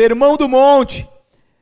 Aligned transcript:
Sermão 0.00 0.34
do 0.34 0.48
Monte. 0.48 1.06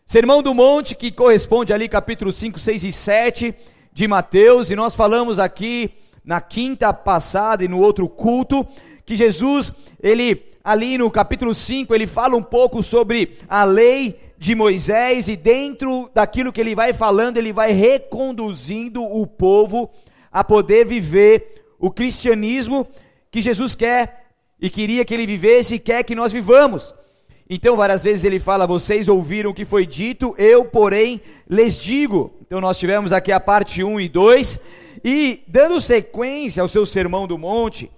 Sermão 0.06 0.40
do 0.44 0.54
Monte 0.54 0.94
que 0.94 1.10
corresponde 1.10 1.72
ali 1.72 1.88
capítulo 1.88 2.30
5, 2.30 2.56
6 2.56 2.84
e 2.84 2.92
7 2.92 3.52
de 3.92 4.06
Mateus, 4.06 4.70
e 4.70 4.76
nós 4.76 4.94
falamos 4.94 5.40
aqui 5.40 5.90
na 6.24 6.40
quinta 6.40 6.92
passada 6.92 7.64
e 7.64 7.68
no 7.68 7.80
outro 7.80 8.08
culto 8.08 8.64
que 9.04 9.16
Jesus, 9.16 9.72
ele 10.00 10.40
ali 10.62 10.96
no 10.96 11.10
capítulo 11.10 11.52
5, 11.52 11.92
ele 11.92 12.06
fala 12.06 12.36
um 12.36 12.42
pouco 12.42 12.80
sobre 12.80 13.38
a 13.48 13.64
lei 13.64 14.20
de 14.38 14.54
Moisés 14.54 15.26
e 15.26 15.34
dentro 15.34 16.08
daquilo 16.14 16.52
que 16.52 16.60
ele 16.60 16.76
vai 16.76 16.92
falando, 16.92 17.38
ele 17.38 17.52
vai 17.52 17.72
reconduzindo 17.72 19.02
o 19.02 19.26
povo 19.26 19.90
a 20.30 20.44
poder 20.44 20.86
viver 20.86 21.64
o 21.76 21.90
cristianismo 21.90 22.86
que 23.32 23.42
Jesus 23.42 23.74
quer 23.74 24.26
e 24.60 24.70
queria 24.70 25.04
que 25.04 25.12
ele 25.12 25.26
vivesse 25.26 25.74
e 25.74 25.80
quer 25.80 26.04
que 26.04 26.14
nós 26.14 26.30
vivamos. 26.30 26.94
Então, 27.50 27.76
várias 27.76 28.04
vezes 28.04 28.24
ele 28.24 28.38
fala: 28.38 28.66
Vocês 28.66 29.08
ouviram 29.08 29.50
o 29.50 29.54
que 29.54 29.64
foi 29.64 29.86
dito, 29.86 30.34
eu, 30.36 30.64
porém, 30.64 31.20
lhes 31.48 31.78
digo. 31.78 32.34
Então, 32.42 32.60
nós 32.60 32.78
tivemos 32.78 33.12
aqui 33.12 33.32
a 33.32 33.40
parte 33.40 33.82
1 33.82 34.00
e 34.00 34.08
2. 34.08 34.60
E, 35.04 35.42
dando 35.46 35.80
sequência 35.80 36.60
ao 36.60 36.68
seu 36.68 36.84
sermão 36.84 37.26
do 37.26 37.38
monte, 37.38 37.90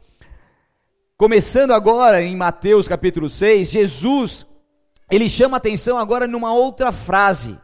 começando 1.16 1.72
agora 1.72 2.22
em 2.22 2.36
Mateus 2.36 2.86
capítulo 2.86 3.28
6, 3.28 3.70
Jesus, 3.70 4.46
ele 5.10 5.28
chama 5.28 5.56
atenção 5.56 5.98
agora 5.98 6.26
numa 6.26 6.52
outra 6.52 6.92
frase, 6.92 7.58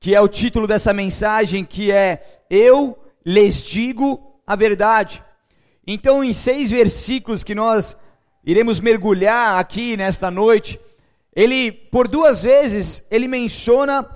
que 0.00 0.14
é 0.14 0.20
o 0.20 0.28
título 0.28 0.66
dessa 0.66 0.92
mensagem, 0.94 1.64
que 1.64 1.92
é: 1.92 2.44
Eu 2.48 2.98
lhes 3.26 3.62
digo 3.62 4.40
a 4.46 4.56
verdade. 4.56 5.22
Então, 5.86 6.24
em 6.24 6.32
seis 6.32 6.70
versículos 6.70 7.44
que 7.44 7.54
nós 7.54 7.96
iremos 8.44 8.80
mergulhar 8.80 9.58
aqui 9.58 9.96
nesta 9.96 10.30
noite, 10.30 10.78
ele, 11.34 11.72
por 11.72 12.08
duas 12.08 12.42
vezes, 12.42 13.06
ele 13.10 13.26
menciona 13.26 14.08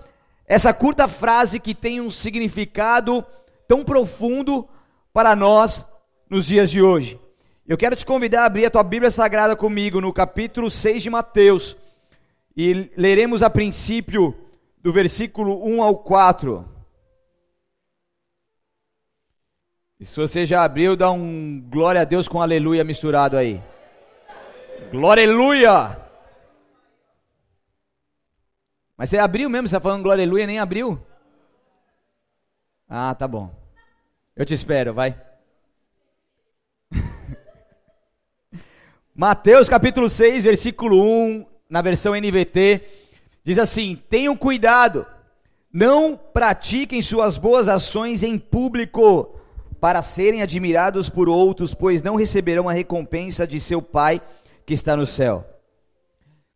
essa 0.47 0.73
curta 0.73 1.09
frase 1.09 1.59
que 1.59 1.75
tem 1.75 2.01
um 2.01 2.11
significado 2.11 3.25
tão 3.67 3.85
profundo 3.85 4.69
para 5.13 5.35
nós 5.35 5.85
nos 6.29 6.47
dias 6.47 6.71
de 6.71 6.83
hoje. 6.83 7.19
Eu 7.67 7.77
quero 7.77 7.97
te 7.97 8.07
convidar 8.07 8.43
a 8.43 8.47
abrir 8.47 8.67
a 8.67 8.71
tua 8.71 8.83
Bíblia 8.83 9.11
Sagrada 9.11 9.57
comigo 9.57 10.01
no 10.01 10.13
capítulo 10.13 10.71
6 10.71 11.03
de 11.03 11.11
Mateus 11.11 11.77
e 12.57 12.91
leremos 12.97 13.43
a 13.43 13.51
princípio 13.51 14.37
do 14.81 14.93
versículo 14.93 15.65
1 15.67 15.83
ao 15.83 15.97
4. 15.97 16.65
E 19.99 20.05
se 20.05 20.15
você 20.15 20.45
já 20.45 20.63
abriu, 20.63 20.95
dá 20.95 21.11
um 21.11 21.61
glória 21.69 22.03
a 22.03 22.05
Deus 22.05 22.29
com 22.29 22.41
aleluia 22.41 22.85
misturado 22.85 23.37
aí. 23.37 23.61
Glória 24.91 25.25
aleluia! 25.25 25.99
Mas 28.97 29.11
você 29.11 29.19
abriu 29.19 29.51
mesmo? 29.51 29.69
Você 29.69 29.77
está 29.77 29.81
falando 29.81 30.03
glória 30.03 30.23
aleluia 30.23 30.47
nem 30.47 30.59
abriu? 30.59 30.99
Ah, 32.89 33.15
tá 33.15 33.27
bom. 33.27 33.55
Eu 34.35 34.47
te 34.47 34.55
espero, 34.55 34.95
vai. 34.95 35.21
Mateus 39.15 39.69
capítulo 39.69 40.09
6, 40.09 40.45
versículo 40.45 41.03
1, 41.03 41.47
na 41.69 41.83
versão 41.83 42.15
NVT, 42.15 42.81
diz 43.43 43.59
assim: 43.59 44.01
Tenham 44.09 44.37
cuidado, 44.37 45.05
não 45.73 46.17
pratiquem 46.17 47.03
suas 47.03 47.37
boas 47.37 47.69
ações 47.69 48.23
em 48.23 48.39
público, 48.39 49.37
para 49.81 50.01
serem 50.01 50.43
admirados 50.43 51.09
por 51.09 51.29
outros, 51.29 51.75
pois 51.75 52.03
não 52.03 52.17
receberão 52.17 52.69
a 52.69 52.73
recompensa 52.73 53.47
de 53.47 53.61
seu 53.61 53.83
Pai 53.83 54.23
que 54.67 54.75
está 54.75 54.97
no 54.97 55.07
céu. 55.07 55.47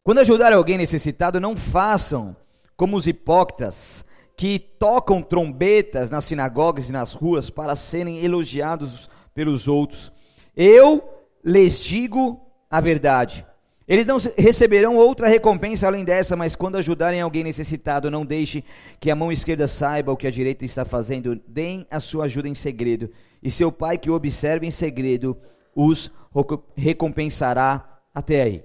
Quando 0.03 0.19
ajudar 0.19 0.53
alguém 0.53 0.77
necessitado, 0.77 1.39
não 1.39 1.57
façam 1.57 2.37
como 2.77 2.97
os 2.97 3.07
hipócritas 3.07 4.05
que 4.37 4.59
tocam 4.59 5.23
trombetas 5.23 6.11
nas 6.11 6.25
sinagogas 6.25 6.89
e 6.89 6.93
nas 6.93 7.13
ruas 7.13 7.51
para 7.51 7.77
serem 7.77 8.25
elogiados 8.25 9.09
pelos 9.35 9.69
outros. 9.69 10.11
Eu 10.57 11.05
lhes 11.45 11.79
digo 11.79 12.41
a 12.71 12.81
verdade. 12.81 13.47
Eles 13.87 14.07
não 14.07 14.19
receberão 14.39 14.97
outra 14.97 15.27
recompensa 15.27 15.87
além 15.87 16.05
dessa, 16.05 16.37
mas 16.37 16.55
quando 16.55 16.77
ajudarem 16.77 17.21
alguém 17.21 17.43
necessitado, 17.43 18.11
não 18.11 18.25
deixe 18.25 18.65
que 19.01 19.11
a 19.11 19.17
mão 19.17 19.33
esquerda 19.33 19.67
saiba 19.67 20.13
o 20.13 20.17
que 20.17 20.27
a 20.29 20.31
direita 20.31 20.65
está 20.65 20.85
fazendo. 20.85 21.41
Deem 21.47 21.87
a 21.91 21.99
sua 21.99 22.25
ajuda 22.27 22.49
em 22.49 22.55
segredo, 22.55 23.11
e 23.43 23.51
seu 23.51 23.73
pai 23.73 23.99
que 23.99 24.09
o 24.09 24.15
observa 24.15 24.65
em 24.65 24.71
segredo 24.71 25.37
os 25.75 26.11
recompensará 26.77 27.90
até 28.15 28.43
aí. 28.43 28.65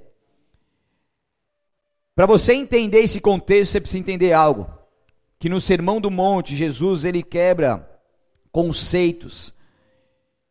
Para 2.16 2.26
você 2.26 2.54
entender 2.54 3.00
esse 3.00 3.20
contexto, 3.20 3.74
você 3.74 3.82
precisa 3.82 4.00
entender 4.00 4.32
algo. 4.32 4.68
Que 5.38 5.50
no 5.50 5.60
Sermão 5.60 6.00
do 6.00 6.10
Monte, 6.10 6.56
Jesus 6.56 7.04
ele 7.04 7.22
quebra 7.22 7.90
conceitos. 8.52 9.54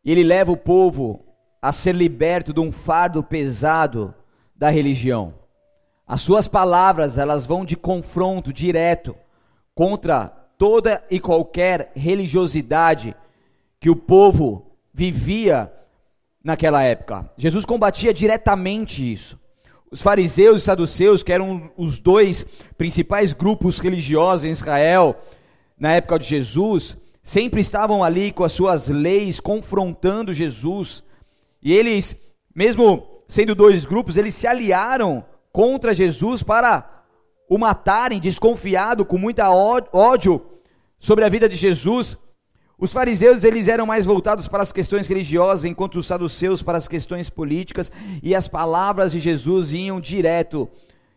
E 0.03 0.11
ele 0.11 0.23
leva 0.23 0.51
o 0.51 0.57
povo 0.57 1.25
a 1.61 1.71
ser 1.71 1.95
liberto 1.95 2.53
de 2.53 2.59
um 2.59 2.71
fardo 2.71 3.23
pesado 3.23 4.13
da 4.55 4.69
religião. 4.69 5.33
As 6.07 6.21
suas 6.21 6.47
palavras, 6.47 7.17
elas 7.17 7.47
vão 7.47 7.65
de 7.65 7.75
confronto 7.75 8.53
direto 8.53 9.15
contra 9.73 10.27
toda 10.57 11.03
e 11.09 11.19
qualquer 11.19 11.91
religiosidade 11.95 13.15
que 13.79 13.89
o 13.89 13.95
povo 13.95 14.77
vivia 14.93 15.73
naquela 16.45 16.83
época. 16.83 17.27
Jesus 17.35 17.65
combatia 17.65 18.13
diretamente 18.13 19.11
isso. 19.11 19.39
Os 19.89 19.99
fariseus 19.99 20.61
e 20.61 20.65
saduceus, 20.65 21.23
que 21.23 21.33
eram 21.33 21.71
os 21.75 21.97
dois 21.97 22.45
principais 22.77 23.33
grupos 23.33 23.79
religiosos 23.79 24.45
em 24.45 24.51
Israel 24.51 25.19
na 25.77 25.93
época 25.93 26.19
de 26.19 26.27
Jesus, 26.27 26.97
sempre 27.23 27.59
estavam 27.61 28.03
ali 28.03 28.31
com 28.31 28.43
as 28.43 28.51
suas 28.51 28.87
leis 28.87 29.39
confrontando 29.39 30.35
Jesus. 30.35 31.03
E 31.63 31.73
eles, 31.73 32.15
mesmo 32.53 33.23
sendo 33.27 33.55
dois 33.55 33.83
grupos, 33.83 34.15
eles 34.15 34.35
se 34.35 34.45
aliaram 34.45 35.25
contra 35.51 35.95
Jesus 35.95 36.43
para 36.43 37.03
o 37.49 37.57
matarem, 37.57 38.19
desconfiado, 38.19 39.03
com 39.03 39.17
muita 39.17 39.49
ódio 39.49 40.45
sobre 40.99 41.25
a 41.25 41.29
vida 41.29 41.49
de 41.49 41.55
Jesus. 41.55 42.19
Os 42.77 42.91
fariseus 42.91 43.43
eles 43.43 43.67
eram 43.67 43.85
mais 43.85 44.03
voltados 44.03 44.47
para 44.47 44.61
as 44.61 44.71
questões 44.71 45.07
religiosas, 45.07 45.63
enquanto 45.63 45.95
os 45.95 46.07
saduceus 46.07 46.61
para 46.61 46.77
as 46.77 46.87
questões 46.87 47.29
políticas, 47.29 47.91
e 48.21 48.35
as 48.35 48.47
palavras 48.47 49.13
de 49.13 49.19
Jesus 49.19 49.73
iam 49.73 50.01
direto 50.01 50.69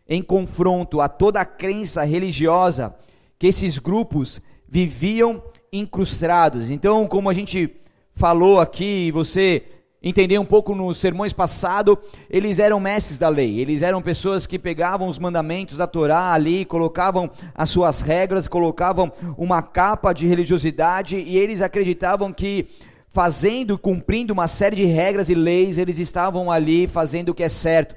em 0.07 0.23
confronto 0.23 1.01
a 1.01 1.09
toda 1.09 1.41
a 1.41 1.45
crença 1.45 2.03
religiosa 2.03 2.95
que 3.37 3.47
esses 3.47 3.77
grupos 3.77 4.41
viviam 4.67 5.43
incrustados. 5.71 6.69
Então, 6.69 7.07
como 7.07 7.29
a 7.29 7.33
gente 7.33 7.75
falou 8.15 8.59
aqui, 8.59 9.11
você 9.11 9.63
entender 10.01 10.39
um 10.39 10.45
pouco 10.45 10.73
nos 10.73 10.97
sermões 10.97 11.33
passados, 11.33 11.97
eles 12.29 12.57
eram 12.57 12.79
mestres 12.79 13.19
da 13.19 13.27
lei, 13.27 13.59
eles 13.59 13.81
eram 13.81 14.01
pessoas 14.01 14.45
que 14.45 14.57
pegavam 14.57 15.09
os 15.09 15.19
mandamentos 15.19 15.77
da 15.77 15.85
Torá 15.85 16.31
ali, 16.31 16.63
colocavam 16.63 17.29
as 17.53 17.69
suas 17.69 18.01
regras, 18.01 18.47
colocavam 18.47 19.11
uma 19.37 19.61
capa 19.61 20.13
de 20.13 20.25
religiosidade 20.25 21.17
e 21.17 21.37
eles 21.37 21.61
acreditavam 21.61 22.31
que 22.31 22.67
fazendo, 23.11 23.77
cumprindo 23.77 24.31
uma 24.31 24.47
série 24.47 24.77
de 24.77 24.85
regras 24.85 25.29
e 25.29 25.35
leis, 25.35 25.77
eles 25.77 25.99
estavam 25.99 26.49
ali 26.49 26.87
fazendo 26.87 27.29
o 27.29 27.33
que 27.33 27.43
é 27.43 27.49
certo. 27.49 27.95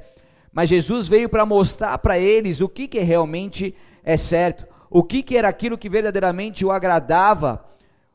Mas 0.53 0.69
Jesus 0.69 1.07
veio 1.07 1.29
para 1.29 1.47
mostrar 1.47 1.97
para 1.99 2.19
eles 2.19 2.61
o 2.61 2.69
que, 2.69 2.89
que 2.89 2.99
realmente 3.01 3.75
é 4.05 4.17
certo, 4.17 4.67
o 4.91 5.03
que, 5.03 5.23
que 5.23 5.37
era 5.37 5.49
aquilo 5.49 5.79
que 5.79 5.89
verdadeiramente 5.89 6.65
o 6.65 6.73
agradava, 6.73 7.65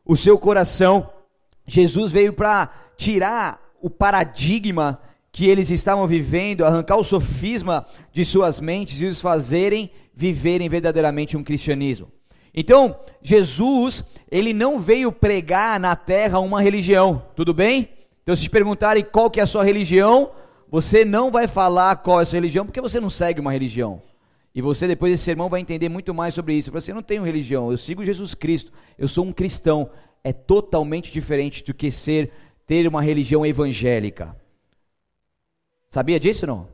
o 0.06 0.18
seu 0.18 0.38
coração. 0.38 1.09
Jesus 1.66 2.12
veio 2.12 2.34
para 2.34 2.69
tirar 2.96 3.66
o 3.81 3.89
paradigma 3.89 5.01
que 5.31 5.47
eles 5.47 5.69
estavam 5.69 6.07
vivendo, 6.07 6.65
arrancar 6.65 6.97
o 6.97 7.03
sofisma 7.03 7.85
de 8.12 8.25
suas 8.25 8.59
mentes 8.59 9.00
e 9.01 9.06
os 9.06 9.21
fazerem 9.21 9.91
viverem 10.15 10.68
verdadeiramente 10.68 11.38
um 11.38 11.44
cristianismo. 11.44 12.12
Então, 12.53 13.00
Jesus, 13.21 14.03
ele 14.31 14.51
não 14.51 14.79
veio 14.79 15.12
pregar 15.12 15.79
na 15.79 15.95
terra 15.95 16.39
uma 16.39 16.59
religião, 16.59 17.21
tudo 17.35 17.53
bem? 17.53 17.89
Então, 18.24 18.35
se 18.35 18.44
te 18.44 18.50
perguntarem 18.50 19.03
qual 19.03 19.29
que 19.29 19.39
é 19.39 19.44
a 19.44 19.45
sua 19.45 19.63
religião, 19.63 20.31
você 20.69 21.06
não 21.06 21.30
vai 21.30 21.47
falar 21.47 21.97
qual 21.97 22.19
é 22.19 22.23
a 22.23 22.25
sua 22.25 22.38
religião, 22.38 22.65
porque 22.65 22.81
você 22.81 23.00
não 23.00 23.09
segue 23.09 23.39
uma 23.39 23.51
religião. 23.51 24.01
E 24.56 24.62
você, 24.62 24.88
depois 24.88 25.13
desse 25.13 25.23
sermão, 25.23 25.50
vai 25.50 25.62
entender 25.62 25.88
muito 25.88 26.15
mais 26.15 26.33
sobre 26.33 26.56
isso. 26.56 26.71
Você 26.71 26.91
não 26.91 27.03
tem 27.03 27.23
religião, 27.23 27.69
eu 27.69 27.77
sigo 27.77 28.03
Jesus 28.03 28.33
Cristo, 28.33 28.71
eu 28.97 29.07
sou 29.07 29.23
um 29.23 29.31
cristão. 29.31 29.89
É 30.23 30.33
totalmente 30.33 31.12
diferente 31.12 31.63
do 31.63 31.75
que 31.75 31.91
ser 31.91 32.31
ter 32.68 32.86
uma 32.86 33.02
religião 33.02 33.46
evangélica. 33.46 34.36
Sabia 35.90 36.19
disso 36.19 36.46
não? 36.46 36.68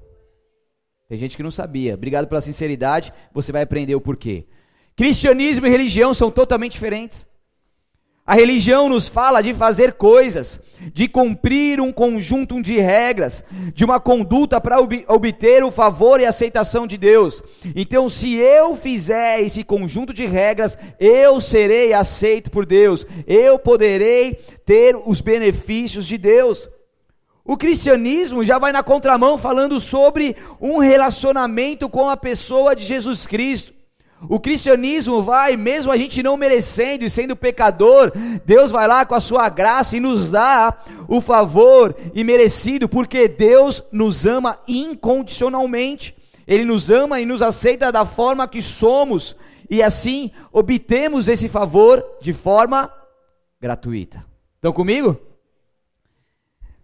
Tem 1.07 1.17
gente 1.17 1.37
que 1.37 1.43
não 1.43 1.51
sabia. 1.51 1.93
Obrigado 1.93 2.27
pela 2.27 2.41
sinceridade, 2.41 3.13
você 3.31 3.51
vai 3.51 3.61
aprender 3.61 3.93
o 3.93 4.01
porquê. 4.01 4.47
Cristianismo 4.95 5.67
e 5.67 5.69
religião 5.69 6.13
são 6.13 6.31
totalmente 6.31 6.73
diferentes. 6.73 7.25
A 8.25 8.33
religião 8.33 8.89
nos 8.89 9.07
fala 9.07 9.41
de 9.41 9.53
fazer 9.53 9.93
coisas, 9.93 10.59
de 10.93 11.07
cumprir 11.07 11.79
um 11.79 11.91
conjunto 11.91 12.61
de 12.61 12.79
regras, 12.79 13.43
de 13.73 13.85
uma 13.85 13.99
conduta 13.99 14.59
para 14.59 14.79
ob 14.79 15.05
obter 15.07 15.63
o 15.63 15.71
favor 15.71 16.19
e 16.19 16.25
aceitação 16.25 16.87
de 16.87 16.97
Deus. 16.97 17.43
Então, 17.75 18.09
se 18.09 18.33
eu 18.35 18.75
fizer 18.75 19.41
esse 19.41 19.63
conjunto 19.63 20.13
de 20.13 20.25
regras, 20.25 20.77
eu 20.99 21.39
serei 21.39 21.93
aceito 21.93 22.49
por 22.49 22.65
Deus, 22.65 23.05
eu 23.27 23.57
poderei 23.59 24.33
ter 24.65 24.95
os 24.95 25.21
benefícios 25.21 26.05
de 26.05 26.17
Deus. 26.17 26.67
O 27.45 27.57
cristianismo 27.57 28.45
já 28.45 28.57
vai 28.57 28.71
na 28.71 28.81
contramão 28.81 29.37
falando 29.37 29.79
sobre 29.79 30.35
um 30.61 30.77
relacionamento 30.77 31.89
com 31.89 32.09
a 32.09 32.15
pessoa 32.15 32.73
de 32.73 32.85
Jesus 32.85 33.27
Cristo. 33.27 33.73
O 34.29 34.39
cristianismo 34.39 35.21
vai, 35.21 35.57
mesmo 35.57 35.91
a 35.91 35.97
gente 35.97 36.23
não 36.23 36.37
merecendo 36.37 37.03
e 37.03 37.09
sendo 37.09 37.35
pecador, 37.35 38.11
Deus 38.45 38.71
vai 38.71 38.87
lá 38.87 39.05
com 39.05 39.15
a 39.15 39.19
sua 39.19 39.49
graça 39.49 39.97
e 39.97 39.99
nos 39.99 40.31
dá 40.31 40.77
o 41.07 41.19
favor 41.19 41.95
imerecido, 42.13 42.87
porque 42.87 43.27
Deus 43.27 43.83
nos 43.91 44.25
ama 44.25 44.59
incondicionalmente. 44.67 46.15
Ele 46.47 46.63
nos 46.63 46.89
ama 46.89 47.19
e 47.19 47.25
nos 47.25 47.41
aceita 47.41 47.91
da 47.91 48.05
forma 48.05 48.47
que 48.47 48.61
somos, 48.61 49.35
e 49.69 49.81
assim 49.81 50.31
obtemos 50.51 51.27
esse 51.27 51.47
favor 51.47 52.03
de 52.21 52.33
forma 52.33 52.91
gratuita. 53.61 54.23
Estão 54.55 54.73
comigo? 54.73 55.17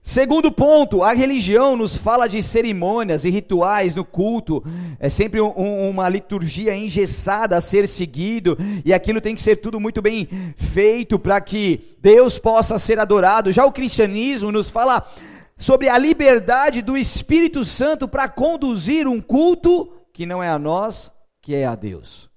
Segundo 0.10 0.52
ponto, 0.52 1.04
a 1.04 1.14
religião 1.14 1.76
nos 1.76 1.96
fala 1.96 2.26
de 2.26 2.42
cerimônias 2.42 3.26
e 3.26 3.30
rituais 3.30 3.94
no 3.94 4.04
culto, 4.04 4.64
é 5.00 5.08
sempre 5.08 5.40
um, 5.40 5.88
uma 5.88 6.10
liturgia 6.10 6.76
engessada 6.76 7.56
a 7.56 7.62
ser 7.62 7.88
seguido, 7.88 8.58
e 8.84 8.92
aquilo 8.92 9.22
tem 9.22 9.36
que 9.36 9.42
ser 9.42 9.58
tudo 9.58 9.80
muito 9.80 10.02
bem 10.02 10.28
feito 10.56 11.20
para 11.20 11.40
que 11.40 11.96
Deus 12.02 12.40
possa 12.40 12.80
ser 12.80 13.00
adorado. 13.00 13.52
Já 13.52 13.64
o 13.68 13.72
cristianismo 13.72 14.52
nos 14.52 14.68
fala 14.68 15.08
sobre 15.56 15.88
a 15.88 15.98
liberdade 16.00 16.82
do 16.82 16.98
Espírito 16.98 17.64
Santo 17.64 18.08
para 18.08 18.28
conduzir 18.28 19.08
um 19.08 19.22
culto 19.22 19.94
que 20.12 20.26
não 20.26 20.42
é 20.42 20.50
a 20.50 20.58
nós, 20.58 21.12
que 21.40 21.54
é 21.54 21.68
a 21.68 21.76
Deus. 21.76 22.28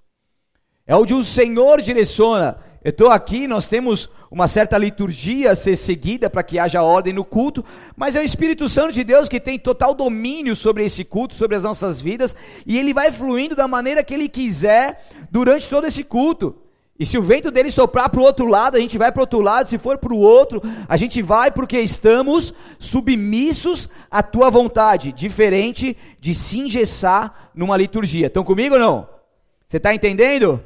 É 0.85 0.95
onde 0.95 1.15
o 1.15 1.23
Senhor 1.23 1.81
direciona. 1.81 2.55
Estou 2.83 3.09
aqui, 3.09 3.47
nós 3.47 3.65
temos 3.65 4.09
uma 4.29 4.45
certa 4.45 4.77
liturgia 4.77 5.51
a 5.51 5.55
ser 5.55 5.77
seguida 5.77 6.29
para 6.29 6.43
que 6.43 6.59
haja 6.59 6.83
ordem 6.83 7.13
no 7.13 7.23
culto, 7.23 7.63
mas 7.95 8.13
é 8.13 8.19
o 8.19 8.23
Espírito 8.23 8.67
Santo 8.67 8.91
de 8.91 9.05
Deus 9.05 9.29
que 9.29 9.39
tem 9.39 9.57
total 9.57 9.93
domínio 9.93 10.53
sobre 10.53 10.83
esse 10.83 11.05
culto, 11.05 11.33
sobre 11.33 11.55
as 11.55 11.63
nossas 11.63 12.01
vidas, 12.01 12.35
e 12.65 12.77
ele 12.77 12.93
vai 12.93 13.09
fluindo 13.09 13.55
da 13.55 13.69
maneira 13.69 14.03
que 14.03 14.13
ele 14.13 14.27
quiser 14.27 15.07
durante 15.31 15.69
todo 15.69 15.87
esse 15.87 16.03
culto. 16.03 16.57
E 16.99 17.05
se 17.05 17.17
o 17.17 17.21
vento 17.23 17.49
dele 17.49 17.71
soprar 17.71 18.09
para 18.09 18.19
o 18.19 18.23
outro 18.23 18.47
lado, 18.47 18.75
a 18.75 18.79
gente 18.81 18.97
vai 18.97 19.13
para 19.13 19.19
o 19.19 19.23
outro 19.23 19.39
lado, 19.39 19.69
se 19.69 19.77
for 19.77 19.97
para 19.97 20.13
o 20.13 20.19
outro, 20.19 20.61
a 20.87 20.97
gente 20.97 21.21
vai 21.21 21.51
porque 21.51 21.79
estamos 21.79 22.53
submissos 22.77 23.89
à 24.11 24.21
tua 24.21 24.49
vontade, 24.49 25.13
diferente 25.13 25.97
de 26.19 26.35
se 26.35 26.59
engessar 26.59 27.49
numa 27.55 27.77
liturgia. 27.77 28.27
Estão 28.27 28.43
comigo 28.43 28.75
ou 28.75 28.81
não? 28.81 29.07
Você 29.67 29.77
está 29.77 29.95
entendendo? 29.95 30.61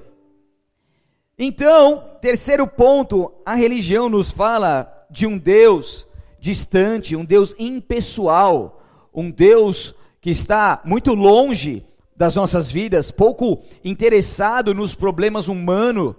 Então, 1.39 2.03
terceiro 2.19 2.65
ponto, 2.65 3.31
a 3.45 3.53
religião 3.53 4.09
nos 4.09 4.31
fala 4.31 5.05
de 5.11 5.27
um 5.27 5.37
Deus 5.37 6.07
distante, 6.39 7.15
um 7.15 7.23
Deus 7.23 7.55
impessoal, 7.59 8.81
um 9.13 9.29
Deus 9.29 9.93
que 10.19 10.31
está 10.31 10.81
muito 10.83 11.13
longe 11.13 11.85
das 12.15 12.33
nossas 12.33 12.71
vidas, 12.71 13.11
pouco 13.11 13.61
interessado 13.85 14.73
nos 14.73 14.95
problemas 14.95 15.47
humanos. 15.47 16.15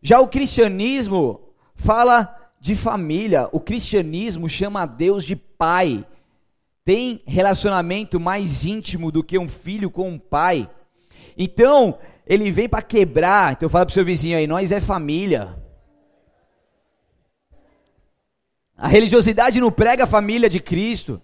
Já 0.00 0.18
o 0.18 0.28
cristianismo 0.28 1.40
fala 1.74 2.34
de 2.58 2.74
família, 2.74 3.50
o 3.52 3.60
cristianismo 3.60 4.48
chama 4.48 4.86
Deus 4.86 5.24
de 5.24 5.36
pai. 5.36 6.06
Tem 6.86 7.20
relacionamento 7.26 8.18
mais 8.18 8.64
íntimo 8.64 9.12
do 9.12 9.22
que 9.22 9.38
um 9.38 9.48
filho 9.48 9.90
com 9.90 10.08
um 10.08 10.18
pai. 10.18 10.70
Então, 11.36 11.98
ele 12.26 12.50
vem 12.50 12.68
para 12.68 12.82
quebrar. 12.82 13.52
Então 13.52 13.68
fala 13.68 13.86
pro 13.86 13.94
seu 13.94 14.04
vizinho 14.04 14.36
aí, 14.36 14.46
nós 14.46 14.72
é 14.72 14.80
família. 14.80 15.56
A 18.76 18.88
religiosidade 18.88 19.60
não 19.60 19.70
prega 19.70 20.04
a 20.04 20.06
família 20.06 20.48
de 20.48 20.60
Cristo. 20.60 21.20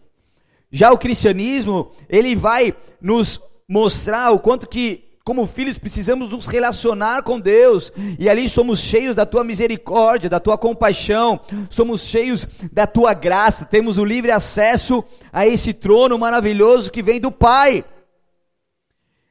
Já 0.70 0.92
o 0.92 0.98
cristianismo, 0.98 1.92
ele 2.08 2.36
vai 2.36 2.74
nos 3.00 3.40
mostrar 3.68 4.30
o 4.30 4.38
quanto 4.38 4.68
que 4.68 5.10
como 5.24 5.46
filhos 5.46 5.78
precisamos 5.78 6.30
nos 6.30 6.46
relacionar 6.46 7.22
com 7.22 7.38
Deus, 7.38 7.92
e 8.18 8.28
ali 8.28 8.48
somos 8.48 8.80
cheios 8.80 9.14
da 9.14 9.24
tua 9.24 9.44
misericórdia, 9.44 10.30
da 10.30 10.40
tua 10.40 10.58
compaixão, 10.58 11.38
somos 11.68 12.02
cheios 12.02 12.48
da 12.72 12.86
tua 12.86 13.14
graça, 13.14 13.64
temos 13.64 13.98
o 13.98 14.04
livre 14.04 14.32
acesso 14.32 15.04
a 15.32 15.46
esse 15.46 15.72
trono 15.72 16.18
maravilhoso 16.18 16.90
que 16.90 17.02
vem 17.02 17.20
do 17.20 17.30
Pai. 17.30 17.84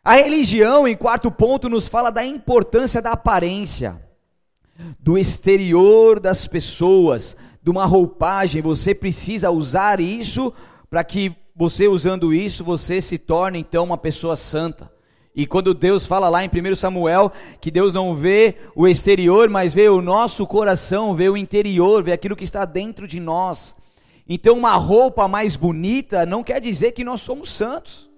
A 0.04 0.16
religião, 0.16 0.88
em 0.88 0.96
quarto 0.96 1.30
ponto, 1.30 1.68
nos 1.68 1.88
fala 1.88 2.10
da 2.10 2.26
importância 2.26 3.02
da 3.02 3.12
aparência, 3.12 4.02
do 4.98 5.18
exterior 5.18 6.20
das 6.20 6.48
pessoas, 6.48 7.36
de 7.62 7.70
uma 7.70 7.86
roupagem. 7.86 8.62
Você 8.62 8.96
precisa 8.96 9.52
usar 9.52 10.00
isso 10.00 10.54
para 10.90 11.04
que 11.04 11.36
você, 11.54 11.88
usando 11.88 12.34
isso, 12.34 12.64
você 12.64 13.02
se 13.02 13.18
torne 13.18 13.60
então 13.60 13.84
uma 13.84 13.98
pessoa 13.98 14.38
santa. 14.38 14.90
E 15.36 15.46
quando 15.46 15.74
Deus 15.74 16.06
fala 16.06 16.30
lá 16.30 16.44
em 16.44 16.50
1 16.50 16.76
Samuel 16.76 17.32
que 17.60 17.70
Deus 17.70 17.94
não 17.94 18.16
vê 18.16 18.56
o 18.76 18.88
exterior, 18.88 19.50
mas 19.50 19.74
vê 19.74 19.90
o 19.90 20.02
nosso 20.02 20.48
coração, 20.48 21.14
vê 21.14 21.30
o 21.30 21.38
interior, 21.38 22.02
vê 22.04 22.14
aquilo 22.14 22.36
que 22.36 22.44
está 22.46 22.64
dentro 22.64 23.06
de 23.06 23.20
nós. 23.20 23.76
Então, 24.28 24.58
uma 24.58 24.76
roupa 24.76 25.28
mais 25.28 25.56
bonita 25.56 26.26
não 26.26 26.44
quer 26.44 26.62
dizer 26.62 26.94
que 26.94 27.04
nós 27.04 27.22
somos 27.22 27.52
santos. 27.52 28.09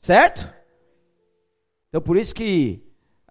Certo? 0.00 0.52
Então 1.88 2.00
por 2.00 2.16
isso 2.16 2.34
que 2.34 2.82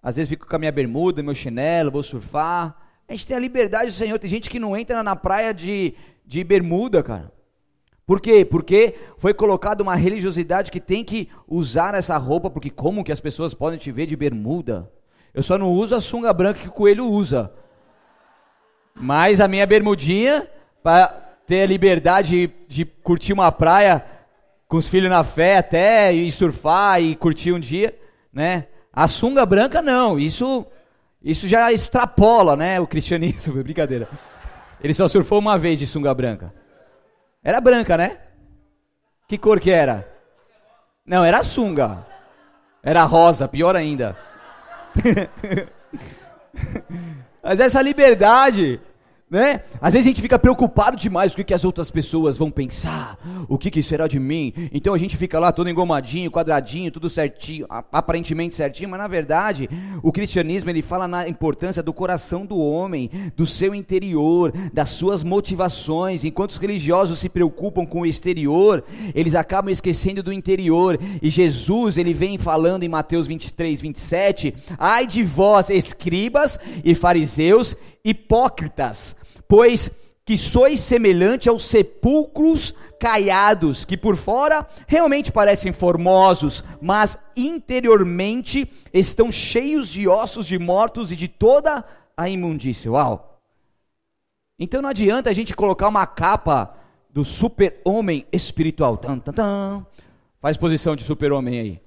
às 0.02 0.16
vezes 0.16 0.28
fico 0.28 0.46
com 0.46 0.56
a 0.56 0.58
minha 0.58 0.70
bermuda, 0.70 1.22
meu 1.22 1.34
chinelo, 1.34 1.90
vou 1.90 2.02
surfar. 2.02 2.76
A 3.08 3.12
gente 3.12 3.26
tem 3.26 3.36
a 3.36 3.40
liberdade 3.40 3.90
do 3.90 3.96
Senhor. 3.96 4.18
Tem 4.18 4.30
gente 4.30 4.48
que 4.48 4.60
não 4.60 4.76
entra 4.76 5.02
na 5.02 5.16
praia 5.16 5.52
de, 5.52 5.94
de 6.24 6.44
bermuda, 6.44 7.02
cara. 7.02 7.32
Por 8.06 8.20
quê? 8.20 8.44
Porque 8.44 8.94
foi 9.18 9.34
colocada 9.34 9.82
uma 9.82 9.96
religiosidade 9.96 10.70
que 10.70 10.80
tem 10.80 11.02
que 11.02 11.28
usar 11.48 11.92
essa 11.94 12.16
roupa, 12.16 12.48
porque 12.48 12.70
como 12.70 13.02
que 13.02 13.10
as 13.10 13.20
pessoas 13.20 13.52
podem 13.52 13.80
te 13.80 13.90
ver 13.90 14.06
de 14.06 14.14
bermuda? 14.14 14.88
Eu 15.34 15.42
só 15.42 15.58
não 15.58 15.72
uso 15.72 15.94
a 15.94 16.00
sunga 16.00 16.32
branca 16.32 16.60
que 16.60 16.68
o 16.68 16.72
coelho 16.72 17.06
usa. 17.06 17.52
Mas 18.94 19.40
a 19.40 19.48
minha 19.48 19.66
bermudinha, 19.66 20.48
para 20.84 21.08
ter 21.46 21.62
a 21.62 21.66
liberdade 21.66 22.46
de, 22.46 22.52
de 22.68 22.84
curtir 22.84 23.32
uma 23.32 23.50
praia 23.50 24.04
com 24.68 24.76
os 24.76 24.88
filhos 24.88 25.10
na 25.10 25.22
fé 25.22 25.58
até, 25.58 26.12
e 26.12 26.30
surfar 26.30 27.00
e 27.00 27.14
curtir 27.14 27.52
um 27.52 27.60
dia, 27.60 27.96
né? 28.32 28.66
A 28.92 29.06
sunga 29.08 29.44
branca 29.44 29.82
não, 29.82 30.18
isso 30.18 30.66
isso 31.22 31.48
já 31.48 31.72
extrapola, 31.72 32.54
né, 32.54 32.78
o 32.78 32.86
cristianismo, 32.86 33.60
brincadeira. 33.64 34.08
Ele 34.80 34.94
só 34.94 35.08
surfou 35.08 35.40
uma 35.40 35.58
vez 35.58 35.78
de 35.78 35.86
sunga 35.86 36.14
branca. 36.14 36.54
Era 37.42 37.60
branca, 37.60 37.96
né? 37.96 38.18
Que 39.26 39.36
cor 39.36 39.58
que 39.58 39.70
era? 39.70 40.08
Não, 41.04 41.24
era 41.24 41.42
sunga. 41.42 42.06
Era 42.82 43.02
rosa, 43.04 43.48
pior 43.48 43.74
ainda. 43.74 44.16
Mas 47.42 47.58
essa 47.58 47.82
liberdade 47.82 48.80
né? 49.28 49.62
Às 49.80 49.94
vezes 49.94 50.06
a 50.06 50.10
gente 50.10 50.22
fica 50.22 50.38
preocupado 50.38 50.96
demais 50.96 51.34
com 51.34 51.42
o 51.42 51.44
que 51.44 51.52
as 51.52 51.64
outras 51.64 51.90
pessoas 51.90 52.36
vão 52.36 52.48
pensar, 52.48 53.18
o 53.48 53.58
que, 53.58 53.72
que 53.72 53.82
será 53.82 54.06
de 54.06 54.20
mim. 54.20 54.52
Então 54.72 54.94
a 54.94 54.98
gente 54.98 55.16
fica 55.16 55.40
lá 55.40 55.50
todo 55.50 55.68
engomadinho, 55.68 56.30
quadradinho, 56.30 56.92
tudo 56.92 57.10
certinho, 57.10 57.66
aparentemente 57.68 58.54
certinho, 58.54 58.88
mas 58.88 59.00
na 59.00 59.08
verdade 59.08 59.68
o 60.00 60.12
cristianismo 60.12 60.70
ele 60.70 60.80
fala 60.80 61.08
na 61.08 61.28
importância 61.28 61.82
do 61.82 61.92
coração 61.92 62.46
do 62.46 62.56
homem, 62.56 63.10
do 63.36 63.46
seu 63.46 63.74
interior, 63.74 64.52
das 64.72 64.90
suas 64.90 65.24
motivações. 65.24 66.22
Enquanto 66.22 66.52
os 66.52 66.58
religiosos 66.58 67.18
se 67.18 67.28
preocupam 67.28 67.84
com 67.84 68.02
o 68.02 68.06
exterior, 68.06 68.84
eles 69.12 69.34
acabam 69.34 69.72
esquecendo 69.72 70.22
do 70.22 70.32
interior. 70.32 71.00
E 71.20 71.30
Jesus 71.30 71.98
ele 71.98 72.14
vem 72.14 72.38
falando 72.38 72.84
em 72.84 72.88
Mateus 72.88 73.26
23, 73.26 73.80
27, 73.80 74.54
ai 74.78 75.04
de 75.04 75.24
vós 75.24 75.68
escribas 75.68 76.60
e 76.84 76.94
fariseus 76.94 77.76
hipócritas, 78.06 79.16
pois 79.48 79.90
que 80.24 80.38
sois 80.38 80.80
semelhante 80.80 81.48
aos 81.48 81.64
sepulcros 81.64 82.74
caiados, 82.98 83.84
que 83.84 83.96
por 83.96 84.16
fora 84.16 84.66
realmente 84.86 85.30
parecem 85.30 85.72
formosos, 85.72 86.64
mas 86.80 87.18
interiormente 87.36 88.70
estão 88.92 89.30
cheios 89.30 89.88
de 89.88 90.08
ossos 90.08 90.46
de 90.46 90.58
mortos 90.58 91.12
e 91.12 91.16
de 91.16 91.28
toda 91.28 91.84
a 92.16 92.28
imundícia. 92.28 92.90
Uau! 92.90 93.40
Então 94.58 94.80
não 94.80 94.88
adianta 94.88 95.28
a 95.28 95.32
gente 95.32 95.54
colocar 95.54 95.88
uma 95.88 96.06
capa 96.06 96.74
do 97.10 97.24
super-homem 97.24 98.26
espiritual. 98.32 98.96
Tan, 98.96 99.18
tan, 99.18 99.32
tan. 99.32 99.86
Faz 100.40 100.56
posição 100.56 100.96
de 100.96 101.04
super-homem 101.04 101.60
aí. 101.60 101.80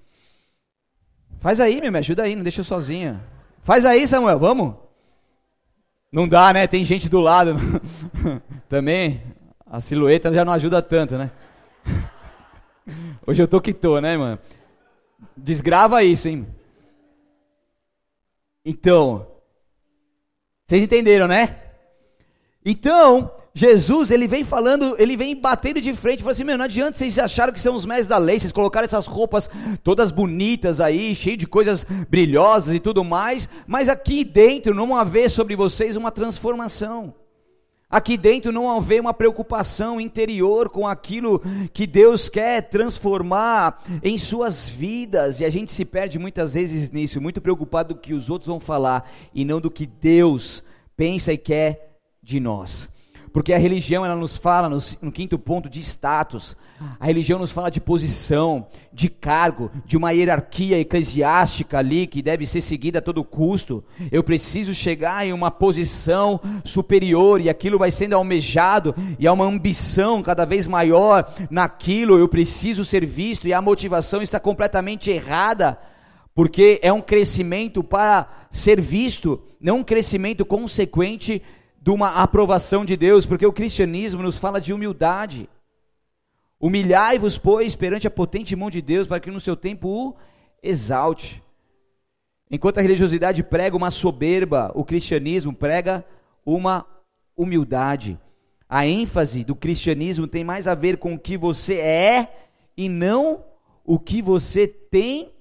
Faz 1.39 1.59
aí, 1.59 1.81
me 1.81 1.97
ajuda 1.97 2.23
aí, 2.23 2.35
não 2.35 2.43
deixa 2.43 2.61
eu 2.61 2.65
sozinha. 2.65 3.23
Faz 3.63 3.85
aí, 3.85 4.05
Samuel, 4.07 4.37
vamos? 4.37 4.88
Não 6.11 6.27
dá, 6.27 6.51
né? 6.53 6.67
Tem 6.67 6.83
gente 6.83 7.07
do 7.07 7.19
lado. 7.19 7.55
Também 8.67 9.21
a 9.65 9.79
silhueta 9.79 10.33
já 10.33 10.43
não 10.43 10.53
ajuda 10.53 10.81
tanto, 10.81 11.15
né? 11.17 11.31
Hoje 13.25 13.41
eu 13.41 13.47
tô 13.47 13.61
que 13.61 13.73
tô, 13.73 13.99
né, 13.99 14.17
mano? 14.17 14.39
Desgrava 15.37 16.03
isso, 16.03 16.27
hein? 16.27 16.47
Então, 18.65 19.27
vocês 20.67 20.83
entenderam, 20.83 21.27
né? 21.27 21.55
Então, 22.65 23.31
Jesus, 23.53 24.11
ele 24.11 24.27
vem 24.27 24.43
falando, 24.43 24.95
ele 24.99 25.17
vem 25.17 25.35
batendo 25.35 25.81
de 25.81 25.93
frente, 25.93 26.19
falou 26.19 26.31
assim, 26.31 26.43
meu, 26.43 26.57
não 26.57 26.65
adianta 26.65 26.97
vocês 26.97 27.17
acharam 27.17 27.51
que 27.51 27.59
são 27.59 27.75
os 27.75 27.85
mestres 27.85 28.07
da 28.07 28.17
lei, 28.17 28.39
vocês 28.39 28.51
colocaram 28.51 28.85
essas 28.85 29.07
roupas 29.07 29.49
todas 29.83 30.11
bonitas 30.11 30.79
aí, 30.79 31.15
cheio 31.15 31.35
de 31.35 31.47
coisas 31.47 31.85
brilhosas 32.09 32.75
e 32.75 32.79
tudo 32.79 33.03
mais, 33.03 33.49
mas 33.65 33.89
aqui 33.89 34.23
dentro 34.23 34.73
não 34.73 34.95
haver 34.95 35.29
sobre 35.29 35.55
vocês 35.55 35.95
uma 35.95 36.11
transformação. 36.11 37.13
Aqui 37.91 38.17
dentro 38.17 38.51
não 38.51 38.69
haver 38.69 39.01
uma 39.01 39.15
preocupação 39.15 39.99
interior 39.99 40.69
com 40.69 40.87
aquilo 40.87 41.41
que 41.73 41.87
Deus 41.87 42.29
quer 42.29 42.69
transformar 42.69 43.81
em 44.03 44.15
suas 44.15 44.69
vidas. 44.69 45.39
E 45.39 45.45
a 45.45 45.49
gente 45.49 45.73
se 45.73 45.83
perde 45.83 46.19
muitas 46.19 46.53
vezes 46.53 46.91
nisso, 46.91 47.19
muito 47.19 47.41
preocupado 47.41 47.95
do 47.95 47.99
que 47.99 48.13
os 48.13 48.29
outros 48.29 48.47
vão 48.47 48.59
falar 48.59 49.11
e 49.33 49.43
não 49.43 49.59
do 49.59 49.71
que 49.71 49.87
Deus 49.87 50.63
pensa 50.95 51.33
e 51.33 51.37
quer 51.37 51.97
de 52.21 52.39
nós. 52.39 52.87
Porque 53.31 53.53
a 53.53 53.57
religião 53.57 54.05
ela 54.05 54.15
nos 54.15 54.37
fala 54.37 54.67
no, 54.67 54.79
no, 55.01 55.11
quinto 55.11 55.37
ponto 55.37 55.69
de 55.69 55.79
status. 55.79 56.55
A 56.99 57.05
religião 57.05 57.37
nos 57.37 57.51
fala 57.51 57.69
de 57.69 57.79
posição, 57.79 58.67
de 58.91 59.09
cargo, 59.09 59.69
de 59.85 59.95
uma 59.95 60.11
hierarquia 60.11 60.79
eclesiástica 60.79 61.77
ali 61.77 62.07
que 62.07 62.21
deve 62.21 62.47
ser 62.47 62.61
seguida 62.61 62.99
a 62.99 63.01
todo 63.01 63.23
custo. 63.23 63.83
Eu 64.11 64.23
preciso 64.23 64.73
chegar 64.73 65.25
em 65.25 65.33
uma 65.33 65.51
posição 65.51 66.39
superior 66.63 67.39
e 67.39 67.49
aquilo 67.49 67.77
vai 67.77 67.91
sendo 67.91 68.15
almejado 68.15 68.95
e 69.19 69.27
há 69.27 69.33
uma 69.33 69.45
ambição 69.45 70.23
cada 70.23 70.45
vez 70.45 70.67
maior 70.67 71.31
naquilo. 71.51 72.17
Eu 72.17 72.27
preciso 72.27 72.83
ser 72.83 73.05
visto 73.05 73.47
e 73.47 73.53
a 73.53 73.61
motivação 73.61 74.21
está 74.21 74.39
completamente 74.39 75.11
errada, 75.11 75.77
porque 76.33 76.79
é 76.81 76.91
um 76.91 77.01
crescimento 77.01 77.83
para 77.83 78.27
ser 78.51 78.81
visto, 78.81 79.41
não 79.59 79.77
um 79.77 79.83
crescimento 79.83 80.43
consequente 80.45 81.41
de 81.89 81.93
uma 81.93 82.21
aprovação 82.21 82.85
de 82.85 82.95
Deus, 82.95 83.25
porque 83.25 83.47
o 83.47 83.51
cristianismo 83.51 84.21
nos 84.21 84.37
fala 84.37 84.61
de 84.61 84.71
humildade. 84.71 85.49
Humilhai-vos, 86.59 87.39
pois, 87.39 87.75
perante 87.75 88.05
a 88.05 88.11
potente 88.11 88.55
mão 88.55 88.69
de 88.69 88.79
Deus, 88.79 89.07
para 89.07 89.19
que 89.19 89.31
no 89.31 89.39
seu 89.39 89.55
tempo 89.55 89.89
o 89.89 90.15
exalte. 90.61 91.41
Enquanto 92.51 92.77
a 92.77 92.81
religiosidade 92.81 93.41
prega 93.41 93.75
uma 93.75 93.89
soberba, 93.89 94.71
o 94.75 94.85
cristianismo 94.85 95.51
prega 95.51 96.05
uma 96.45 96.85
humildade. 97.35 98.19
A 98.69 98.85
ênfase 98.85 99.43
do 99.43 99.55
cristianismo 99.55 100.27
tem 100.27 100.43
mais 100.43 100.67
a 100.67 100.75
ver 100.75 100.97
com 100.97 101.15
o 101.15 101.19
que 101.19 101.35
você 101.35 101.79
é 101.79 102.51
e 102.77 102.87
não 102.87 103.43
o 103.83 103.97
que 103.97 104.21
você 104.21 104.67
tem 104.67 105.33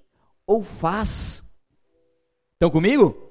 ou 0.46 0.62
faz. 0.62 1.44
Estão 2.54 2.70
comigo? 2.70 3.27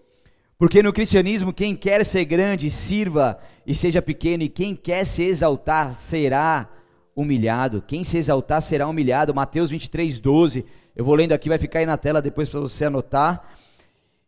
Porque 0.58 0.82
no 0.82 0.92
cristianismo, 0.92 1.54
quem 1.54 1.76
quer 1.76 2.04
ser 2.04 2.26
grande, 2.26 2.72
sirva 2.72 3.38
e 3.66 3.76
seja 3.76 4.02
pequeno, 4.02 4.42
e 4.42 4.50
quem 4.50 4.76
quer 4.76 5.06
se 5.06 5.22
exaltar 5.24 5.94
será 5.94 6.68
humilhado. 7.16 7.84
Quem 7.86 8.04
se 8.04 8.18
exaltar 8.18 8.62
será 8.62 8.88
humilhado. 8.88 9.36
Mateus 9.36 9.70
23, 9.70 10.20
12. 10.20 10.66
Eu 10.96 11.06
vou 11.06 11.14
lendo 11.14 11.32
aqui, 11.32 11.48
vai 11.48 11.60
ficar 11.60 11.80
aí 11.80 11.86
na 11.86 11.96
tela 11.96 12.24
depois 12.24 12.50
para 12.50 12.60
você 12.60 12.86
anotar. 12.86 13.48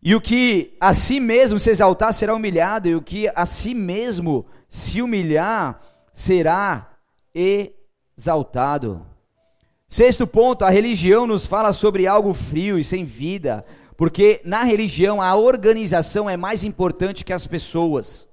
E 0.03 0.13
o 0.13 0.21
que 0.21 0.77
a 0.79 0.93
si 0.93 1.19
mesmo 1.19 1.57
se 1.57 1.71
exaltar 1.71 2.13
será 2.13 2.36
humilhado, 2.36 2.88
e 2.88 2.95
o 2.95 3.01
que 3.01 3.27
a 3.33 3.45
si 3.45 3.74
mesmo 3.74 4.45
se 4.67 5.01
humilhar 5.01 5.81
será 6.13 6.93
exaltado. 7.33 9.03
Sexto 9.89 10.27
ponto, 10.27 10.63
a 10.63 10.69
religião 10.69 11.25
nos 11.25 11.48
fala 11.48 11.74
sobre 11.74 12.05
algo 12.05 12.36
frio 12.36 12.77
e 12.77 12.83
sem 12.83 13.03
vida, 13.03 13.65
porque 14.00 14.39
na 14.46 14.63
religião 14.63 15.22
a 15.22 15.36
organização 15.36 16.29
é 16.29 16.38
mais 16.38 16.63
importante 16.63 17.25
que 17.25 17.34
as 17.34 17.46
pessoas. 17.46 18.29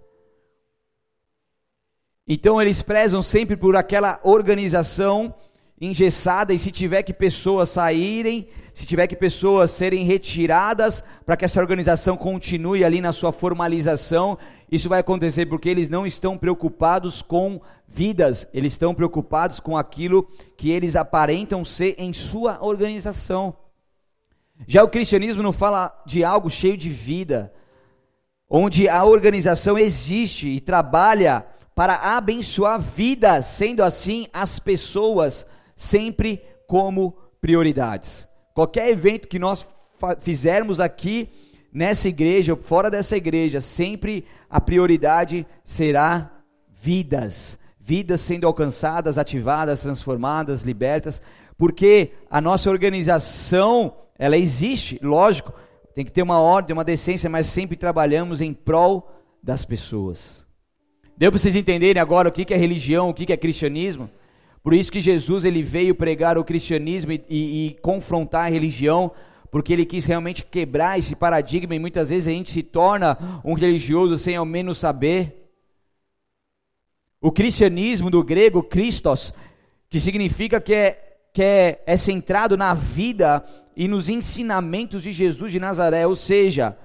Então 2.24 2.62
eles 2.62 2.82
prezam 2.82 3.20
sempre 3.20 3.56
por 3.56 3.74
aquela 3.74 4.20
organização 4.22 5.34
engessada 5.80 6.54
e 6.54 6.58
se 6.60 6.70
tiver 6.70 7.02
que 7.02 7.12
pessoas 7.12 7.70
saírem, 7.70 8.48
se 8.72 8.86
tiver 8.86 9.08
que 9.08 9.16
pessoas 9.16 9.72
serem 9.72 10.04
retiradas 10.04 11.02
para 11.24 11.36
que 11.36 11.44
essa 11.44 11.60
organização 11.60 12.16
continue 12.16 12.84
ali 12.84 13.00
na 13.00 13.12
sua 13.12 13.32
formalização, 13.32 14.38
isso 14.70 14.88
vai 14.88 15.00
acontecer 15.00 15.46
porque 15.46 15.68
eles 15.68 15.88
não 15.88 16.06
estão 16.06 16.38
preocupados 16.38 17.22
com 17.22 17.60
vidas, 17.88 18.46
eles 18.54 18.74
estão 18.74 18.94
preocupados 18.94 19.58
com 19.58 19.76
aquilo 19.76 20.28
que 20.56 20.70
eles 20.70 20.94
aparentam 20.94 21.64
ser 21.64 21.96
em 21.98 22.12
sua 22.12 22.64
organização. 22.64 23.65
Já 24.66 24.82
o 24.82 24.88
cristianismo 24.88 25.42
não 25.42 25.52
fala 25.52 25.92
de 26.06 26.24
algo 26.24 26.48
cheio 26.48 26.76
de 26.76 26.88
vida, 26.88 27.52
onde 28.48 28.88
a 28.88 29.04
organização 29.04 29.78
existe 29.78 30.48
e 30.48 30.60
trabalha 30.60 31.44
para 31.74 32.16
abençoar 32.16 32.80
vidas, 32.80 33.46
sendo 33.46 33.82
assim 33.82 34.26
as 34.32 34.58
pessoas 34.58 35.46
sempre 35.74 36.42
como 36.66 37.16
prioridades. 37.40 38.26
Qualquer 38.54 38.88
evento 38.88 39.28
que 39.28 39.38
nós 39.38 39.66
fizermos 40.20 40.80
aqui 40.80 41.28
nessa 41.72 42.08
igreja 42.08 42.54
ou 42.54 42.58
fora 42.58 42.90
dessa 42.90 43.16
igreja, 43.16 43.60
sempre 43.60 44.24
a 44.48 44.58
prioridade 44.60 45.46
será 45.64 46.30
vidas. 46.80 47.58
Vidas 47.78 48.22
sendo 48.22 48.46
alcançadas, 48.46 49.18
ativadas, 49.18 49.82
transformadas, 49.82 50.62
libertas, 50.62 51.20
porque 51.58 52.12
a 52.30 52.40
nossa 52.40 52.70
organização 52.70 53.94
ela 54.18 54.36
existe, 54.36 54.98
lógico, 55.02 55.52
tem 55.94 56.04
que 56.04 56.12
ter 56.12 56.22
uma 56.22 56.38
ordem, 56.38 56.74
uma 56.74 56.84
decência, 56.84 57.30
mas 57.30 57.46
sempre 57.46 57.76
trabalhamos 57.76 58.40
em 58.40 58.52
prol 58.52 59.10
das 59.42 59.64
pessoas. 59.64 60.46
Deu 61.16 61.30
para 61.32 61.38
vocês 61.38 61.56
entenderem 61.56 62.00
agora 62.00 62.28
o 62.28 62.32
que 62.32 62.52
é 62.52 62.56
religião, 62.56 63.08
o 63.08 63.14
que 63.14 63.32
é 63.32 63.36
cristianismo? 63.36 64.10
Por 64.62 64.74
isso 64.74 64.90
que 64.92 65.00
Jesus 65.00 65.44
ele 65.44 65.62
veio 65.62 65.94
pregar 65.94 66.36
o 66.36 66.44
cristianismo 66.44 67.12
e, 67.12 67.24
e, 67.28 67.66
e 67.66 67.74
confrontar 67.80 68.46
a 68.46 68.50
religião, 68.50 69.12
porque 69.50 69.72
ele 69.72 69.86
quis 69.86 70.04
realmente 70.04 70.44
quebrar 70.44 70.98
esse 70.98 71.14
paradigma 71.14 71.74
e 71.74 71.78
muitas 71.78 72.10
vezes 72.10 72.28
a 72.28 72.32
gente 72.32 72.50
se 72.50 72.62
torna 72.62 73.40
um 73.44 73.54
religioso 73.54 74.18
sem 74.18 74.36
ao 74.36 74.44
menos 74.44 74.78
saber. 74.78 75.50
O 77.20 77.32
cristianismo 77.32 78.10
do 78.10 78.22
grego 78.22 78.62
Christos, 78.62 79.32
que 79.88 80.00
significa 80.00 80.60
que 80.60 80.74
é, 80.74 81.16
que 81.32 81.42
é, 81.42 81.82
é 81.86 81.96
centrado 81.96 82.56
na 82.56 82.74
vida 82.74 83.42
e 83.76 83.86
nos 83.86 84.08
ensinamentos 84.08 85.02
de 85.02 85.12
Jesus 85.12 85.52
de 85.52 85.60
Nazaré, 85.60 86.06
ou 86.06 86.16
seja, 86.16 86.78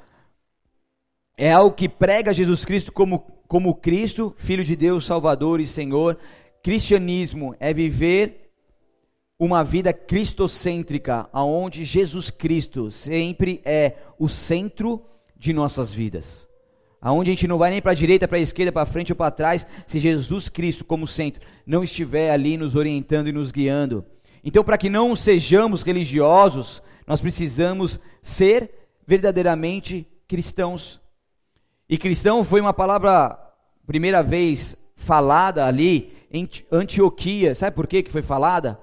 é 1.38 1.52
algo 1.52 1.74
que 1.76 1.88
prega 1.88 2.34
Jesus 2.34 2.66
Cristo 2.66 2.92
como, 2.92 3.20
como 3.48 3.74
Cristo, 3.74 4.36
Filho 4.38 4.64
de 4.64 4.76
Deus, 4.76 5.06
Salvador 5.06 5.62
e 5.62 5.66
Senhor. 5.66 6.18
Cristianismo 6.62 7.56
é 7.60 7.74
viver 7.74 8.52
uma 9.40 9.64
vida 9.64 9.92
cristocêntrica, 9.92 11.28
aonde 11.32 11.86
Jesus 11.86 12.30
Cristo 12.30 12.92
sempre 12.92 13.62
é 13.66 13.96
o 14.20 14.28
centro 14.28 15.04
de 15.36 15.54
nossas 15.54 15.92
vidas. 15.92 16.48
Aonde 17.02 17.32
a 17.32 17.34
gente 17.34 17.48
não 17.48 17.58
vai 17.58 17.72
nem 17.72 17.82
para 17.82 17.94
a 17.94 17.96
direita, 17.96 18.28
para 18.28 18.38
a 18.38 18.42
esquerda, 18.42 18.72
para 18.72 18.86
frente 18.86 19.12
ou 19.12 19.16
para 19.16 19.32
trás, 19.32 19.66
se 19.88 19.98
Jesus 19.98 20.48
Cristo 20.48 20.86
como 20.86 21.08
centro 21.08 21.42
não 21.66 21.84
estiver 21.84 22.30
ali 22.30 22.58
nos 22.58 22.76
orientando 22.76 23.30
e 23.30 23.32
nos 23.32 23.50
guiando. 23.50 24.06
Então, 24.44 24.64
para 24.64 24.78
que 24.78 24.90
não 24.90 25.16
sejamos 25.16 25.84
religiosos, 25.84 26.82
nós 27.06 27.22
precisamos 27.22 28.00
ser 28.22 28.72
verdadeiramente 29.06 30.08
cristãos. 30.28 31.00
E 31.88 31.98
cristão 31.98 32.44
foi 32.44 32.62
uma 32.62 32.74
palavra, 32.74 33.38
primeira 33.86 34.24
vez 34.24 34.76
falada 34.96 35.66
ali 35.66 36.14
em 36.32 36.50
Antioquia. 36.72 37.54
Sabe 37.54 37.76
por 37.76 37.88
que 37.88 38.06
foi 38.10 38.22
falada? 38.22 38.80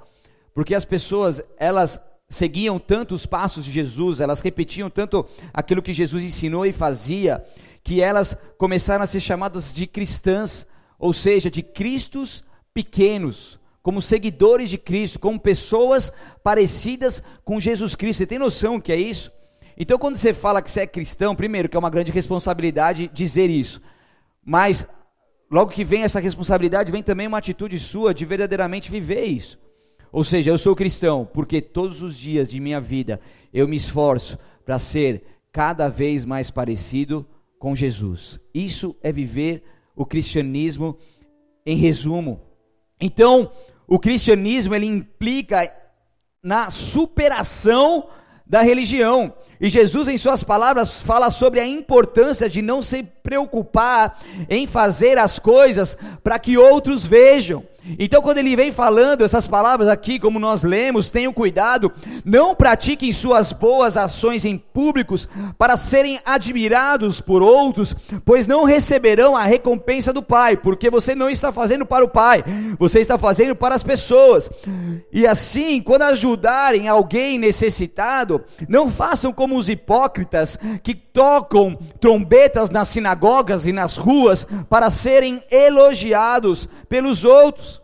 Porque 0.55 0.75
as 0.75 0.85
pessoas, 0.85 1.43
elas 1.57 2.01
seguiam 2.29 2.79
tanto 2.79 3.15
os 3.15 3.25
passos 3.25 3.65
de 3.65 3.73
Jesus, 3.73 4.21
elas 4.21 4.41
repetiam 4.41 4.91
tanto 4.91 5.27
aquilo 5.53 5.83
que 5.83 5.93
Jesus 5.93 6.23
ensinou 6.23 6.67
e 6.67 6.73
fazia, 6.73 7.45
que 7.83 8.03
elas 8.03 8.37
começaram 8.59 9.03
a 9.03 9.07
ser 9.07 9.21
chamadas 9.21 9.73
de 9.73 9.87
cristãs, 9.87 10.67
ou 10.99 11.13
seja, 11.13 11.51
de 11.51 11.63
cristos 11.63 12.45
pequenos 12.75 13.59
como 13.89 14.03
seguidores 14.03 14.69
de 14.69 14.77
Cristo, 14.77 15.19
como 15.19 15.41
pessoas 15.41 16.13
parecidas 16.45 17.23
com 17.43 17.59
Jesus 17.59 17.95
Cristo. 17.95 18.19
Você 18.19 18.27
tem 18.27 18.39
noção 18.39 18.79
que 18.79 18.93
é 18.93 18.97
isso? 18.97 19.33
Então, 19.79 19.99
quando 19.99 20.19
você 20.19 20.35
fala 20.35 20.61
que 20.61 20.71
você 20.71 20.81
é 20.81 20.87
cristão, 20.87 21.35
primeiro, 21.35 21.71
que 21.71 21.75
é 21.75 21.79
uma 21.79 21.89
grande 21.89 22.13
responsabilidade 22.13 23.11
dizer 23.15 23.49
isso, 23.49 23.81
mas 24.45 24.87
logo 25.51 25.71
que 25.71 25.85
vem 25.85 26.03
essa 26.03 26.21
responsabilidade, 26.21 26.93
vem 26.93 27.03
também 27.03 27.27
uma 27.27 27.39
atitude 27.39 27.79
sua 27.79 28.13
de 28.13 28.27
verdadeiramente 28.27 28.91
viver 28.91 29.25
isso. 29.25 29.59
Ou 30.13 30.23
seja, 30.23 30.51
eu 30.51 30.59
sou 30.59 30.77
cristão 30.77 31.27
porque 31.33 31.63
todos 31.63 32.03
os 32.03 32.15
dias 32.15 32.51
de 32.51 32.61
minha 32.61 32.83
vida 32.83 33.19
eu 33.55 33.67
me 33.67 33.77
esforço 33.77 34.39
para 34.67 34.79
ser 34.79 35.25
cada 35.51 35.89
vez 35.89 36.27
mais 36.27 36.51
parecido 36.51 37.27
com 37.59 37.75
Jesus. 37.75 38.39
Isso 38.53 38.95
é 39.03 39.11
viver 39.11 39.63
o 39.97 40.05
cristianismo 40.05 40.99
em 41.65 41.75
resumo. 41.75 42.43
Então, 43.01 43.53
o 43.89 43.99
cristianismo 43.99 44.75
ele 44.75 44.87
implica 44.87 45.73
na 46.43 46.71
superação 46.71 48.07
da 48.47 48.61
religião. 48.61 49.33
E 49.61 49.69
Jesus, 49.69 50.07
em 50.07 50.19
suas 50.19 50.45
palavras, 50.45 51.01
fala 51.01 51.31
sobre 51.31 51.59
a 51.59 51.67
importância 51.67 52.49
de 52.49 52.63
não 52.63 52.81
se 52.83 53.03
preocupar 53.03 54.21
em 54.49 54.67
fazer 54.67 55.19
as 55.19 55.39
coisas 55.39 55.99
para 56.23 56.39
que 56.39 56.57
outros 56.57 57.05
vejam. 57.05 57.65
Então, 57.99 58.21
quando 58.21 58.39
ele 58.39 58.57
vem 58.57 58.73
falando 58.73 59.25
essas 59.25 59.47
palavras 59.47 59.89
aqui, 59.89 60.19
como 60.19 60.39
nós 60.39 60.63
lemos, 60.63 61.11
tenham 61.11 61.33
cuidado, 61.33 61.93
não 62.25 62.55
pratiquem 62.55 63.13
suas 63.13 63.53
boas 63.53 63.97
ações 63.97 64.45
em 64.45 64.59
públicos 64.59 65.29
para 65.57 65.77
serem 65.77 66.19
admirados 66.25 67.21
por 67.21 67.43
outros, 67.43 67.95
pois 68.25 68.47
não 68.47 68.65
receberão 68.65 69.37
a 69.37 69.45
recompensa 69.45 70.13
do 70.13 70.23
Pai, 70.23 70.57
porque 70.57 70.91
você 70.91 71.15
não 71.15 71.31
está 71.31 71.53
fazendo 71.53 71.87
para 71.87 72.05
o 72.05 72.09
Pai, 72.09 72.45
você 72.79 73.01
está 73.01 73.17
fazendo 73.17 73.55
para 73.55 73.75
as 73.75 73.83
pessoas. 73.83 74.51
E 75.13 75.27
assim, 75.27 75.81
quando 75.81 76.03
ajudarem 76.03 76.89
alguém 76.89 77.39
necessitado, 77.39 78.45
não 78.69 78.91
façam 78.91 79.33
como 79.33 79.57
os 79.57 79.69
hipócritas 79.69 80.59
que 80.83 80.95
tocam 80.95 81.79
trombetas 82.01 82.71
nas 82.71 82.89
sinagogas 82.89 83.67
e 83.67 83.73
nas 83.73 83.97
ruas 83.97 84.47
para 84.69 84.91
serem 84.91 85.43
elogiados 85.51 86.69
pelos 86.89 87.25
outros. 87.25 87.81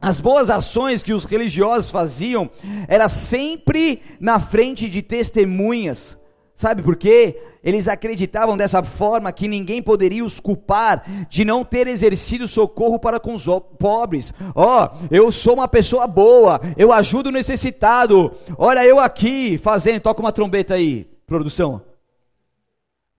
As 0.00 0.20
boas 0.20 0.48
ações 0.48 1.02
que 1.02 1.12
os 1.12 1.24
religiosos 1.24 1.90
faziam 1.90 2.48
era 2.86 3.08
sempre 3.08 4.02
na 4.20 4.38
frente 4.38 4.88
de 4.88 5.02
testemunhas. 5.02 6.16
Sabe 6.54 6.82
por 6.82 6.96
quê? 6.96 7.40
Eles 7.62 7.88
acreditavam 7.88 8.56
dessa 8.56 8.82
forma 8.82 9.32
que 9.32 9.48
ninguém 9.48 9.82
poderia 9.82 10.24
os 10.24 10.38
culpar 10.38 11.04
de 11.28 11.44
não 11.44 11.64
ter 11.64 11.86
exercido 11.86 12.46
socorro 12.46 12.98
para 12.98 13.18
com 13.18 13.34
os 13.34 13.44
pobres. 13.78 14.32
Ó, 14.54 14.86
oh, 14.86 15.06
eu 15.10 15.30
sou 15.32 15.54
uma 15.54 15.68
pessoa 15.68 16.06
boa, 16.06 16.60
eu 16.76 16.92
ajudo 16.92 17.28
o 17.28 17.32
necessitado. 17.32 18.32
Olha 18.56 18.84
eu 18.84 19.00
aqui 19.00 19.58
fazendo, 19.58 20.00
toca 20.00 20.20
uma 20.20 20.32
trombeta 20.32 20.74
aí, 20.74 21.04
produção. 21.26 21.82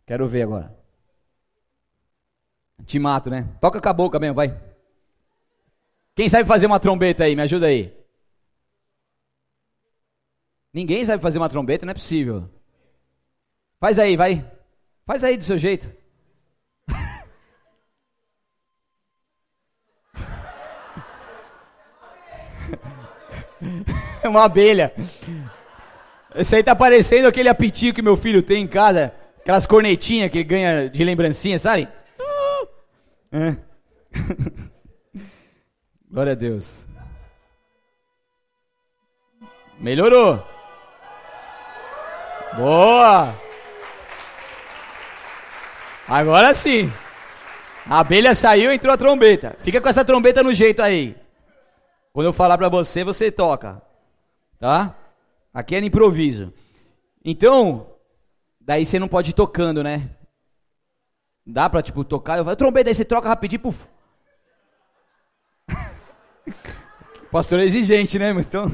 Quero 0.06 0.28
ver 0.28 0.44
agora. 0.44 0.76
Te 2.86 2.98
mato, 2.98 3.30
né? 3.30 3.48
Toca 3.60 3.80
com 3.80 3.90
a 3.90 3.94
boca 3.94 4.20
mesmo, 4.20 4.36
vai. 4.36 4.69
Quem 6.20 6.28
sabe 6.28 6.46
fazer 6.46 6.66
uma 6.66 6.82
trombeta 6.82 7.24
aí? 7.24 7.34
Me 7.34 7.44
ajuda 7.44 7.68
aí. 7.68 7.94
Ninguém 10.74 11.06
sabe 11.06 11.24
fazer 11.24 11.38
uma 11.38 11.48
trombeta, 11.48 11.86
não 11.86 11.92
é 11.92 11.94
possível. 11.94 12.50
Faz 13.80 13.98
aí, 13.98 14.18
vai. 14.18 14.46
Faz 15.06 15.24
aí 15.24 15.38
do 15.38 15.46
seu 15.46 15.58
jeito. 15.58 15.90
É 24.22 24.28
uma 24.28 24.44
abelha. 24.44 24.94
Esse 26.36 26.58
aí 26.58 26.64
tá 26.64 26.76
parecendo 26.76 27.30
aquele 27.30 27.48
apitinho 27.48 27.94
que 27.94 28.02
meu 28.02 28.18
filho 28.18 28.44
tem 28.44 28.62
em 28.62 28.68
casa. 28.68 29.14
Aquelas 29.40 29.66
cornetinhas 29.66 30.30
que 30.30 30.44
ganha 30.44 30.90
de 30.90 31.02
lembrancinha, 31.02 31.58
sabe? 31.58 31.88
É. 33.32 33.56
Glória 36.10 36.32
a 36.32 36.36
Deus. 36.36 36.86
Melhorou. 39.80 40.44
Boa. 42.58 43.36
Agora 46.08 46.54
sim. 46.56 46.92
A 47.86 48.00
abelha 48.00 48.34
saiu, 48.34 48.74
entrou 48.74 48.92
a 48.92 48.98
trombeta. 48.98 49.56
Fica 49.62 49.80
com 49.80 49.88
essa 49.88 50.04
trombeta 50.04 50.42
no 50.42 50.54
jeito 50.54 50.82
aí. 50.82 51.16
Quando 52.12 52.26
eu 52.26 52.34
falar 52.34 52.58
para 52.58 52.70
você, 52.70 53.04
você 53.04 53.32
toca. 53.32 53.82
Tá? 54.58 54.96
Aqui 55.54 55.76
é 55.76 55.82
no 55.82 55.88
improviso. 55.88 56.52
Então, 57.24 57.88
daí 58.60 58.84
você 58.86 58.98
não 58.98 59.08
pode 59.08 59.30
ir 59.30 59.34
tocando, 59.34 59.84
né? 59.84 60.10
Dá 61.46 61.70
pra, 61.70 61.84
tipo, 61.84 62.04
tocar. 62.04 62.40
Eu 62.40 62.44
falo, 62.44 62.56
trombeta, 62.56 62.90
aí 62.90 62.96
você 62.96 63.06
troca 63.06 63.30
rapidinho, 63.30 63.62
puf. 63.62 63.88
Pastor 67.32 67.60
é 67.60 67.64
exigente, 67.64 68.18
né? 68.18 68.32
Então, 68.32 68.72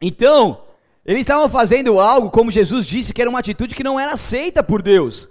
então 0.00 0.62
eles 1.04 1.20
estavam 1.20 1.48
fazendo 1.48 1.98
algo, 1.98 2.30
como 2.30 2.50
Jesus 2.50 2.86
disse, 2.86 3.14
que 3.14 3.22
era 3.22 3.30
uma 3.30 3.38
atitude 3.38 3.74
que 3.74 3.82
não 3.82 3.98
era 3.98 4.12
aceita 4.12 4.62
por 4.62 4.82
Deus. 4.82 5.26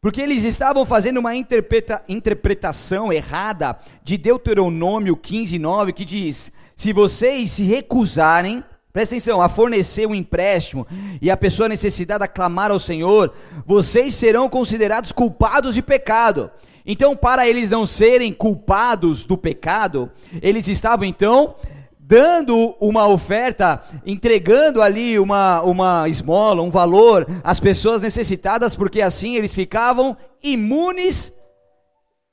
Porque 0.00 0.20
eles 0.20 0.42
estavam 0.42 0.84
fazendo 0.84 1.18
uma 1.18 1.36
interpreta, 1.36 2.02
interpretação 2.08 3.12
errada 3.12 3.78
de 4.02 4.16
Deuteronômio 4.16 5.16
15, 5.16 5.58
9, 5.58 5.92
que 5.92 6.04
diz: 6.04 6.52
Se 6.74 6.92
vocês 6.92 7.52
se 7.52 7.62
recusarem, 7.62 8.64
presta 8.92 9.14
atenção, 9.14 9.40
a 9.40 9.48
fornecer 9.48 10.06
um 10.06 10.14
empréstimo 10.14 10.88
e 11.22 11.30
a 11.30 11.36
pessoa 11.36 11.68
necessitada 11.68 12.26
clamar 12.26 12.72
ao 12.72 12.80
Senhor, 12.80 13.32
vocês 13.64 14.14
serão 14.14 14.48
considerados 14.48 15.12
culpados 15.12 15.74
de 15.74 15.82
pecado. 15.82 16.50
Então, 16.90 17.14
para 17.14 17.46
eles 17.46 17.68
não 17.68 17.86
serem 17.86 18.32
culpados 18.32 19.22
do 19.22 19.36
pecado, 19.36 20.10
eles 20.40 20.66
estavam 20.66 21.04
então 21.04 21.56
dando 22.00 22.74
uma 22.80 23.06
oferta, 23.06 23.84
entregando 24.06 24.80
ali 24.80 25.18
uma, 25.18 25.60
uma 25.60 26.08
esmola, 26.08 26.62
um 26.62 26.70
valor 26.70 27.26
às 27.44 27.60
pessoas 27.60 28.00
necessitadas, 28.00 28.74
porque 28.74 29.02
assim 29.02 29.36
eles 29.36 29.52
ficavam 29.52 30.16
imunes 30.42 31.30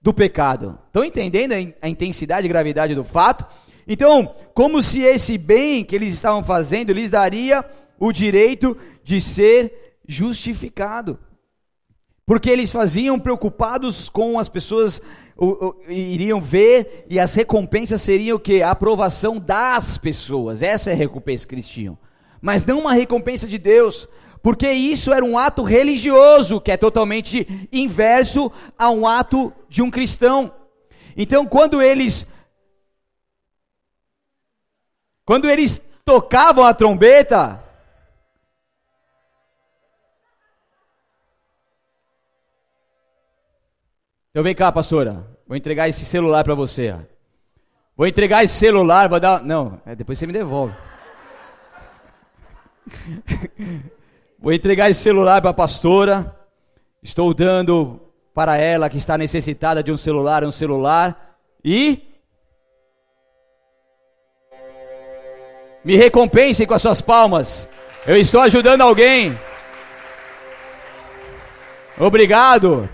do 0.02 0.13
pecado. 0.13 0.80
Estão 0.88 1.04
entendendo 1.04 1.52
a 1.82 1.89
intensidade 1.89 2.46
e 2.46 2.50
gravidade 2.50 2.96
do 2.96 3.04
fato? 3.04 3.46
Então, 3.86 4.34
como 4.54 4.82
se 4.82 5.02
esse 5.02 5.38
bem 5.38 5.84
que 5.84 5.98
eles 5.98 6.13
estavam 6.13 6.41
fazendo 6.41 6.94
lhes 6.94 7.10
daria 7.10 7.62
o 8.00 8.10
direito 8.13 8.78
de 9.04 9.20
ser 9.20 9.98
justificado 10.08 11.20
porque 12.26 12.50
eles 12.50 12.72
faziam 12.72 13.20
preocupados 13.20 14.10
com 14.10 14.40
as 14.40 14.50
pessoas 14.50 15.02
o, 15.38 15.68
o, 15.68 15.92
iriam 15.92 16.42
ver 16.42 17.06
e 17.10 17.20
as 17.20 17.36
recompensas 17.36 18.02
seriam 18.02 18.38
o 18.38 18.40
que? 18.40 18.64
A 18.64 18.72
aprovação 18.72 19.38
das 19.38 19.98
pessoas. 19.98 20.62
Essa 20.62 20.90
é 20.90 20.94
a 20.94 20.98
recompensa 20.98 21.48
que 21.48 21.54
eles 21.54 21.68
tinham. 21.68 21.98
Mas 22.42 22.66
não 22.66 22.80
uma 22.80 22.94
recompensa 22.94 23.48
de 23.48 23.58
Deus, 23.58 24.08
porque 24.42 24.70
isso 24.72 25.14
era 25.14 25.26
um 25.26 25.38
ato 25.38 25.62
religioso, 25.64 26.62
que 26.62 26.72
é 26.72 26.78
totalmente 26.78 27.68
inverso 27.72 28.52
a 28.78 28.90
um 28.90 29.08
ato 29.08 29.54
de 29.68 29.82
um 29.82 29.92
cristão. 29.92 30.54
Então, 31.18 31.46
quando 31.46 31.82
eles 31.82 32.26
quando 35.26 35.50
eles 35.50 35.82
tocavam 36.04 36.64
a 36.64 36.74
trombeta, 36.74 37.64
Então 44.36 44.43
vem 44.43 44.54
cá, 44.54 44.69
pastora. 44.69 45.26
Vou 45.48 45.56
entregar 45.56 45.88
esse 45.88 46.04
celular 46.04 46.43
para 46.43 46.54
você. 46.54 46.93
Vou 47.95 48.06
entregar 48.06 48.43
esse 48.43 48.54
celular, 48.54 49.08
vou 49.08 49.17
dar. 49.17 49.41
Não, 49.41 49.80
é, 49.86 49.95
depois 49.95 50.19
você 50.19 50.28
me 50.28 50.34
devolve. 50.34 50.76
vou 54.38 54.52
entregar 54.52 54.89
esse 54.89 55.02
celular 55.02 55.39
para 55.39 55.52
a 55.52 55.54
pastora. 55.54 56.36
Estou 57.02 57.34
dando 57.34 58.02
para 58.34 58.58
ela 58.58 58.89
que 58.89 58.98
está 58.98 59.17
necessitada 59.17 59.82
de 59.82 59.89
um 59.89 59.95
celular, 59.95 60.43
um 60.43 60.52
celular. 60.52 61.38
E. 61.63 62.04
Me 65.82 65.95
recompensem 65.95 66.67
com 66.67 66.74
as 66.74 66.82
suas 66.82 67.00
palmas. 67.00 67.69
Eu 68.06 68.17
estou 68.17 68.41
ajudando 68.41 68.82
alguém. 68.82 69.34
Obrigado. 71.98 72.89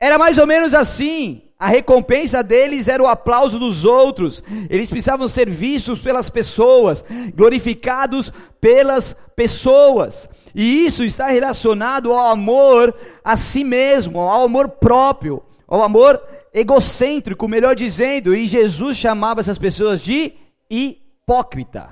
Era 0.00 0.18
mais 0.18 0.38
ou 0.38 0.46
menos 0.46 0.74
assim. 0.74 1.42
A 1.58 1.66
recompensa 1.66 2.40
deles 2.42 2.86
era 2.86 3.02
o 3.02 3.06
aplauso 3.08 3.58
dos 3.58 3.84
outros. 3.84 4.44
Eles 4.70 4.88
precisavam 4.88 5.26
ser 5.26 5.50
vistos 5.50 5.98
pelas 5.98 6.30
pessoas, 6.30 7.04
glorificados 7.34 8.32
pelas 8.60 9.16
pessoas. 9.34 10.28
E 10.54 10.86
isso 10.86 11.02
está 11.02 11.26
relacionado 11.26 12.12
ao 12.12 12.28
amor 12.28 12.94
a 13.24 13.36
si 13.36 13.64
mesmo, 13.64 14.20
ao 14.20 14.44
amor 14.44 14.68
próprio, 14.68 15.42
ao 15.66 15.82
amor 15.82 16.22
egocêntrico, 16.54 17.48
melhor 17.48 17.74
dizendo. 17.74 18.36
E 18.36 18.46
Jesus 18.46 18.96
chamava 18.96 19.40
essas 19.40 19.58
pessoas 19.58 20.00
de 20.00 20.34
hipócrita. 20.70 21.90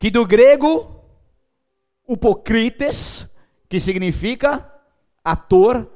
Que 0.00 0.10
do 0.10 0.26
grego, 0.26 1.04
hipocrites, 2.08 3.26
que 3.68 3.78
significa 3.78 4.68
ator, 5.24 5.88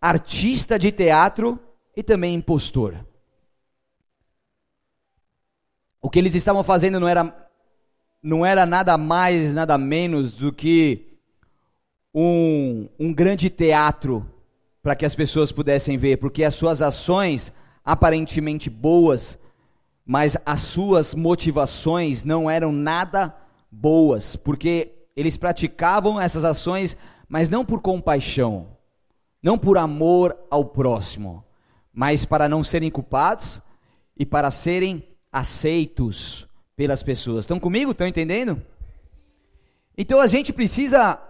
artista 0.00 0.78
de 0.78 0.90
teatro 0.90 1.58
e 1.96 2.02
também 2.02 2.34
impostor. 2.34 3.04
O 6.00 6.08
que 6.08 6.18
eles 6.18 6.34
estavam 6.34 6.62
fazendo 6.62 6.98
não 6.98 7.06
era, 7.06 7.50
não 8.22 8.46
era 8.46 8.64
nada 8.64 8.96
mais, 8.96 9.52
nada 9.52 9.76
menos 9.76 10.32
do 10.32 10.52
que 10.52 11.18
um, 12.14 12.88
um 12.98 13.12
grande 13.12 13.50
teatro 13.50 14.26
para 14.82 14.96
que 14.96 15.04
as 15.04 15.14
pessoas 15.14 15.52
pudessem 15.52 15.98
ver, 15.98 16.16
porque 16.16 16.42
as 16.42 16.54
suas 16.54 16.80
ações, 16.80 17.52
aparentemente 17.84 18.70
boas, 18.70 19.38
mas 20.06 20.38
as 20.46 20.60
suas 20.60 21.14
motivações 21.14 22.24
não 22.24 22.50
eram 22.50 22.72
nada 22.72 23.36
boas, 23.70 24.36
porque 24.36 24.92
eles 25.14 25.36
praticavam 25.36 26.18
essas 26.18 26.44
ações, 26.44 26.96
mas 27.28 27.50
não 27.50 27.64
por 27.64 27.82
compaixão, 27.82 28.68
não 29.42 29.58
por 29.58 29.78
amor 29.78 30.36
ao 30.50 30.64
próximo, 30.64 31.44
mas 31.92 32.24
para 32.24 32.48
não 32.48 32.62
serem 32.62 32.90
culpados 32.90 33.60
e 34.16 34.26
para 34.26 34.50
serem 34.50 35.02
aceitos 35.32 36.48
pelas 36.76 37.02
pessoas. 37.02 37.44
Estão 37.44 37.58
comigo? 37.58 37.92
Estão 37.92 38.06
entendendo? 38.06 38.62
Então 39.96 40.20
a 40.20 40.26
gente 40.26 40.52
precisa, 40.52 41.20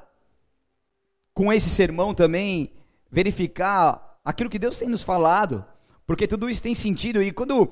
com 1.34 1.52
esse 1.52 1.70
sermão 1.70 2.14
também, 2.14 2.72
verificar 3.10 4.20
aquilo 4.24 4.50
que 4.50 4.58
Deus 4.58 4.76
tem 4.76 4.88
nos 4.88 5.02
falado, 5.02 5.64
porque 6.06 6.26
tudo 6.26 6.48
isso 6.48 6.62
tem 6.62 6.74
sentido. 6.74 7.22
E 7.22 7.32
quando 7.32 7.70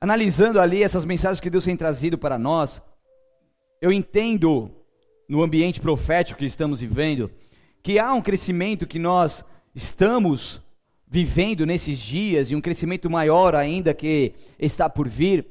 analisando 0.00 0.60
ali 0.60 0.82
essas 0.82 1.04
mensagens 1.04 1.40
que 1.40 1.50
Deus 1.50 1.64
tem 1.64 1.76
trazido 1.76 2.16
para 2.16 2.38
nós, 2.38 2.80
eu 3.80 3.92
entendo 3.92 4.70
no 5.28 5.42
ambiente 5.42 5.80
profético 5.80 6.38
que 6.38 6.44
estamos 6.44 6.80
vivendo 6.80 7.30
que 7.88 7.98
há 7.98 8.12
um 8.12 8.20
crescimento 8.20 8.86
que 8.86 8.98
nós 8.98 9.42
estamos 9.74 10.60
vivendo 11.10 11.64
nesses 11.64 11.98
dias 11.98 12.50
e 12.50 12.54
um 12.54 12.60
crescimento 12.60 13.08
maior 13.08 13.54
ainda 13.54 13.94
que 13.94 14.34
está 14.58 14.90
por 14.90 15.08
vir. 15.08 15.46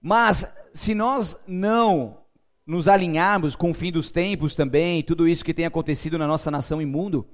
Mas 0.00 0.50
se 0.72 0.94
nós 0.94 1.36
não 1.46 2.20
nos 2.66 2.88
alinharmos 2.88 3.54
com 3.54 3.70
o 3.70 3.74
fim 3.74 3.92
dos 3.92 4.10
tempos 4.10 4.54
também, 4.54 5.02
tudo 5.02 5.28
isso 5.28 5.44
que 5.44 5.52
tem 5.52 5.66
acontecido 5.66 6.16
na 6.16 6.26
nossa 6.26 6.50
nação 6.50 6.80
e 6.80 6.86
mundo, 6.86 7.26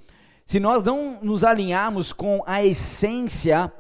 se 0.45 0.59
nós 0.59 0.83
não 0.83 1.21
nos 1.23 1.45
alinharmos 1.45 2.13
com 2.13 2.43
a 2.45 2.61
essência 2.65 3.73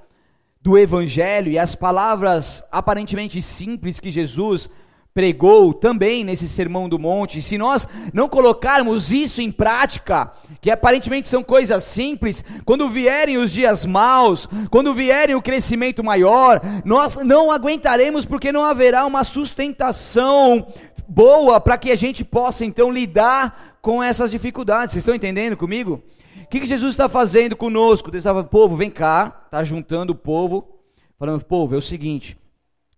do 0.62 0.78
evangelho 0.78 1.50
e 1.50 1.58
as 1.58 1.74
palavras 1.74 2.62
aparentemente 2.70 3.42
simples 3.42 3.98
que 3.98 4.08
Jesus 4.08 4.70
pregou 5.14 5.72
também 5.72 6.24
nesse 6.24 6.48
Sermão 6.48 6.88
do 6.88 6.98
Monte, 6.98 7.40
se 7.40 7.56
nós 7.56 7.86
não 8.12 8.28
colocarmos 8.28 9.12
isso 9.12 9.40
em 9.40 9.50
prática, 9.50 10.32
que 10.64 10.70
aparentemente 10.70 11.28
são 11.28 11.42
coisas 11.42 11.84
simples, 11.84 12.42
quando 12.64 12.88
vierem 12.88 13.36
os 13.36 13.52
dias 13.52 13.84
maus, 13.84 14.48
quando 14.70 14.94
vierem 14.94 15.34
o 15.34 15.42
crescimento 15.42 16.02
maior, 16.02 16.58
nós 16.86 17.16
não 17.16 17.52
aguentaremos 17.52 18.24
porque 18.24 18.50
não 18.50 18.64
haverá 18.64 19.04
uma 19.04 19.24
sustentação 19.24 20.66
boa 21.06 21.60
para 21.60 21.76
que 21.76 21.90
a 21.90 21.96
gente 21.96 22.24
possa 22.24 22.64
então 22.64 22.90
lidar 22.90 23.76
com 23.82 24.02
essas 24.02 24.30
dificuldades. 24.30 24.94
Vocês 24.94 25.02
estão 25.02 25.14
entendendo 25.14 25.54
comigo? 25.54 26.02
O 26.44 26.46
que, 26.48 26.60
que 26.60 26.66
Jesus 26.66 26.94
está 26.94 27.10
fazendo 27.10 27.54
conosco? 27.54 28.08
Ele 28.08 28.16
estava, 28.16 28.42
povo, 28.42 28.74
vem 28.74 28.88
cá, 28.88 29.42
está 29.44 29.62
juntando 29.62 30.14
o 30.14 30.16
povo, 30.16 30.78
falando, 31.18 31.44
povo, 31.44 31.74
é 31.74 31.78
o 31.78 31.82
seguinte, 31.82 32.38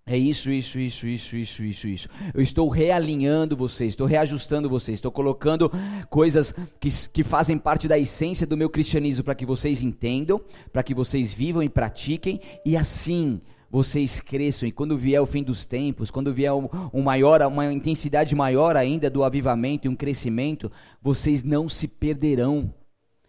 é 0.09 0.16
isso, 0.16 0.53
isso, 0.53 0.79
isso, 0.79 1.09
isso, 1.09 1.37
isso, 1.37 1.64
isso, 1.64 1.88
isso. 1.88 2.09
Eu 2.33 2.40
estou 2.40 2.69
realinhando 2.69 3.57
vocês, 3.57 3.88
estou 3.88 4.07
reajustando 4.07 4.69
vocês, 4.69 4.99
estou 4.99 5.11
colocando 5.11 5.69
coisas 6.09 6.55
que, 6.79 6.88
que 7.12 7.25
fazem 7.25 7.59
parte 7.59 7.88
da 7.88 7.99
essência 7.99 8.47
do 8.47 8.57
meu 8.57 8.71
cristianismo 8.71 9.25
para 9.25 9.35
que 9.35 9.45
vocês 9.45 9.83
entendam, 9.83 10.40
para 10.73 10.85
que 10.85 10.95
vocês 10.95 11.33
vivam 11.33 11.61
e 11.61 11.69
pratiquem, 11.69 12.40
e 12.64 12.77
assim 12.77 13.40
vocês 13.69 14.21
cresçam. 14.21 14.69
E 14.69 14.71
quando 14.73 14.97
vier 14.97 15.21
o 15.21 15.27
fim 15.27 15.42
dos 15.42 15.64
tempos, 15.64 16.09
quando 16.09 16.33
vier 16.33 16.53
um, 16.53 16.69
um 16.95 17.03
maior, 17.03 17.42
uma 17.42 17.73
intensidade 17.73 18.33
maior 18.33 18.77
ainda 18.77 19.11
do 19.11 19.25
avivamento 19.25 19.88
e 19.88 19.90
um 19.90 19.97
crescimento, 19.97 20.71
vocês 21.03 21.42
não 21.42 21.69
se 21.69 21.88
perderão. 21.88 22.73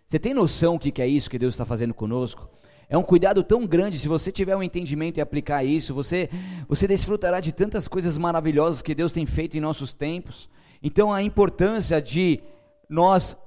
Você 0.07 0.19
tem 0.19 0.31
noção 0.31 0.75
o 0.75 0.79
que 0.79 1.01
é 1.01 1.07
isso 1.07 1.27
que 1.27 1.39
Deus 1.39 1.55
está 1.55 1.65
fazendo 1.65 1.95
conosco? 1.95 2.47
É 2.89 2.97
um 2.97 3.03
cuidado 3.03 3.43
tão 3.43 3.65
grande, 3.65 3.99
se 3.99 4.07
você 4.07 4.31
tiver 4.31 4.55
um 4.55 4.63
entendimento 4.63 5.17
e 5.17 5.21
aplicar 5.21 5.63
isso, 5.63 5.93
você, 5.93 6.29
você 6.69 6.87
desfrutará 6.87 7.41
de 7.41 7.51
tantas 7.51 7.87
coisas 7.87 8.17
maravilhosas 8.17 8.81
que 8.81 8.95
Deus 8.95 9.11
tem 9.11 9.25
feito 9.25 9.57
em 9.57 9.59
nossos 9.59 9.91
tempos. 9.91 10.49
Então 10.81 11.11
a 11.11 11.21
importância 11.21 12.01
de 12.01 12.41
nós 12.89 13.37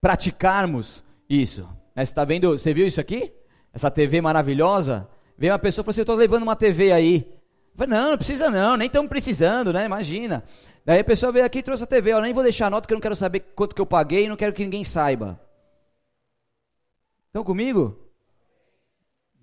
praticarmos 0.00 1.04
isso. 1.28 1.62
Né, 1.94 2.04
você 2.04 2.10
está 2.10 2.24
vendo, 2.24 2.58
você 2.58 2.72
viu 2.72 2.86
isso 2.86 3.00
aqui? 3.00 3.32
Essa 3.72 3.90
TV 3.90 4.20
maravilhosa? 4.22 5.08
Veio 5.36 5.52
uma 5.52 5.58
pessoa 5.58 5.82
e 5.82 5.84
falou 5.84 5.90
assim: 5.90 6.00
Eu 6.00 6.04
estou 6.04 6.16
levando 6.16 6.42
uma 6.42 6.56
TV 6.56 6.90
aí. 6.90 7.26
Eu 7.72 7.78
falei, 7.78 7.98
não, 7.98 8.10
não 8.10 8.18
precisa 8.18 8.50
não, 8.50 8.76
nem 8.76 8.86
estamos 8.86 9.08
precisando, 9.08 9.72
né? 9.72 9.84
Imagina. 9.84 10.44
Daí 10.84 11.00
a 11.00 11.04
pessoa 11.04 11.32
veio 11.32 11.44
aqui 11.44 11.58
e 11.58 11.62
trouxe 11.62 11.84
a 11.84 11.86
TV, 11.86 12.12
eu 12.12 12.20
nem 12.20 12.32
vou 12.32 12.42
deixar 12.42 12.66
a 12.66 12.70
nota 12.70 12.86
que 12.86 12.92
eu 12.92 12.96
não 12.96 13.00
quero 13.00 13.16
saber 13.16 13.40
quanto 13.54 13.74
que 13.74 13.80
eu 13.80 13.86
paguei 13.86 14.24
e 14.24 14.28
não 14.28 14.36
quero 14.36 14.52
que 14.52 14.62
ninguém 14.62 14.84
saiba. 14.84 15.40
Estão 17.28 17.44
comigo? 17.44 18.01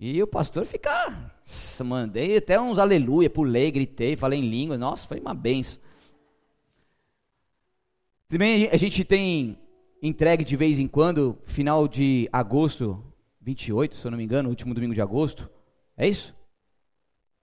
E 0.00 0.22
o 0.22 0.26
pastor 0.26 0.64
fica. 0.64 1.30
Mandei 1.84 2.38
até 2.38 2.58
uns 2.58 2.78
aleluia, 2.78 3.28
pulei, 3.28 3.70
gritei, 3.70 4.16
falei 4.16 4.38
em 4.38 4.48
língua. 4.48 4.78
Nossa, 4.78 5.06
foi 5.06 5.20
uma 5.20 5.34
benção. 5.34 5.78
Também 8.26 8.70
a 8.72 8.76
gente 8.78 9.04
tem 9.04 9.58
entregue 10.02 10.42
de 10.42 10.56
vez 10.56 10.78
em 10.78 10.88
quando, 10.88 11.36
final 11.44 11.86
de 11.86 12.30
agosto, 12.32 13.04
28, 13.42 13.94
se 13.96 14.06
eu 14.06 14.10
não 14.10 14.16
me 14.16 14.24
engano, 14.24 14.48
último 14.48 14.72
domingo 14.72 14.94
de 14.94 15.02
agosto. 15.02 15.50
É 15.98 16.08
isso? 16.08 16.34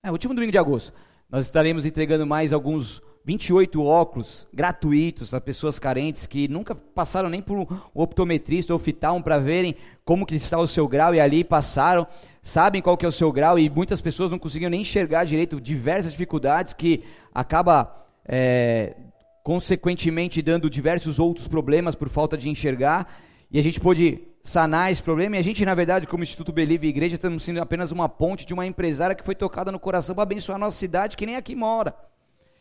É, 0.02 0.12
último 0.12 0.34
domingo 0.34 0.52
de 0.52 0.58
agosto. 0.58 0.94
Nós 1.30 1.46
estaremos 1.46 1.86
entregando 1.86 2.26
mais 2.26 2.52
alguns 2.52 3.04
28 3.28 3.84
óculos 3.84 4.48
gratuitos 4.54 5.34
a 5.34 5.42
pessoas 5.42 5.78
carentes 5.78 6.26
que 6.26 6.48
nunca 6.48 6.74
passaram 6.74 7.28
nem 7.28 7.42
por 7.42 7.58
um 7.58 7.68
optometrista 7.94 8.74
ou 8.74 8.80
oftalmo 8.80 9.22
para 9.22 9.38
verem 9.38 9.76
como 10.06 10.26
que 10.26 10.36
está 10.36 10.58
o 10.58 10.66
seu 10.66 10.88
grau 10.88 11.14
e 11.14 11.20
ali 11.20 11.44
passaram, 11.44 12.08
sabem 12.48 12.82
qual 12.82 12.96
que 12.96 13.06
é 13.06 13.10
o 13.10 13.12
seu 13.12 13.30
grau 13.30 13.60
e 13.60 13.70
muitas 13.70 14.00
pessoas 14.00 14.32
não 14.32 14.40
conseguiam 14.40 14.70
nem 14.70 14.80
enxergar 14.80 15.26
direito 15.26 15.60
diversas 15.60 16.14
dificuldades 16.14 16.74
que 16.74 17.04
acaba 17.36 18.08
é, 18.26 18.96
consequentemente 19.44 20.42
dando 20.42 20.70
diversos 20.70 21.20
outros 21.20 21.46
problemas 21.46 21.94
por 21.94 22.08
falta 22.08 22.38
de 22.38 22.48
enxergar. 22.48 23.22
E 23.52 23.60
a 23.60 23.62
gente 23.62 23.82
pôde 23.82 24.22
sanar 24.42 24.90
esse 24.90 25.04
problema. 25.04 25.36
E 25.36 25.40
a 25.40 25.44
gente 25.44 25.66
na 25.66 25.76
verdade 25.76 26.08
como 26.08 26.24
Instituto 26.24 26.54
Believe 26.54 26.88
Igreja 26.88 27.16
estamos 27.16 27.44
sendo 27.44 27.62
apenas 27.62 27.92
uma 27.92 28.08
ponte 28.08 28.46
de 28.46 28.54
uma 28.54 28.66
empresária 28.66 29.14
que 29.14 29.26
foi 29.26 29.36
tocada 29.36 29.70
no 29.70 29.80
coração 29.80 30.16
para 30.16 30.24
abençoar 30.24 30.56
a 30.56 30.60
nossa 30.60 30.78
cidade 30.78 31.18
que 31.18 31.26
nem 31.26 31.36
aqui 31.36 31.54
mora. 31.54 31.94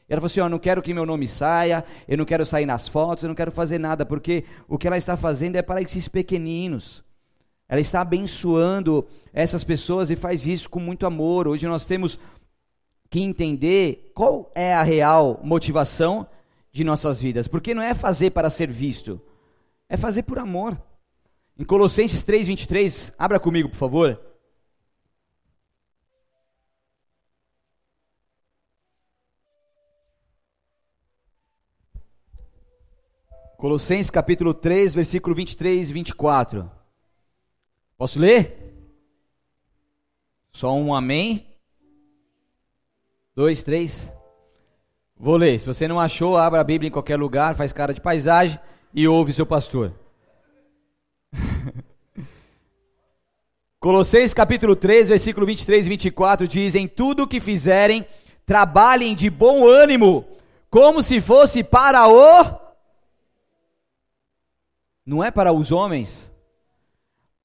Ela 0.08 0.20
falou 0.20 0.26
assim: 0.26 0.40
Eu 0.40 0.48
não 0.48 0.58
quero 0.58 0.82
que 0.82 0.92
meu 0.92 1.06
nome 1.06 1.28
saia, 1.28 1.84
eu 2.08 2.18
não 2.18 2.24
quero 2.24 2.44
sair 2.44 2.66
nas 2.66 2.88
fotos, 2.88 3.22
eu 3.22 3.28
não 3.28 3.36
quero 3.36 3.52
fazer 3.52 3.78
nada, 3.78 4.04
porque 4.04 4.42
o 4.66 4.76
que 4.76 4.88
ela 4.88 4.98
está 4.98 5.16
fazendo 5.16 5.54
é 5.54 5.62
para 5.62 5.80
esses 5.80 6.08
pequeninos. 6.08 7.05
Ela 7.68 7.80
está 7.80 8.00
abençoando 8.00 9.06
essas 9.32 9.64
pessoas 9.64 10.10
e 10.10 10.16
faz 10.16 10.46
isso 10.46 10.70
com 10.70 10.78
muito 10.78 11.04
amor. 11.04 11.48
Hoje 11.48 11.66
nós 11.66 11.84
temos 11.84 12.18
que 13.10 13.20
entender 13.20 14.12
qual 14.14 14.50
é 14.54 14.74
a 14.74 14.82
real 14.82 15.40
motivação 15.42 16.26
de 16.72 16.84
nossas 16.84 17.20
vidas, 17.20 17.48
porque 17.48 17.74
não 17.74 17.82
é 17.82 17.94
fazer 17.94 18.30
para 18.30 18.50
ser 18.50 18.70
visto, 18.70 19.20
é 19.88 19.96
fazer 19.96 20.22
por 20.22 20.38
amor. 20.38 20.80
Em 21.58 21.64
Colossenses 21.64 22.22
3:23, 22.22 23.12
abra 23.18 23.40
comigo, 23.40 23.68
por 23.70 23.76
favor. 23.76 24.20
Colossenses 33.56 34.10
capítulo 34.10 34.52
3, 34.52 34.92
versículo 34.92 35.34
23 35.34 35.88
e 35.88 35.92
24. 35.92 36.70
Posso 37.96 38.18
ler? 38.18 38.74
Só 40.52 40.74
um 40.74 40.94
amém? 40.94 41.46
Dois, 43.34 43.62
três. 43.62 44.06
Vou 45.16 45.36
ler. 45.36 45.58
Se 45.58 45.66
você 45.66 45.88
não 45.88 45.98
achou, 45.98 46.36
abra 46.36 46.60
a 46.60 46.64
Bíblia 46.64 46.88
em 46.88 46.92
qualquer 46.92 47.16
lugar, 47.16 47.54
faz 47.54 47.72
cara 47.72 47.94
de 47.94 48.00
paisagem 48.00 48.58
e 48.92 49.08
ouve 49.08 49.32
seu 49.32 49.46
pastor. 49.46 49.92
Colossenses 53.80 54.34
capítulo 54.34 54.74
3, 54.74 55.08
versículo 55.08 55.46
23 55.46 55.86
e 55.86 55.88
24 55.88 56.48
diz: 56.48 56.74
Em 56.74 56.88
tudo 56.88 57.22
o 57.22 57.28
que 57.28 57.40
fizerem, 57.40 58.06
trabalhem 58.44 59.14
de 59.14 59.30
bom 59.30 59.66
ânimo, 59.66 60.24
como 60.70 61.02
se 61.02 61.20
fosse 61.20 61.62
para 61.64 62.06
o 62.08 62.66
não 65.06 65.22
é 65.22 65.30
para 65.30 65.52
os 65.52 65.70
homens, 65.70 66.28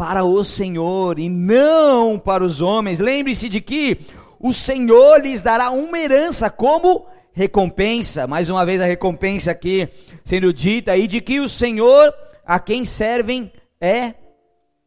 para 0.02 0.24
o 0.24 0.44
Senhor 0.44 1.20
e 1.20 1.30
não 1.30 2.18
para 2.18 2.44
os 2.44 2.60
homens. 2.60 3.00
Lembre-se 3.00 3.48
de 3.48 3.62
que 3.62 4.00
o 4.40 4.52
Senhor 4.52 5.22
lhes 5.22 5.44
dará 5.44 5.70
uma 5.70 6.00
herança 6.00 6.50
como 6.50 7.06
recompensa. 7.32 8.26
Mais 8.26 8.50
uma 8.50 8.66
vez 8.66 8.82
a 8.82 8.86
recompensa 8.86 9.52
aqui 9.52 9.88
sendo 10.26 10.52
dita, 10.52 10.98
e 10.98 11.06
de 11.06 11.22
que 11.22 11.40
o 11.40 11.48
Senhor 11.48 12.12
a 12.44 12.60
quem 12.60 12.84
servem 12.84 13.54
é 13.80 14.16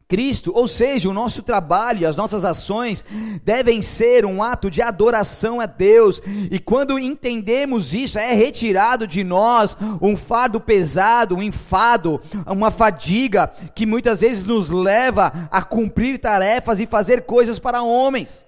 Cristo, 0.07 0.51
ou 0.53 0.67
seja, 0.67 1.09
o 1.09 1.13
nosso 1.13 1.41
trabalho, 1.41 2.07
as 2.07 2.15
nossas 2.15 2.45
ações 2.45 3.03
devem 3.43 3.81
ser 3.81 4.25
um 4.25 4.43
ato 4.43 4.69
de 4.69 4.81
adoração 4.81 5.59
a 5.59 5.65
Deus, 5.65 6.21
e 6.51 6.59
quando 6.59 6.99
entendemos 6.99 7.93
isso, 7.93 8.19
é 8.19 8.33
retirado 8.33 9.07
de 9.07 9.23
nós 9.23 9.75
um 10.01 10.15
fardo 10.15 10.59
pesado, 10.59 11.35
um 11.35 11.41
enfado, 11.41 12.21
uma 12.45 12.69
fadiga 12.69 13.51
que 13.73 13.85
muitas 13.85 14.21
vezes 14.21 14.43
nos 14.43 14.69
leva 14.69 15.49
a 15.51 15.63
cumprir 15.63 16.19
tarefas 16.19 16.79
e 16.79 16.85
fazer 16.85 17.25
coisas 17.25 17.57
para 17.57 17.81
homens. 17.81 18.45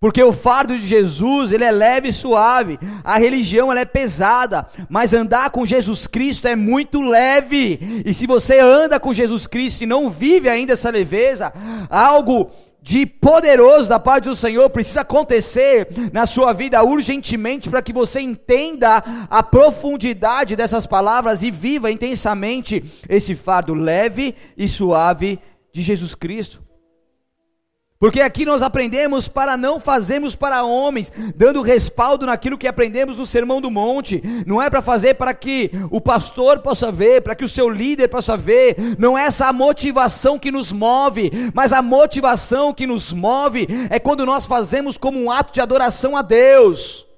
Porque 0.00 0.22
o 0.22 0.32
fardo 0.32 0.78
de 0.78 0.86
Jesus, 0.86 1.52
ele 1.52 1.62
é 1.62 1.70
leve 1.70 2.08
e 2.08 2.12
suave. 2.12 2.78
A 3.04 3.18
religião 3.18 3.70
ela 3.70 3.80
é 3.80 3.84
pesada, 3.84 4.66
mas 4.88 5.12
andar 5.12 5.50
com 5.50 5.66
Jesus 5.66 6.06
Cristo 6.06 6.48
é 6.48 6.56
muito 6.56 7.02
leve. 7.02 8.02
E 8.06 8.14
se 8.14 8.26
você 8.26 8.58
anda 8.58 8.98
com 8.98 9.12
Jesus 9.12 9.46
Cristo 9.46 9.82
e 9.82 9.86
não 9.86 10.08
vive 10.08 10.48
ainda 10.48 10.72
essa 10.72 10.88
leveza, 10.88 11.52
algo 11.90 12.50
de 12.82 13.04
poderoso 13.04 13.90
da 13.90 14.00
parte 14.00 14.24
do 14.24 14.34
Senhor 14.34 14.70
precisa 14.70 15.02
acontecer 15.02 15.88
na 16.14 16.24
sua 16.24 16.54
vida 16.54 16.82
urgentemente 16.82 17.68
para 17.68 17.82
que 17.82 17.92
você 17.92 18.20
entenda 18.20 19.04
a 19.28 19.42
profundidade 19.42 20.56
dessas 20.56 20.86
palavras 20.86 21.42
e 21.42 21.50
viva 21.50 21.90
intensamente 21.90 22.82
esse 23.06 23.34
fardo 23.34 23.74
leve 23.74 24.34
e 24.56 24.66
suave 24.66 25.38
de 25.74 25.82
Jesus 25.82 26.14
Cristo. 26.14 26.69
Porque 28.00 28.22
aqui 28.22 28.46
nós 28.46 28.62
aprendemos 28.62 29.28
para 29.28 29.58
não 29.58 29.78
fazermos 29.78 30.34
para 30.34 30.64
homens, 30.64 31.12
dando 31.36 31.60
respaldo 31.60 32.24
naquilo 32.24 32.56
que 32.56 32.66
aprendemos 32.66 33.18
no 33.18 33.26
Sermão 33.26 33.60
do 33.60 33.70
Monte. 33.70 34.22
Não 34.46 34.60
é 34.60 34.70
para 34.70 34.80
fazer 34.80 35.16
para 35.16 35.34
que 35.34 35.70
o 35.90 36.00
pastor 36.00 36.60
possa 36.60 36.90
ver, 36.90 37.20
para 37.20 37.34
que 37.34 37.44
o 37.44 37.48
seu 37.48 37.68
líder 37.68 38.08
possa 38.08 38.38
ver. 38.38 38.74
Não 38.98 39.18
é 39.18 39.24
essa 39.24 39.48
a 39.48 39.52
motivação 39.52 40.38
que 40.38 40.50
nos 40.50 40.72
move, 40.72 41.30
mas 41.52 41.74
a 41.74 41.82
motivação 41.82 42.72
que 42.72 42.86
nos 42.86 43.12
move 43.12 43.68
é 43.90 43.98
quando 43.98 44.24
nós 44.24 44.46
fazemos 44.46 44.96
como 44.96 45.22
um 45.22 45.30
ato 45.30 45.52
de 45.52 45.60
adoração 45.60 46.16
a 46.16 46.22
Deus. 46.22 47.09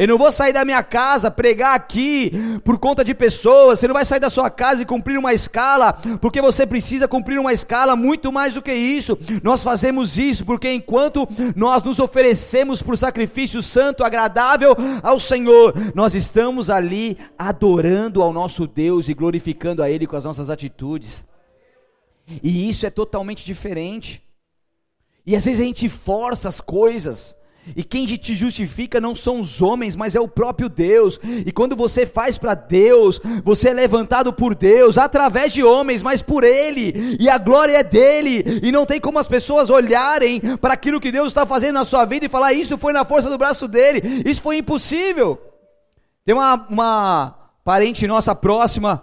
Eu 0.00 0.08
não 0.08 0.16
vou 0.16 0.32
sair 0.32 0.54
da 0.54 0.64
minha 0.64 0.82
casa, 0.82 1.30
pregar 1.30 1.74
aqui 1.74 2.32
por 2.64 2.78
conta 2.78 3.04
de 3.04 3.12
pessoas. 3.12 3.78
Você 3.78 3.86
não 3.86 3.92
vai 3.92 4.06
sair 4.06 4.18
da 4.18 4.30
sua 4.30 4.48
casa 4.48 4.80
e 4.80 4.86
cumprir 4.86 5.18
uma 5.18 5.34
escala, 5.34 5.92
porque 6.22 6.40
você 6.40 6.66
precisa 6.66 7.06
cumprir 7.06 7.38
uma 7.38 7.52
escala 7.52 7.94
muito 7.94 8.32
mais 8.32 8.54
do 8.54 8.62
que 8.62 8.72
isso. 8.72 9.18
Nós 9.42 9.62
fazemos 9.62 10.16
isso 10.16 10.46
porque 10.46 10.72
enquanto 10.72 11.28
nós 11.54 11.82
nos 11.82 11.98
oferecemos 11.98 12.80
por 12.80 12.96
sacrifício 12.96 13.60
santo, 13.60 14.02
agradável 14.02 14.74
ao 15.02 15.20
Senhor, 15.20 15.74
nós 15.94 16.14
estamos 16.14 16.70
ali 16.70 17.18
adorando 17.38 18.22
ao 18.22 18.32
nosso 18.32 18.66
Deus 18.66 19.06
e 19.06 19.12
glorificando 19.12 19.82
a 19.82 19.90
Ele 19.90 20.06
com 20.06 20.16
as 20.16 20.24
nossas 20.24 20.48
atitudes. 20.48 21.28
E 22.42 22.70
isso 22.70 22.86
é 22.86 22.90
totalmente 22.90 23.44
diferente. 23.44 24.22
E 25.26 25.36
às 25.36 25.44
vezes 25.44 25.60
a 25.60 25.64
gente 25.64 25.90
força 25.90 26.48
as 26.48 26.58
coisas. 26.58 27.38
E 27.76 27.84
quem 27.84 28.06
te 28.06 28.34
justifica 28.34 29.00
não 29.00 29.14
são 29.14 29.40
os 29.40 29.60
homens, 29.62 29.94
mas 29.94 30.14
é 30.14 30.20
o 30.20 30.28
próprio 30.28 30.68
Deus. 30.68 31.20
E 31.24 31.52
quando 31.52 31.76
você 31.76 32.04
faz 32.06 32.36
para 32.38 32.54
Deus, 32.54 33.20
você 33.44 33.70
é 33.70 33.74
levantado 33.74 34.32
por 34.32 34.54
Deus, 34.54 34.98
através 34.98 35.52
de 35.52 35.62
homens, 35.62 36.02
mas 36.02 36.22
por 36.22 36.44
Ele. 36.44 37.16
E 37.18 37.28
a 37.28 37.38
glória 37.38 37.78
é 37.78 37.82
dele. 37.82 38.60
E 38.62 38.72
não 38.72 38.86
tem 38.86 39.00
como 39.00 39.18
as 39.18 39.28
pessoas 39.28 39.70
olharem 39.70 40.40
para 40.58 40.74
aquilo 40.74 41.00
que 41.00 41.12
Deus 41.12 41.28
está 41.28 41.46
fazendo 41.46 41.74
na 41.74 41.84
sua 41.84 42.04
vida 42.04 42.26
e 42.26 42.28
falar: 42.28 42.52
Isso 42.52 42.76
foi 42.78 42.92
na 42.92 43.04
força 43.04 43.28
do 43.28 43.38
braço 43.38 43.66
dele. 43.68 44.22
Isso 44.24 44.42
foi 44.42 44.58
impossível. 44.58 45.40
Tem 46.24 46.34
uma, 46.34 46.66
uma 46.68 47.34
parente 47.64 48.06
nossa 48.06 48.34
próxima, 48.34 49.02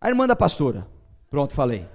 a 0.00 0.08
irmã 0.08 0.26
da 0.26 0.36
pastora. 0.36 0.86
Pronto, 1.30 1.54
falei. 1.54 1.86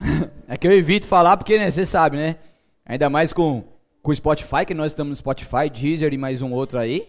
É 0.52 0.56
que 0.58 0.68
eu 0.68 0.72
evito 0.72 1.06
falar 1.06 1.38
porque 1.38 1.56
né, 1.56 1.70
você 1.70 1.86
sabe, 1.86 2.18
né? 2.18 2.36
Ainda 2.84 3.08
mais 3.08 3.32
com 3.32 3.64
o 4.04 4.14
Spotify, 4.14 4.66
que 4.66 4.74
nós 4.74 4.92
estamos 4.92 5.08
no 5.12 5.16
Spotify, 5.16 5.70
Deezer 5.72 6.12
e 6.12 6.18
mais 6.18 6.42
um 6.42 6.52
outro 6.52 6.78
aí. 6.78 7.08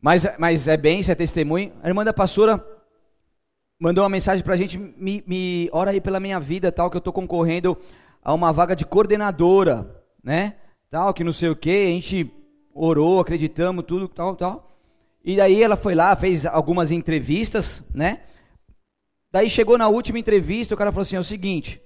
Mas, 0.00 0.26
mas 0.38 0.66
é 0.66 0.78
bem, 0.78 1.00
isso 1.00 1.12
é 1.12 1.14
testemunho. 1.14 1.74
A 1.82 1.88
irmã 1.88 2.02
da 2.02 2.14
pastora 2.14 2.66
mandou 3.78 4.02
uma 4.02 4.08
mensagem 4.08 4.42
pra 4.42 4.56
gente, 4.56 4.78
me, 4.78 5.22
me 5.26 5.68
ora 5.74 5.90
aí 5.90 6.00
pela 6.00 6.18
minha 6.18 6.40
vida, 6.40 6.72
tal, 6.72 6.90
que 6.90 6.96
eu 6.96 7.02
tô 7.02 7.12
concorrendo 7.12 7.76
a 8.24 8.32
uma 8.32 8.50
vaga 8.50 8.74
de 8.74 8.86
coordenadora, 8.86 10.02
né? 10.24 10.54
Tal, 10.90 11.12
que 11.12 11.22
não 11.22 11.34
sei 11.34 11.50
o 11.50 11.56
que, 11.56 11.68
a 11.68 11.90
gente 11.90 12.32
orou, 12.74 13.20
acreditamos, 13.20 13.84
tudo, 13.84 14.08
tal, 14.08 14.34
tal. 14.36 14.74
E 15.22 15.36
daí 15.36 15.62
ela 15.62 15.76
foi 15.76 15.94
lá, 15.94 16.16
fez 16.16 16.46
algumas 16.46 16.90
entrevistas, 16.90 17.84
né? 17.94 18.20
Daí 19.30 19.50
chegou 19.50 19.76
na 19.76 19.88
última 19.88 20.18
entrevista, 20.18 20.74
o 20.74 20.78
cara 20.78 20.90
falou 20.90 21.02
assim: 21.02 21.16
é 21.16 21.20
o 21.20 21.22
seguinte, 21.24 21.78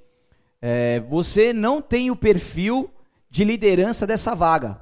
é, 0.66 0.98
você 1.00 1.52
não 1.52 1.82
tem 1.82 2.10
o 2.10 2.16
perfil 2.16 2.90
de 3.28 3.44
liderança 3.44 4.06
dessa 4.06 4.34
vaga. 4.34 4.80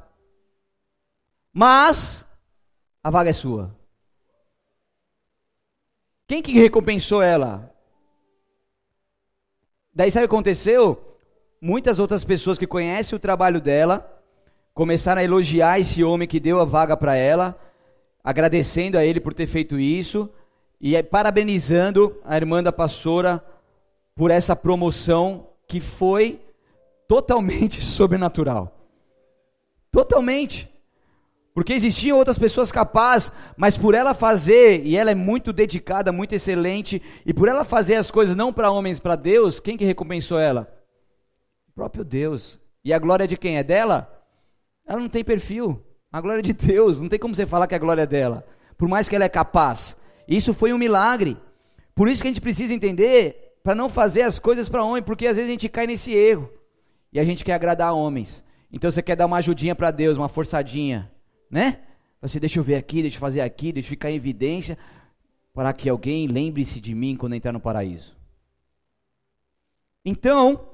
Mas 1.53 2.25
a 3.03 3.11
vaga 3.11 3.31
é 3.31 3.33
sua. 3.33 3.77
Quem 6.29 6.41
que 6.41 6.53
recompensou 6.53 7.21
ela? 7.21 7.75
Daí 9.93 10.09
sabe 10.13 10.27
o 10.27 10.29
que 10.29 10.35
aconteceu? 10.37 11.19
Muitas 11.61 11.99
outras 11.99 12.25
pessoas 12.25 12.59
que 12.59 12.67
conhecem 12.67 13.17
o 13.17 13.21
trabalho 13.21 13.61
dela 13.61 14.23
começaram 14.73 15.21
a 15.21 15.25
elogiar 15.25 15.81
esse 15.81 16.05
homem 16.05 16.29
que 16.29 16.39
deu 16.39 16.61
a 16.61 16.65
vaga 16.65 16.97
para 16.97 17.17
ela, 17.17 17.61
agradecendo 18.23 18.97
a 18.97 19.05
ele 19.05 19.19
por 19.19 19.35
ter 19.35 19.49
feito 19.49 19.81
isso 19.81 20.31
e 20.81 21.03
parabenizando 21.03 22.23
a 22.25 22.37
irmã 22.37 22.63
da 22.63 22.71
pastora 22.71 23.45
por 24.15 24.31
essa 24.31 24.55
promoção 24.55 25.49
que 25.73 25.81
foi 25.81 26.39
totalmente 27.09 27.81
sobrenatural. 27.81 28.77
Totalmente. 29.91 30.71
Porque 31.55 31.73
existiam 31.73 32.19
outras 32.19 32.39
pessoas 32.39 32.71
capazes, 32.71 33.33
mas 33.57 33.77
por 33.77 33.95
ela 33.95 34.13
fazer, 34.13 34.85
e 34.85 34.97
ela 34.97 35.11
é 35.11 35.15
muito 35.15 35.51
dedicada, 35.51 36.13
muito 36.13 36.35
excelente, 36.35 37.01
e 37.25 37.33
por 37.33 37.49
ela 37.49 37.65
fazer 37.65 37.95
as 37.95 38.11
coisas 38.11 38.37
não 38.37 38.53
para 38.53 38.71
homens, 38.71 39.01
para 39.01 39.17
Deus, 39.17 39.61
quem 39.61 39.79
que 39.79 39.85
recompensou 39.85 40.39
ela? 40.39 40.71
O 41.69 41.73
próprio 41.73 42.05
Deus. 42.05 42.61
E 42.85 42.93
a 42.93 42.99
glória 42.99 43.27
de 43.27 43.39
quem? 43.39 43.57
É 43.57 43.63
dela? 43.63 44.23
Ela 44.87 45.01
não 45.01 45.09
tem 45.09 45.25
perfil. 45.25 45.83
A 46.13 46.21
glória 46.21 46.43
de 46.43 46.53
Deus, 46.53 47.01
não 47.01 47.09
tem 47.09 47.19
como 47.19 47.35
você 47.35 47.47
falar 47.47 47.67
que 47.67 47.75
a 47.75 47.79
glória 47.79 48.03
é 48.03 48.07
dela. 48.07 48.47
Por 48.77 48.89
mais 48.89 49.09
que 49.09 49.17
ela 49.17 49.25
é 49.25 49.29
capaz. 49.31 49.97
Isso 50.29 50.53
foi 50.53 50.71
um 50.75 50.79
milagre. 50.79 51.39
Por 51.95 52.09
isso 52.09 52.21
que 52.21 52.29
a 52.29 52.31
gente 52.31 52.43
precisa 52.43 52.75
entender 52.75 53.42
para 53.63 53.75
não 53.75 53.89
fazer 53.89 54.23
as 54.23 54.39
coisas 54.39 54.69
para 54.69 54.85
homem, 54.85 55.03
porque 55.03 55.27
às 55.27 55.37
vezes 55.37 55.49
a 55.49 55.53
gente 55.53 55.69
cai 55.69 55.87
nesse 55.87 56.13
erro 56.13 56.51
e 57.13 57.21
a 57.21 57.25
gente 57.25 57.45
quer 57.45 57.55
agradar 57.55 57.95
homens. 57.95 58.45
Então 58.73 58.91
você 58.91 59.03
quer 59.03 59.17
dar 59.17 59.27
uma 59.27 59.37
ajudinha 59.37 59.75
para 59.75 59.91
Deus, 59.91 60.17
uma 60.17 60.29
forçadinha, 60.29 61.11
né? 61.51 61.81
Você 62.21 62.41
deixa 62.41 62.59
eu 62.59 62.65
ver 62.65 62.77
aqui, 62.77 63.03
deixa 63.03 63.17
eu 63.17 63.21
fazer 63.21 63.41
aqui, 63.41 63.73
deixa 63.73 63.87
eu 63.87 63.91
ficar 63.91 64.11
em 64.11 64.17
evidência 64.17 64.79
para 65.53 65.73
que 65.73 65.89
alguém 65.89 66.27
lembre-se 66.27 66.81
de 66.81 66.95
mim 66.95 67.17
quando 67.17 67.35
entrar 67.35 67.53
no 67.53 67.61
paraíso. 67.61 68.17
Então, 70.05 70.69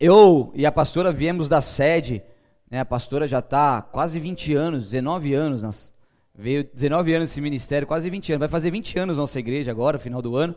eu 0.00 0.50
e 0.54 0.64
a 0.64 0.72
pastora 0.72 1.12
viemos 1.12 1.48
da 1.48 1.60
sede, 1.60 2.22
né? 2.70 2.80
A 2.80 2.84
pastora 2.84 3.28
já 3.28 3.38
está 3.38 3.82
quase 3.82 4.18
20 4.18 4.54
anos, 4.54 4.84
19 4.84 5.34
anos, 5.34 5.62
nas, 5.62 5.94
veio 6.34 6.64
19 6.64 7.14
anos 7.14 7.28
nesse 7.28 7.40
ministério, 7.40 7.86
quase 7.86 8.08
20 8.08 8.32
anos, 8.32 8.40
vai 8.40 8.48
fazer 8.48 8.70
20 8.70 8.98
anos 8.98 9.16
nossa 9.18 9.38
igreja 9.38 9.70
agora, 9.70 9.98
final 9.98 10.22
do 10.22 10.34
ano 10.36 10.56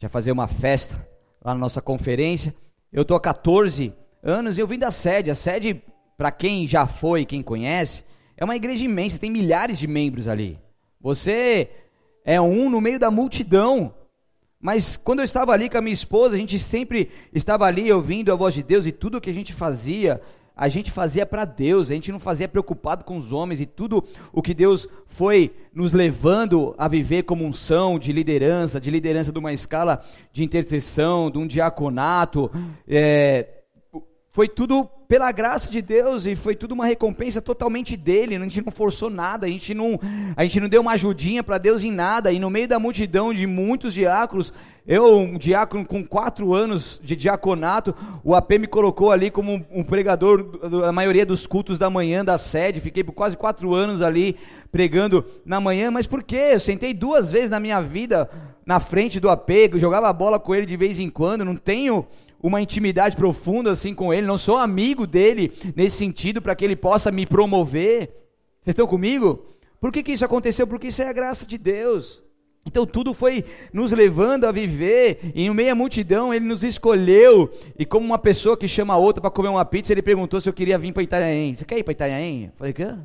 já 0.00 0.08
fazer 0.08 0.32
uma 0.32 0.48
festa 0.48 1.08
lá 1.42 1.54
na 1.54 1.60
nossa 1.60 1.80
conferência. 1.80 2.54
Eu 2.92 3.02
estou 3.02 3.16
há 3.16 3.20
14 3.20 3.92
anos 4.22 4.56
e 4.56 4.60
eu 4.60 4.66
vim 4.66 4.78
da 4.78 4.90
sede. 4.90 5.30
A 5.30 5.34
sede, 5.34 5.82
para 6.16 6.32
quem 6.32 6.66
já 6.66 6.86
foi, 6.86 7.24
quem 7.24 7.42
conhece, 7.42 8.04
é 8.36 8.44
uma 8.44 8.56
igreja 8.56 8.84
imensa, 8.84 9.18
tem 9.18 9.30
milhares 9.30 9.78
de 9.78 9.86
membros 9.86 10.26
ali. 10.28 10.58
Você 11.00 11.70
é 12.24 12.40
um 12.40 12.68
no 12.70 12.80
meio 12.80 12.98
da 12.98 13.10
multidão. 13.10 13.94
Mas 14.60 14.96
quando 14.96 15.18
eu 15.18 15.24
estava 15.24 15.52
ali 15.52 15.68
com 15.68 15.76
a 15.76 15.82
minha 15.82 15.92
esposa, 15.92 16.34
a 16.34 16.38
gente 16.38 16.58
sempre 16.58 17.10
estava 17.32 17.66
ali 17.66 17.92
ouvindo 17.92 18.32
a 18.32 18.34
voz 18.34 18.54
de 18.54 18.62
Deus 18.62 18.86
e 18.86 18.92
tudo 18.92 19.18
o 19.18 19.20
que 19.20 19.30
a 19.30 19.34
gente 19.34 19.52
fazia 19.52 20.20
a 20.56 20.68
gente 20.68 20.90
fazia 20.90 21.26
para 21.26 21.44
Deus, 21.44 21.90
a 21.90 21.94
gente 21.94 22.12
não 22.12 22.20
fazia 22.20 22.48
preocupado 22.48 23.04
com 23.04 23.16
os 23.16 23.32
homens 23.32 23.60
e 23.60 23.66
tudo 23.66 24.04
o 24.32 24.40
que 24.40 24.54
Deus 24.54 24.88
foi 25.06 25.52
nos 25.74 25.92
levando 25.92 26.74
a 26.78 26.86
viver 26.86 27.24
como 27.24 27.44
unção 27.44 27.98
de 27.98 28.12
liderança, 28.12 28.80
de 28.80 28.90
liderança 28.90 29.32
de 29.32 29.38
uma 29.38 29.52
escala 29.52 30.04
de 30.32 30.44
intercessão, 30.44 31.30
de 31.30 31.38
um 31.38 31.46
diaconato, 31.46 32.50
é, 32.86 33.48
foi 34.34 34.48
tudo 34.48 34.84
pela 35.06 35.30
graça 35.30 35.70
de 35.70 35.80
Deus 35.80 36.26
e 36.26 36.34
foi 36.34 36.56
tudo 36.56 36.72
uma 36.72 36.86
recompensa 36.86 37.40
totalmente 37.40 37.96
dele. 37.96 38.34
A 38.34 38.40
gente 38.40 38.62
não 38.62 38.72
forçou 38.72 39.08
nada, 39.08 39.46
a 39.46 39.48
gente 39.48 39.72
não, 39.72 39.96
a 40.36 40.42
gente 40.42 40.58
não 40.58 40.68
deu 40.68 40.80
uma 40.80 40.90
ajudinha 40.94 41.40
para 41.40 41.56
Deus 41.56 41.84
em 41.84 41.92
nada. 41.92 42.32
E 42.32 42.40
no 42.40 42.50
meio 42.50 42.66
da 42.66 42.80
multidão 42.80 43.32
de 43.32 43.46
muitos 43.46 43.94
diáconos, 43.94 44.52
Eu, 44.86 45.16
um 45.16 45.38
diácono 45.38 45.82
com 45.82 46.04
quatro 46.04 46.52
anos 46.52 47.00
de 47.02 47.16
diaconato, 47.16 47.94
o 48.22 48.34
AP 48.34 48.58
me 48.58 48.66
colocou 48.66 49.10
ali 49.10 49.30
como 49.30 49.64
um 49.70 49.82
pregador 49.82 50.58
da 50.68 50.92
maioria 50.92 51.24
dos 51.24 51.46
cultos 51.46 51.78
da 51.78 51.88
manhã 51.88 52.22
da 52.22 52.36
sede. 52.36 52.80
Fiquei 52.80 53.02
por 53.02 53.12
quase 53.12 53.34
quatro 53.34 53.72
anos 53.72 54.02
ali 54.02 54.36
pregando 54.70 55.24
na 55.42 55.58
manhã. 55.58 55.90
Mas 55.90 56.06
por 56.06 56.22
quê? 56.22 56.50
Eu 56.52 56.60
sentei 56.60 56.92
duas 56.92 57.32
vezes 57.32 57.48
na 57.48 57.58
minha 57.58 57.80
vida 57.80 58.28
na 58.66 58.78
frente 58.78 59.18
do 59.18 59.30
AP, 59.30 59.50
jogava 59.76 60.12
bola 60.12 60.38
com 60.38 60.54
ele 60.54 60.66
de 60.66 60.76
vez 60.76 60.98
em 60.98 61.08
quando. 61.08 61.46
Não 61.46 61.56
tenho 61.56 62.06
uma 62.42 62.60
intimidade 62.60 63.16
profunda 63.16 63.70
assim 63.70 63.94
com 63.94 64.12
ele, 64.12 64.26
não 64.26 64.36
sou 64.36 64.58
amigo 64.58 65.06
dele 65.06 65.50
nesse 65.74 65.96
sentido 65.96 66.42
para 66.42 66.54
que 66.54 66.62
ele 66.62 66.76
possa 66.76 67.10
me 67.10 67.24
promover. 67.24 68.10
Vocês 68.60 68.74
estão 68.74 68.86
comigo? 68.86 69.46
Por 69.80 69.90
que, 69.90 70.02
que 70.02 70.12
isso 70.12 70.26
aconteceu? 70.26 70.66
Porque 70.66 70.88
isso 70.88 71.00
é 71.00 71.08
a 71.08 71.12
graça 71.12 71.46
de 71.46 71.56
Deus. 71.56 72.22
Então 72.66 72.86
tudo 72.86 73.12
foi 73.12 73.44
nos 73.72 73.92
levando 73.92 74.46
a 74.46 74.52
viver, 74.52 75.32
e 75.34 75.44
em 75.44 75.50
meio 75.50 75.76
multidão 75.76 76.32
ele 76.32 76.46
nos 76.46 76.64
escolheu, 76.64 77.52
e 77.78 77.84
como 77.84 78.06
uma 78.06 78.18
pessoa 78.18 78.56
que 78.56 78.66
chama 78.66 78.94
a 78.94 78.96
outra 78.96 79.20
para 79.20 79.30
comer 79.30 79.48
uma 79.48 79.64
pizza, 79.64 79.92
ele 79.92 80.02
perguntou 80.02 80.40
se 80.40 80.48
eu 80.48 80.52
queria 80.52 80.78
vir 80.78 80.92
para 80.92 81.02
Itanhaém. 81.02 81.54
Você 81.54 81.64
quer 81.64 81.78
ir 81.78 81.82
para 81.82 81.92
Itanhaém? 81.92 82.52
Falei, 82.56 82.72
quer? 82.72 82.96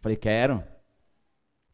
Falei, 0.00 0.16
quero. 0.16 0.64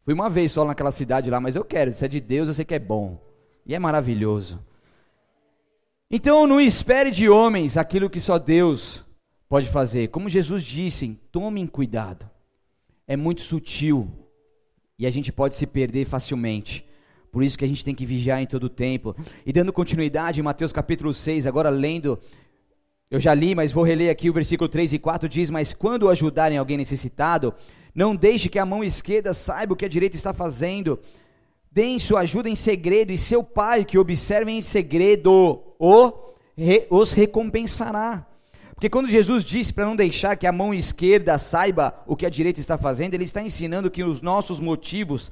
Fui 0.03 0.13
uma 0.13 0.29
vez 0.29 0.51
só 0.51 0.65
naquela 0.65 0.91
cidade 0.91 1.29
lá, 1.29 1.39
mas 1.39 1.55
eu 1.55 1.63
quero, 1.63 1.91
se 1.91 2.03
é 2.03 2.07
de 2.07 2.19
Deus 2.19 2.47
eu 2.49 2.53
sei 2.53 2.65
que 2.65 2.75
é 2.75 2.79
bom, 2.79 3.21
e 3.65 3.73
é 3.73 3.79
maravilhoso. 3.79 4.59
Então 6.11 6.47
não 6.47 6.59
espere 6.59 7.11
de 7.11 7.29
homens 7.29 7.75
aquilo 7.77 8.09
que 8.09 8.19
só 8.19 8.37
Deus 8.37 9.05
pode 9.49 9.69
fazer. 9.69 10.09
Como 10.09 10.29
Jesus 10.29 10.63
disse, 10.63 11.19
tomem 11.31 11.65
cuidado. 11.67 12.29
É 13.05 13.15
muito 13.15 13.41
sutil 13.41 14.09
e 14.99 15.05
a 15.05 15.11
gente 15.11 15.31
pode 15.31 15.55
se 15.55 15.67
perder 15.67 16.05
facilmente. 16.05 16.83
Por 17.31 17.43
isso 17.43 17.57
que 17.57 17.63
a 17.63 17.67
gente 17.67 17.85
tem 17.85 17.93
que 17.93 18.05
vigiar 18.05 18.41
em 18.41 18.47
todo 18.47 18.63
o 18.63 18.69
tempo. 18.69 19.15
E 19.45 19.53
dando 19.53 19.71
continuidade 19.71 20.39
em 20.39 20.43
Mateus 20.43 20.71
capítulo 20.71 21.13
6, 21.13 21.45
agora 21.45 21.69
lendo, 21.69 22.19
eu 23.09 23.19
já 23.19 23.33
li, 23.33 23.53
mas 23.53 23.71
vou 23.71 23.83
reler 23.83 24.09
aqui 24.09 24.29
o 24.29 24.33
versículo 24.33 24.67
3 24.67 24.93
e 24.93 24.99
4 24.99 25.29
diz: 25.29 25.49
"Mas 25.49 25.73
quando 25.73 26.09
ajudarem 26.09 26.57
alguém 26.57 26.77
necessitado, 26.77 27.53
não 27.93 28.15
deixe 28.15 28.49
que 28.49 28.59
a 28.59 28.65
mão 28.65 28.83
esquerda 28.83 29.33
saiba 29.33 29.73
o 29.73 29.75
que 29.75 29.85
a 29.85 29.89
direita 29.89 30.15
está 30.15 30.33
fazendo. 30.33 30.99
Deem 31.71 31.99
sua 31.99 32.21
ajuda 32.21 32.49
em 32.49 32.55
segredo, 32.55 33.11
e 33.11 33.17
seu 33.17 33.43
pai, 33.43 33.85
que 33.85 33.99
observa 33.99 34.49
em 34.49 34.61
segredo, 34.61 35.61
o, 35.79 36.13
os 36.89 37.11
recompensará." 37.13 38.26
Porque 38.77 38.91
quando 38.91 39.09
Jesus 39.09 39.43
disse 39.43 39.73
para 39.73 39.87
não 39.87 39.95
deixar 39.95 40.35
que 40.35 40.45
a 40.45 40.51
mão 40.51 40.71
esquerda 40.71 41.39
saiba 41.39 41.95
o 42.05 42.15
que 42.15 42.27
a 42.27 42.29
direita 42.29 42.59
está 42.59 42.77
fazendo, 42.77 43.15
ele 43.15 43.23
está 43.23 43.41
ensinando 43.41 43.89
que 43.89 44.03
os 44.03 44.21
nossos 44.21 44.59
motivos 44.59 45.31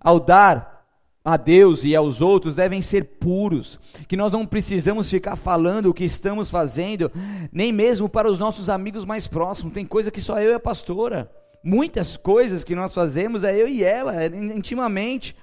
ao 0.00 0.18
dar 0.18 0.82
a 1.22 1.36
Deus 1.36 1.84
e 1.84 1.94
aos 1.94 2.22
outros 2.22 2.54
devem 2.54 2.80
ser 2.80 3.04
puros, 3.04 3.78
que 4.08 4.16
nós 4.16 4.32
não 4.32 4.46
precisamos 4.46 5.10
ficar 5.10 5.36
falando 5.36 5.90
o 5.90 5.94
que 5.94 6.04
estamos 6.04 6.48
fazendo, 6.48 7.12
nem 7.52 7.70
mesmo 7.70 8.08
para 8.08 8.30
os 8.30 8.38
nossos 8.38 8.70
amigos 8.70 9.04
mais 9.04 9.26
próximos. 9.26 9.74
Tem 9.74 9.84
coisa 9.84 10.10
que 10.10 10.20
só 10.22 10.40
eu 10.40 10.52
e 10.52 10.54
a 10.54 10.60
pastora. 10.60 11.30
Muitas 11.62 12.16
coisas 12.16 12.64
que 12.64 12.74
nós 12.74 12.94
fazemos 12.94 13.44
é 13.44 13.54
eu 13.54 13.68
e 13.68 13.84
ela, 13.84 14.22
é 14.22 14.26
intimamente. 14.28 15.36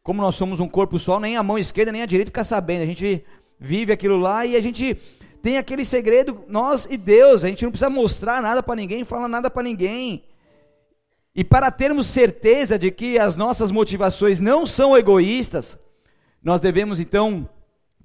Como 0.00 0.22
nós 0.22 0.36
somos 0.36 0.60
um 0.60 0.68
corpo 0.68 0.96
só, 0.96 1.18
nem 1.18 1.36
a 1.36 1.42
mão 1.42 1.58
esquerda 1.58 1.90
nem 1.90 2.02
a 2.02 2.06
direita 2.06 2.28
fica 2.28 2.44
sabendo. 2.44 2.84
A 2.84 2.86
gente 2.86 3.24
vive 3.58 3.92
aquilo 3.92 4.16
lá 4.16 4.46
e 4.46 4.54
a 4.54 4.60
gente 4.60 4.96
tem 5.42 5.58
aquele 5.58 5.84
segredo, 5.84 6.44
nós 6.48 6.86
e 6.88 6.96
Deus, 6.96 7.44
a 7.44 7.48
gente 7.48 7.64
não 7.64 7.70
precisa 7.70 7.90
mostrar 7.90 8.42
nada 8.42 8.62
para 8.62 8.76
ninguém, 8.76 9.04
falar 9.04 9.28
nada 9.28 9.50
para 9.50 9.62
ninguém. 9.62 10.24
E 11.34 11.44
para 11.44 11.70
termos 11.70 12.06
certeza 12.06 12.78
de 12.78 12.90
que 12.90 13.18
as 13.18 13.36
nossas 13.36 13.70
motivações 13.70 14.40
não 14.40 14.66
são 14.66 14.96
egoístas, 14.96 15.78
nós 16.42 16.60
devemos 16.60 16.98
então 16.98 17.48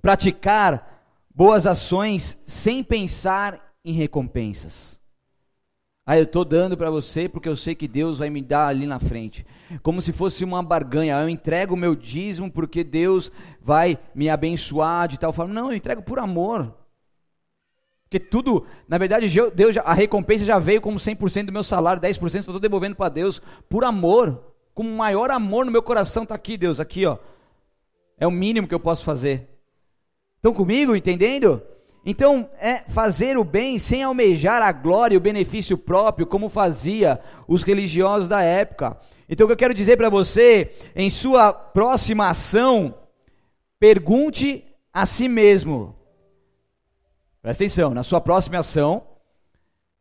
praticar 0.02 1.04
boas 1.34 1.66
ações 1.66 2.38
sem 2.46 2.84
pensar 2.84 3.74
em 3.84 3.92
recompensas. 3.92 5.00
Ah, 6.06 6.18
eu 6.18 6.24
estou 6.24 6.44
dando 6.44 6.76
para 6.76 6.90
você 6.90 7.30
porque 7.30 7.48
eu 7.48 7.56
sei 7.56 7.74
que 7.74 7.88
Deus 7.88 8.18
vai 8.18 8.30
me 8.30 8.42
dar 8.42 8.68
ali 8.68 8.86
na 8.86 9.00
frente. 9.00 9.46
Como 9.82 10.02
se 10.02 10.12
fosse 10.12 10.44
uma 10.44 10.62
barganha. 10.62 11.16
Eu 11.22 11.30
entrego 11.30 11.76
o 11.76 11.78
meu 11.78 11.96
dízimo 11.96 12.52
porque 12.52 12.84
Deus 12.84 13.32
vai 13.62 13.98
me 14.14 14.30
abençoar 14.30 15.08
de 15.08 15.18
tal 15.18 15.32
forma. 15.32 15.54
Não, 15.54 15.72
eu 15.72 15.78
entrego 15.78 16.02
por 16.02 16.20
amor. 16.20 16.76
Porque 18.14 18.28
tudo, 18.28 18.64
na 18.88 19.00
verdade, 19.00 19.28
Deus, 19.56 19.76
a 19.78 19.92
recompensa 19.92 20.46
já 20.46 20.60
veio 20.60 20.80
como 20.80 21.00
100% 21.00 21.48
do 21.48 21.52
meu 21.52 21.64
salário, 21.64 22.00
10% 22.00 22.36
eu 22.36 22.40
estou 22.42 22.60
devolvendo 22.60 22.96
para 22.96 23.10
Deus 23.10 23.42
por 23.68 23.84
amor. 23.84 24.54
Com 24.72 24.84
maior 24.84 25.32
amor 25.32 25.66
no 25.66 25.72
meu 25.72 25.82
coração 25.82 26.22
está 26.22 26.36
aqui, 26.36 26.56
Deus, 26.56 26.80
aqui, 26.80 27.08
ó. 27.08 27.18
É 28.16 28.28
o 28.28 28.32
mínimo 28.32 28.68
que 28.68 28.76
eu 28.76 28.80
posso 28.80 29.04
fazer. 29.04 29.50
Estão 30.36 30.54
comigo, 30.54 30.96
entendendo? 30.96 31.60
Então, 32.06 32.48
é 32.60 32.84
fazer 32.88 33.36
o 33.36 33.44
bem 33.44 33.80
sem 33.80 34.04
almejar 34.04 34.62
a 34.62 34.72
glória 34.72 35.16
e 35.16 35.18
o 35.18 35.22
benefício 35.22 35.76
próprio, 35.76 36.28
como 36.28 36.50
fazia 36.50 37.20
os 37.48 37.64
religiosos 37.64 38.28
da 38.28 38.44
época. 38.44 38.96
Então, 39.28 39.46
o 39.46 39.48
que 39.48 39.54
eu 39.54 39.58
quero 39.58 39.74
dizer 39.74 39.98
para 39.98 40.10
você, 40.10 40.72
em 40.96 41.10
sua 41.10 41.52
próxima 41.52 42.30
ação, 42.30 42.94
pergunte 43.80 44.64
a 44.94 45.04
si 45.04 45.28
mesmo: 45.28 45.96
Presta 47.44 47.66
atenção, 47.66 47.94
na 47.94 48.04
sua 48.04 48.22
próxima 48.22 48.60
ação, 48.60 49.06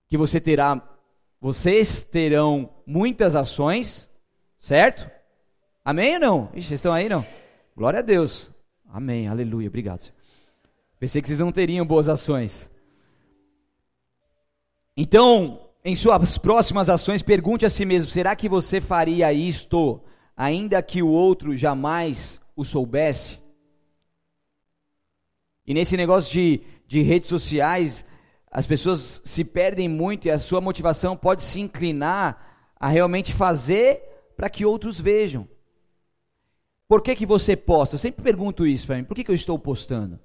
que 0.07 0.17
você 0.17 0.41
terá, 0.41 0.81
vocês 1.41 2.01
terão 2.01 2.71
muitas 2.87 3.35
ações, 3.35 4.09
certo? 4.61 5.11
Amém 5.85 6.15
ou 6.15 6.21
não? 6.21 6.45
Ixi, 6.55 6.69
vocês 6.69 6.79
estão 6.79 6.93
aí 6.93 7.09
não? 7.09 7.27
Glória 7.77 7.99
a 7.99 8.03
Deus. 8.03 8.49
Amém, 8.89 9.27
aleluia, 9.27 9.67
obrigado. 9.67 10.13
Pensei 11.01 11.21
que 11.21 11.27
vocês 11.27 11.41
não 11.41 11.51
teriam 11.51 11.85
boas 11.85 12.09
ações. 12.09 12.71
Então, 14.97 15.69
em 15.85 15.97
suas 15.97 16.39
próximas 16.39 16.89
ações, 16.89 17.25
pergunte 17.25 17.67
a 17.67 17.71
si 17.71 17.85
mesmo: 17.85 18.09
será 18.09 18.37
que 18.37 18.49
você 18.49 18.81
faria 18.81 19.33
isto, 19.33 20.01
ainda 20.37 20.81
que 20.81 21.03
o 21.03 21.09
outro 21.09 21.57
jamais 21.57 22.41
o 22.55 22.65
soubesse? 22.65 23.43
E 25.67 25.75
nesse 25.75 25.97
negócio 25.97 26.33
de 26.33 26.72
de 26.93 27.01
redes 27.01 27.31
sociais, 27.31 28.05
as 28.51 28.67
pessoas 28.67 29.23
se 29.25 29.43
perdem 29.43 29.89
muito 29.89 30.27
e 30.27 30.31
a 30.31 30.39
sua 30.39 30.61
motivação 30.61 31.17
pode 31.17 31.43
se 31.43 31.59
inclinar 31.59 32.75
a 32.79 32.87
realmente 32.87 33.33
fazer 33.33 34.03
para 34.37 34.51
que 34.51 34.67
outros 34.67 35.01
vejam. 35.01 35.49
Por 36.87 37.01
que, 37.01 37.17
que 37.17 37.25
você 37.25 37.57
posta? 37.57 37.95
Eu 37.95 37.99
sempre 37.99 38.23
pergunto 38.23 38.67
isso 38.67 38.87
para 38.87 38.97
mim. 38.97 39.05
Por 39.05 39.15
que, 39.15 39.25
que 39.25 39.31
eu 39.31 39.35
estou 39.35 39.59
postando? 39.59 40.21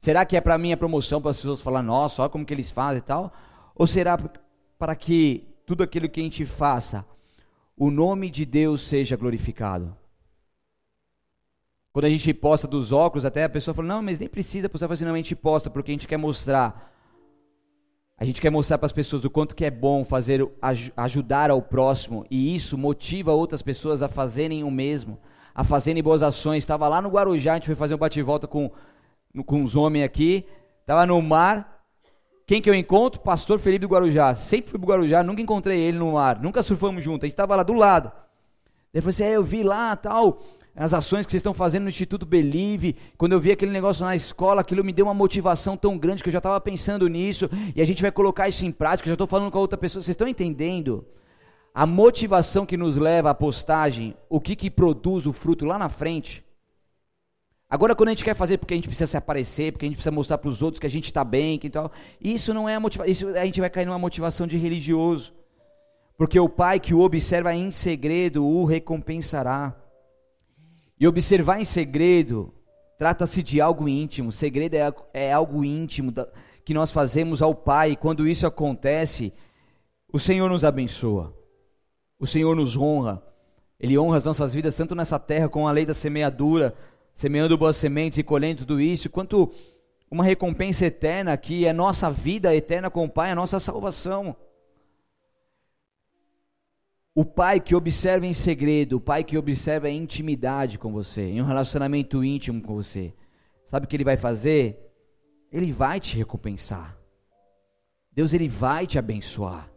Será 0.00 0.24
que 0.24 0.34
é 0.34 0.40
para 0.40 0.56
minha 0.56 0.78
promoção, 0.78 1.20
para 1.20 1.32
as 1.32 1.36
pessoas 1.36 1.60
falar, 1.60 1.82
nossa, 1.82 2.22
olha 2.22 2.30
como 2.30 2.46
que 2.46 2.54
eles 2.54 2.70
fazem 2.70 3.00
e 3.00 3.02
tal? 3.02 3.30
Ou 3.74 3.86
será 3.86 4.16
para 4.78 4.96
que 4.96 5.46
tudo 5.66 5.82
aquilo 5.82 6.08
que 6.08 6.20
a 6.20 6.22
gente 6.22 6.46
faça, 6.46 7.04
o 7.76 7.90
nome 7.90 8.30
de 8.30 8.46
Deus 8.46 8.80
seja 8.80 9.14
glorificado? 9.14 9.94
Quando 11.98 12.04
a 12.04 12.10
gente 12.10 12.32
posta 12.32 12.68
dos 12.68 12.92
óculos, 12.92 13.24
até 13.24 13.42
a 13.42 13.48
pessoa 13.48 13.74
fala, 13.74 13.88
não, 13.88 14.00
mas 14.00 14.20
nem 14.20 14.28
precisa 14.28 14.68
postar, 14.68 14.92
assim, 14.92 15.04
não, 15.04 15.14
a 15.14 15.16
gente 15.16 15.34
posta 15.34 15.68
porque 15.68 15.90
a 15.90 15.94
gente 15.94 16.06
quer 16.06 16.16
mostrar. 16.16 16.94
A 18.16 18.24
gente 18.24 18.40
quer 18.40 18.50
mostrar 18.50 18.78
para 18.78 18.86
as 18.86 18.92
pessoas 18.92 19.24
o 19.24 19.30
quanto 19.30 19.52
que 19.52 19.64
é 19.64 19.70
bom 19.70 20.04
fazer 20.04 20.48
ajudar 20.96 21.50
ao 21.50 21.60
próximo 21.60 22.24
e 22.30 22.54
isso 22.54 22.78
motiva 22.78 23.32
outras 23.32 23.62
pessoas 23.62 24.00
a 24.00 24.08
fazerem 24.08 24.62
o 24.62 24.70
mesmo, 24.70 25.18
a 25.52 25.64
fazerem 25.64 26.00
boas 26.00 26.22
ações. 26.22 26.58
Estava 26.58 26.86
lá 26.86 27.02
no 27.02 27.08
Guarujá, 27.08 27.54
a 27.54 27.56
gente 27.56 27.66
foi 27.66 27.74
fazer 27.74 27.96
um 27.96 27.98
bate-volta 27.98 28.46
com 28.46 28.70
com 29.44 29.64
os 29.64 29.74
homens 29.74 30.04
aqui, 30.04 30.46
estava 30.82 31.04
no 31.04 31.20
mar. 31.20 31.82
Quem 32.46 32.62
que 32.62 32.70
eu 32.70 32.74
encontro? 32.76 33.20
Pastor 33.20 33.58
Felipe 33.58 33.88
do 33.88 33.92
Guarujá. 33.92 34.36
Sempre 34.36 34.70
fui 34.70 34.78
pro 34.78 34.88
Guarujá, 34.88 35.24
nunca 35.24 35.42
encontrei 35.42 35.80
ele 35.80 35.98
no 35.98 36.12
mar, 36.12 36.40
nunca 36.40 36.62
surfamos 36.62 37.02
junto. 37.02 37.24
A 37.24 37.26
gente 37.26 37.32
estava 37.32 37.56
lá 37.56 37.64
do 37.64 37.72
lado. 37.72 38.12
Ele 38.94 39.02
falou 39.02 39.10
assim: 39.10 39.24
é, 39.24 39.32
eu 39.32 39.42
vi 39.42 39.64
lá, 39.64 39.96
tal 39.96 40.38
as 40.78 40.94
ações 40.94 41.26
que 41.26 41.32
vocês 41.32 41.40
estão 41.40 41.52
fazendo 41.52 41.82
no 41.82 41.88
Instituto 41.88 42.24
Believe, 42.24 42.94
quando 43.16 43.32
eu 43.32 43.40
vi 43.40 43.50
aquele 43.50 43.72
negócio 43.72 44.04
na 44.04 44.14
escola, 44.14 44.60
aquilo 44.60 44.84
me 44.84 44.92
deu 44.92 45.06
uma 45.06 45.14
motivação 45.14 45.76
tão 45.76 45.98
grande 45.98 46.22
que 46.22 46.28
eu 46.28 46.32
já 46.32 46.38
estava 46.38 46.60
pensando 46.60 47.08
nisso, 47.08 47.50
e 47.74 47.82
a 47.82 47.84
gente 47.84 48.00
vai 48.00 48.12
colocar 48.12 48.48
isso 48.48 48.64
em 48.64 48.70
prática, 48.70 49.08
já 49.08 49.14
estou 49.14 49.26
falando 49.26 49.50
com 49.50 49.58
a 49.58 49.60
outra 49.60 49.76
pessoa, 49.76 50.00
vocês 50.00 50.14
estão 50.14 50.28
entendendo? 50.28 51.04
A 51.74 51.84
motivação 51.84 52.64
que 52.64 52.76
nos 52.76 52.96
leva 52.96 53.30
à 53.30 53.34
postagem, 53.34 54.14
o 54.28 54.40
que, 54.40 54.54
que 54.54 54.70
produz 54.70 55.26
o 55.26 55.32
fruto 55.32 55.64
lá 55.64 55.78
na 55.78 55.88
frente. 55.88 56.44
Agora, 57.68 57.94
quando 57.96 58.10
a 58.10 58.12
gente 58.12 58.24
quer 58.24 58.34
fazer 58.34 58.56
porque 58.56 58.74
a 58.74 58.76
gente 58.76 58.88
precisa 58.88 59.10
se 59.10 59.16
aparecer, 59.16 59.72
porque 59.72 59.84
a 59.84 59.88
gente 59.88 59.96
precisa 59.96 60.12
mostrar 60.12 60.38
para 60.38 60.48
os 60.48 60.62
outros 60.62 60.78
que 60.78 60.86
a 60.86 60.90
gente 60.90 61.06
está 61.06 61.24
bem, 61.24 61.58
que 61.58 61.68
tal, 61.68 61.90
isso 62.20 62.54
não 62.54 62.68
é 62.68 62.76
a 62.76 62.80
motivação, 62.80 63.10
isso 63.10 63.28
a 63.30 63.44
gente 63.44 63.60
vai 63.60 63.68
cair 63.68 63.84
numa 63.84 63.98
motivação 63.98 64.46
de 64.46 64.56
religioso. 64.56 65.34
Porque 66.16 66.38
o 66.38 66.48
pai 66.48 66.78
que 66.78 66.94
o 66.94 67.00
observa 67.00 67.52
em 67.52 67.72
segredo 67.72 68.46
o 68.46 68.64
recompensará. 68.64 69.74
E 71.00 71.06
observar 71.06 71.60
em 71.60 71.64
segredo 71.64 72.52
trata-se 72.98 73.42
de 73.42 73.60
algo 73.60 73.88
íntimo. 73.88 74.32
Segredo 74.32 74.74
é, 74.74 74.92
é 75.14 75.32
algo 75.32 75.64
íntimo 75.64 76.10
da, 76.10 76.28
que 76.64 76.74
nós 76.74 76.90
fazemos 76.90 77.40
ao 77.40 77.54
Pai. 77.54 77.96
Quando 77.96 78.26
isso 78.26 78.46
acontece, 78.46 79.32
o 80.12 80.18
Senhor 80.18 80.48
nos 80.50 80.64
abençoa. 80.64 81.34
O 82.18 82.26
Senhor 82.26 82.56
nos 82.56 82.76
honra. 82.76 83.22
Ele 83.78 83.96
honra 83.96 84.16
as 84.16 84.24
nossas 84.24 84.52
vidas 84.52 84.76
tanto 84.76 84.94
nessa 84.94 85.18
terra 85.18 85.48
com 85.48 85.68
a 85.68 85.72
lei 85.72 85.86
da 85.86 85.94
semeadura, 85.94 86.74
semeando 87.14 87.56
boas 87.56 87.76
sementes 87.76 88.18
e 88.18 88.24
colhendo 88.24 88.66
tudo 88.66 88.80
isso, 88.80 89.08
quanto 89.08 89.52
uma 90.10 90.24
recompensa 90.24 90.86
eterna 90.86 91.36
que 91.36 91.64
é 91.64 91.72
nossa 91.72 92.10
vida 92.10 92.54
eterna 92.54 92.90
com 92.90 93.04
o 93.04 93.08
Pai, 93.08 93.30
a 93.30 93.36
nossa 93.36 93.60
salvação. 93.60 94.34
O 97.18 97.24
pai 97.24 97.58
que 97.58 97.74
observa 97.74 98.26
em 98.26 98.32
segredo, 98.32 98.92
o 98.92 99.00
pai 99.00 99.24
que 99.24 99.36
observa 99.36 99.90
em 99.90 100.00
intimidade 100.04 100.78
com 100.78 100.92
você, 100.92 101.22
em 101.22 101.42
um 101.42 101.44
relacionamento 101.44 102.22
íntimo 102.22 102.62
com 102.62 102.76
você, 102.76 103.12
sabe 103.66 103.86
o 103.86 103.88
que 103.88 103.96
ele 103.96 104.04
vai 104.04 104.16
fazer? 104.16 104.78
Ele 105.50 105.72
vai 105.72 105.98
te 105.98 106.16
recompensar. 106.16 106.96
Deus 108.12 108.32
ele 108.32 108.46
vai 108.46 108.86
te 108.86 109.00
abençoar. 109.00 109.68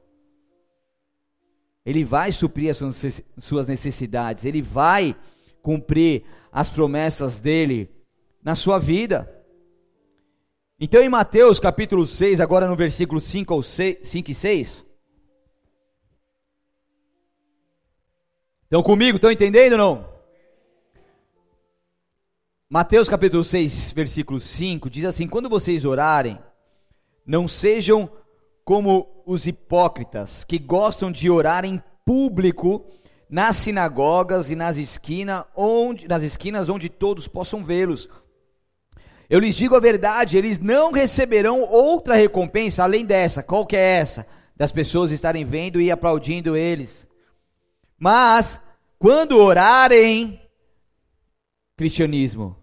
Ele 1.83 2.03
vai 2.03 2.31
suprir 2.31 2.69
as 2.69 2.79
suas 3.39 3.65
necessidades, 3.65 4.45
ele 4.45 4.61
vai 4.61 5.15
cumprir 5.63 6.23
as 6.51 6.69
promessas 6.69 7.39
dele 7.39 7.89
na 8.43 8.53
sua 8.53 8.77
vida. 8.77 9.27
Então 10.79 11.01
em 11.01 11.09
Mateus 11.09 11.59
capítulo 11.59 12.05
6, 12.05 12.39
agora 12.39 12.67
no 12.67 12.75
versículo 12.75 13.19
5 13.19 13.51
ou 13.51 13.63
6, 13.63 14.07
5 14.07 14.29
e 14.29 14.35
6, 14.35 14.90
Estão 18.72 18.82
comigo? 18.82 19.17
Estão 19.17 19.30
entendendo 19.30 19.74
ou 19.74 19.78
não? 19.78 20.05
Mateus 22.69 23.09
capítulo 23.09 23.43
6, 23.43 23.91
versículo 23.91 24.39
5 24.39 24.89
diz 24.89 25.03
assim: 25.03 25.28
Quando 25.28 25.49
vocês 25.49 25.84
orarem, 25.84 26.39
não 27.26 27.49
sejam 27.49 28.09
como 28.63 29.24
os 29.26 29.45
hipócritas 29.45 30.45
que 30.45 30.57
gostam 30.57 31.11
de 31.11 31.30
orar 31.30 31.65
em 31.65 31.84
público 32.05 32.86
nas 33.30 33.57
sinagogas 33.57 34.49
e 34.49 34.55
nas 34.55 34.78
esquinas 34.78 35.43
onde, 35.53 36.07
nas 36.07 36.24
esquinas 36.24 36.69
onde 36.69 36.88
todos 36.88 37.28
possam 37.28 37.65
vê-los. 37.65 38.07
Eu 39.30 39.41
lhes 39.41 39.57
digo 39.57 39.76
a 39.76 39.82
verdade, 39.82 40.38
eles 40.38 40.59
não 40.59 40.93
receberão 40.93 41.59
outra 41.59 42.15
recompensa 42.15 42.84
além 42.84 43.03
dessa. 43.05 43.43
Qual 43.43 43.65
que 43.65 43.76
é 43.76 43.99
essa? 43.99 44.26
Das 44.55 44.72
pessoas 44.72 45.11
estarem 45.11 45.43
vendo 45.43 45.82
e 45.82 45.91
aplaudindo 45.91 46.55
eles. 46.55 47.05
Mas, 48.03 48.59
quando 49.01 49.39
orarem, 49.39 50.39
cristianismo, 51.75 52.55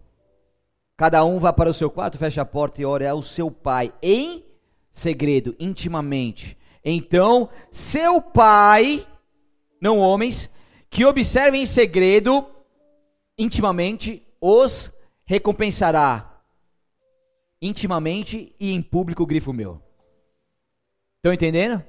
cada 0.95 1.25
um 1.25 1.37
vá 1.37 1.51
para 1.51 1.69
o 1.69 1.73
seu 1.73 1.91
quarto, 1.91 2.17
feche 2.17 2.39
a 2.39 2.45
porta 2.45 2.79
e 2.79 2.85
ore 2.85 3.05
ao 3.05 3.21
seu 3.21 3.51
pai, 3.51 3.93
em 4.01 4.45
segredo, 4.89 5.53
intimamente. 5.59 6.57
Então, 6.81 7.49
seu 7.73 8.21
pai, 8.21 9.05
não 9.81 9.99
homens, 9.99 10.49
que 10.89 11.03
observem 11.03 11.63
em 11.63 11.65
segredo, 11.65 12.47
intimamente, 13.37 14.25
os 14.39 14.93
recompensará. 15.25 16.41
Intimamente 17.61 18.55
e 18.57 18.71
em 18.71 18.81
público, 18.81 19.25
grifo 19.25 19.51
meu. 19.51 19.83
Estão 21.17 21.33
entendendo? 21.33 21.83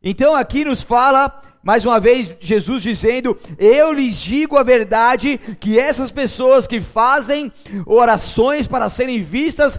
Então 0.00 0.36
aqui 0.36 0.64
nos 0.64 0.80
fala 0.80 1.47
mais 1.68 1.84
uma 1.84 2.00
vez, 2.00 2.34
Jesus 2.40 2.82
dizendo: 2.82 3.38
Eu 3.58 3.92
lhes 3.92 4.16
digo 4.16 4.56
a 4.56 4.62
verdade, 4.62 5.36
que 5.60 5.78
essas 5.78 6.10
pessoas 6.10 6.66
que 6.66 6.80
fazem 6.80 7.52
orações 7.84 8.66
para 8.66 8.88
serem 8.88 9.20
vistas, 9.20 9.78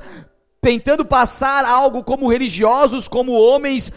tentando 0.61 1.03
passar 1.03 1.65
algo 1.65 2.03
como 2.03 2.29
religiosos, 2.29 3.07
como 3.07 3.31
homens 3.31 3.91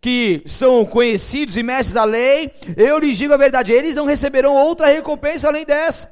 que 0.00 0.42
são 0.46 0.82
conhecidos 0.86 1.58
e 1.58 1.62
mestres 1.62 1.92
da 1.92 2.04
lei, 2.04 2.54
eu 2.74 2.98
lhes 2.98 3.18
digo 3.18 3.34
a 3.34 3.36
verdade, 3.36 3.70
eles 3.70 3.94
não 3.94 4.06
receberão 4.06 4.54
outra 4.54 4.86
recompensa 4.86 5.48
além 5.48 5.66
dessa. 5.66 6.10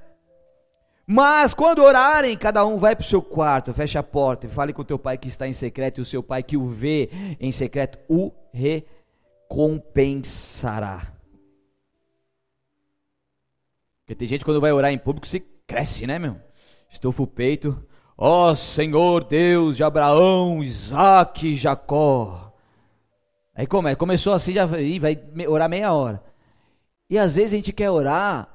Mas 1.07 1.55
quando 1.55 1.83
orarem, 1.83 2.37
cada 2.37 2.67
um 2.67 2.77
vai 2.77 2.95
para 2.95 3.03
o 3.03 3.09
seu 3.09 3.23
quarto, 3.23 3.73
fecha 3.73 4.01
a 4.01 4.03
porta 4.03 4.45
e 4.45 4.51
fale 4.51 4.75
com 4.75 4.83
o 4.83 4.85
teu 4.85 4.99
pai 4.99 5.17
que 5.17 5.29
está 5.29 5.49
em 5.49 5.55
secreto, 5.55 6.01
e 6.01 6.03
o 6.03 6.05
seu 6.05 6.23
pai 6.23 6.43
que 6.43 6.59
o 6.59 6.69
vê 6.69 7.09
em 7.41 7.51
secreto 7.51 7.99
o 8.11 8.31
recompensa 8.53 8.95
recompensará. 9.55 11.14
Porque 14.15 14.19
tem 14.21 14.29
gente 14.29 14.45
quando 14.45 14.61
vai 14.61 14.73
orar 14.73 14.93
em 14.93 14.99
público 14.99 15.27
se 15.27 15.41
cresce, 15.67 16.07
né, 16.07 16.21
meu? 16.21 16.37
Estufa 16.89 17.23
o 17.23 17.27
peito. 17.27 17.85
Ó 18.17 18.51
oh, 18.51 18.55
Senhor 18.55 19.25
Deus 19.25 19.77
de 19.77 19.83
Abraão, 19.83 20.63
Isaac 20.63 21.49
e 21.49 21.57
Jacó. 21.57 22.53
Aí 23.55 23.67
como 23.67 23.95
Começou 23.97 24.33
assim, 24.33 24.53
já 24.53 24.67
vai 24.67 25.19
orar 25.49 25.69
meia 25.69 25.93
hora. 25.93 26.23
E 27.11 27.19
às 27.19 27.35
vezes 27.35 27.55
a 27.55 27.57
gente 27.57 27.73
quer 27.73 27.91
orar 27.91 28.49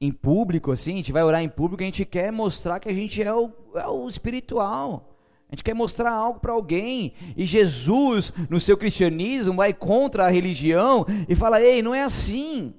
em 0.00 0.12
público, 0.12 0.70
assim, 0.70 0.94
a 0.94 0.96
gente 0.96 1.12
vai 1.12 1.24
orar 1.24 1.42
em 1.42 1.48
público, 1.48 1.82
a 1.82 1.86
gente 1.86 2.04
quer 2.04 2.30
mostrar 2.30 2.78
que 2.78 2.88
a 2.88 2.94
gente 2.94 3.20
é 3.20 3.34
o, 3.34 3.50
é 3.74 3.88
o 3.88 4.08
espiritual. 4.08 5.16
A 5.48 5.52
gente 5.52 5.64
quer 5.64 5.74
mostrar 5.74 6.12
algo 6.12 6.38
para 6.38 6.52
alguém. 6.52 7.12
E 7.36 7.44
Jesus, 7.44 8.32
no 8.48 8.60
seu 8.60 8.76
cristianismo, 8.76 9.54
vai 9.54 9.74
contra 9.74 10.26
a 10.26 10.30
religião 10.30 11.04
e 11.28 11.34
fala: 11.34 11.60
ei, 11.60 11.82
não 11.82 11.92
é 11.92 12.02
assim. 12.02 12.72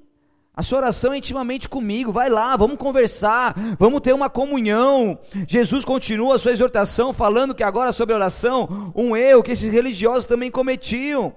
A 0.61 0.63
sua 0.63 0.77
oração 0.77 1.11
é 1.11 1.17
intimamente 1.17 1.67
comigo. 1.67 2.11
Vai 2.11 2.29
lá, 2.29 2.55
vamos 2.55 2.77
conversar, 2.77 3.55
vamos 3.79 3.99
ter 3.99 4.13
uma 4.13 4.29
comunhão. 4.29 5.17
Jesus 5.47 5.83
continua 5.83 6.35
a 6.35 6.37
sua 6.37 6.51
exortação 6.51 7.11
falando 7.11 7.55
que 7.55 7.63
agora 7.63 7.91
sobre 7.91 8.13
oração, 8.13 8.93
um 8.95 9.17
erro 9.17 9.41
que 9.41 9.53
esses 9.53 9.73
religiosos 9.73 10.27
também 10.27 10.51
cometiam. 10.51 11.35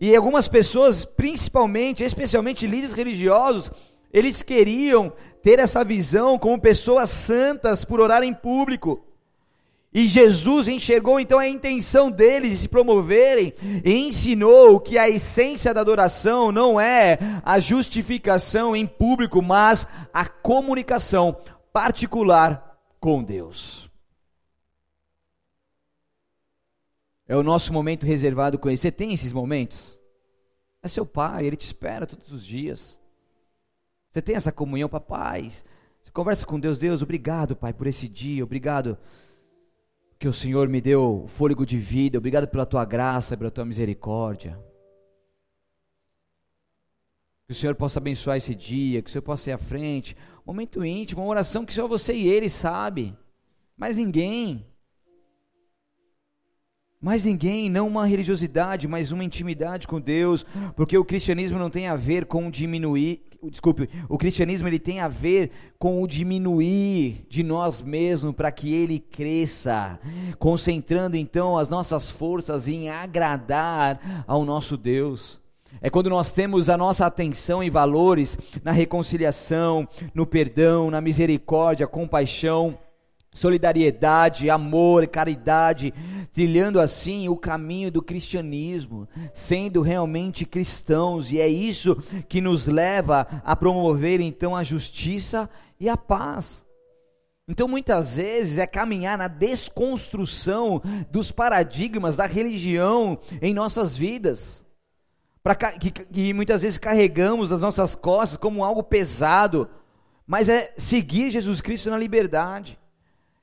E 0.00 0.14
algumas 0.14 0.46
pessoas, 0.46 1.04
principalmente, 1.04 2.04
especialmente 2.04 2.64
líderes 2.64 2.94
religiosos, 2.94 3.72
eles 4.12 4.40
queriam 4.40 5.12
ter 5.42 5.58
essa 5.58 5.82
visão 5.82 6.38
como 6.38 6.60
pessoas 6.60 7.10
santas 7.10 7.84
por 7.84 7.98
orar 7.98 8.22
em 8.22 8.32
público. 8.32 9.02
E 9.98 10.06
Jesus 10.06 10.68
enxergou 10.68 11.18
então 11.18 11.40
a 11.40 11.48
intenção 11.48 12.08
deles 12.08 12.52
de 12.52 12.58
se 12.58 12.68
promoverem 12.68 13.52
e 13.84 13.96
ensinou 13.96 14.78
que 14.78 14.96
a 14.96 15.08
essência 15.08 15.74
da 15.74 15.80
adoração 15.80 16.52
não 16.52 16.80
é 16.80 17.18
a 17.44 17.58
justificação 17.58 18.76
em 18.76 18.86
público, 18.86 19.42
mas 19.42 19.88
a 20.14 20.24
comunicação 20.24 21.36
particular 21.72 22.78
com 23.00 23.24
Deus. 23.24 23.90
É 27.26 27.36
o 27.36 27.42
nosso 27.42 27.72
momento 27.72 28.06
reservado 28.06 28.56
com 28.56 28.68
Ele. 28.68 28.78
Você 28.78 28.92
tem 28.92 29.12
esses 29.12 29.32
momentos? 29.32 30.00
É 30.80 30.86
seu 30.86 31.04
pai, 31.04 31.44
ele 31.44 31.56
te 31.56 31.66
espera 31.66 32.06
todos 32.06 32.30
os 32.30 32.46
dias. 32.46 33.00
Você 34.12 34.22
tem 34.22 34.36
essa 34.36 34.52
comunhão, 34.52 34.88
papai. 34.88 35.50
Você 36.00 36.12
conversa 36.12 36.46
com 36.46 36.60
Deus, 36.60 36.78
Deus, 36.78 37.02
obrigado, 37.02 37.56
pai, 37.56 37.72
por 37.72 37.88
esse 37.88 38.08
dia, 38.08 38.44
obrigado 38.44 38.96
que 40.18 40.26
o 40.26 40.32
Senhor 40.32 40.68
me 40.68 40.80
deu 40.80 41.26
fôlego 41.28 41.64
de 41.64 41.78
vida, 41.78 42.18
obrigado 42.18 42.48
pela 42.48 42.66
tua 42.66 42.84
graça, 42.84 43.36
pela 43.36 43.50
tua 43.50 43.64
misericórdia. 43.64 44.58
Que 47.46 47.52
o 47.52 47.54
Senhor 47.54 47.74
possa 47.76 47.98
abençoar 47.98 48.36
esse 48.36 48.54
dia, 48.54 49.00
que 49.00 49.08
o 49.08 49.12
Senhor 49.12 49.22
possa 49.22 49.50
ir 49.50 49.52
à 49.52 49.58
frente. 49.58 50.16
Momento 50.44 50.84
íntimo, 50.84 51.22
uma 51.22 51.30
oração 51.30 51.64
que 51.64 51.72
só 51.72 51.86
você 51.86 52.12
e 52.12 52.26
Ele 52.26 52.48
sabe, 52.48 53.16
mais 53.76 53.96
ninguém. 53.96 54.66
Mais 57.00 57.24
ninguém, 57.24 57.70
não 57.70 57.86
uma 57.86 58.06
religiosidade, 58.06 58.88
mas 58.88 59.12
uma 59.12 59.22
intimidade 59.22 59.86
com 59.86 60.00
Deus, 60.00 60.44
porque 60.74 60.98
o 60.98 61.04
cristianismo 61.04 61.56
não 61.56 61.70
tem 61.70 61.86
a 61.86 61.94
ver 61.94 62.26
com 62.26 62.50
diminuir, 62.50 63.22
desculpe, 63.44 63.88
o 64.08 64.18
cristianismo 64.18 64.66
ele 64.66 64.80
tem 64.80 64.98
a 64.98 65.06
ver 65.06 65.52
com 65.78 66.02
o 66.02 66.08
diminuir 66.08 67.24
de 67.28 67.44
nós 67.44 67.80
mesmos 67.80 68.34
para 68.34 68.50
que 68.50 68.74
ele 68.74 68.98
cresça, 68.98 70.00
concentrando 70.40 71.16
então 71.16 71.56
as 71.56 71.68
nossas 71.68 72.10
forças 72.10 72.66
em 72.66 72.90
agradar 72.90 74.24
ao 74.26 74.44
nosso 74.44 74.76
Deus. 74.76 75.40
É 75.80 75.88
quando 75.88 76.10
nós 76.10 76.32
temos 76.32 76.68
a 76.68 76.76
nossa 76.76 77.06
atenção 77.06 77.62
e 77.62 77.70
valores 77.70 78.36
na 78.64 78.72
reconciliação, 78.72 79.86
no 80.12 80.26
perdão, 80.26 80.90
na 80.90 81.00
misericórdia, 81.00 81.86
compaixão, 81.86 82.76
solidariedade, 83.38 84.50
amor, 84.50 85.06
caridade, 85.06 85.94
trilhando 86.32 86.80
assim 86.80 87.28
o 87.28 87.36
caminho 87.36 87.90
do 87.90 88.02
cristianismo, 88.02 89.08
sendo 89.32 89.80
realmente 89.80 90.44
cristãos, 90.44 91.30
e 91.30 91.40
é 91.40 91.48
isso 91.48 91.96
que 92.28 92.40
nos 92.40 92.66
leva 92.66 93.26
a 93.44 93.56
promover 93.56 94.20
então 94.20 94.54
a 94.54 94.62
justiça 94.62 95.48
e 95.80 95.88
a 95.88 95.96
paz. 95.96 96.64
Então, 97.48 97.66
muitas 97.66 98.16
vezes 98.16 98.58
é 98.58 98.66
caminhar 98.66 99.16
na 99.16 99.26
desconstrução 99.26 100.82
dos 101.10 101.30
paradigmas 101.30 102.14
da 102.14 102.26
religião 102.26 103.18
em 103.40 103.54
nossas 103.54 103.96
vidas, 103.96 104.64
para 105.42 105.54
que, 105.54 105.90
que 105.90 106.34
muitas 106.34 106.60
vezes 106.60 106.76
carregamos 106.76 107.50
as 107.50 107.60
nossas 107.60 107.94
costas 107.94 108.36
como 108.36 108.62
algo 108.62 108.82
pesado, 108.82 109.68
mas 110.26 110.48
é 110.48 110.74
seguir 110.76 111.30
Jesus 111.30 111.62
Cristo 111.62 111.88
na 111.88 111.96
liberdade 111.96 112.78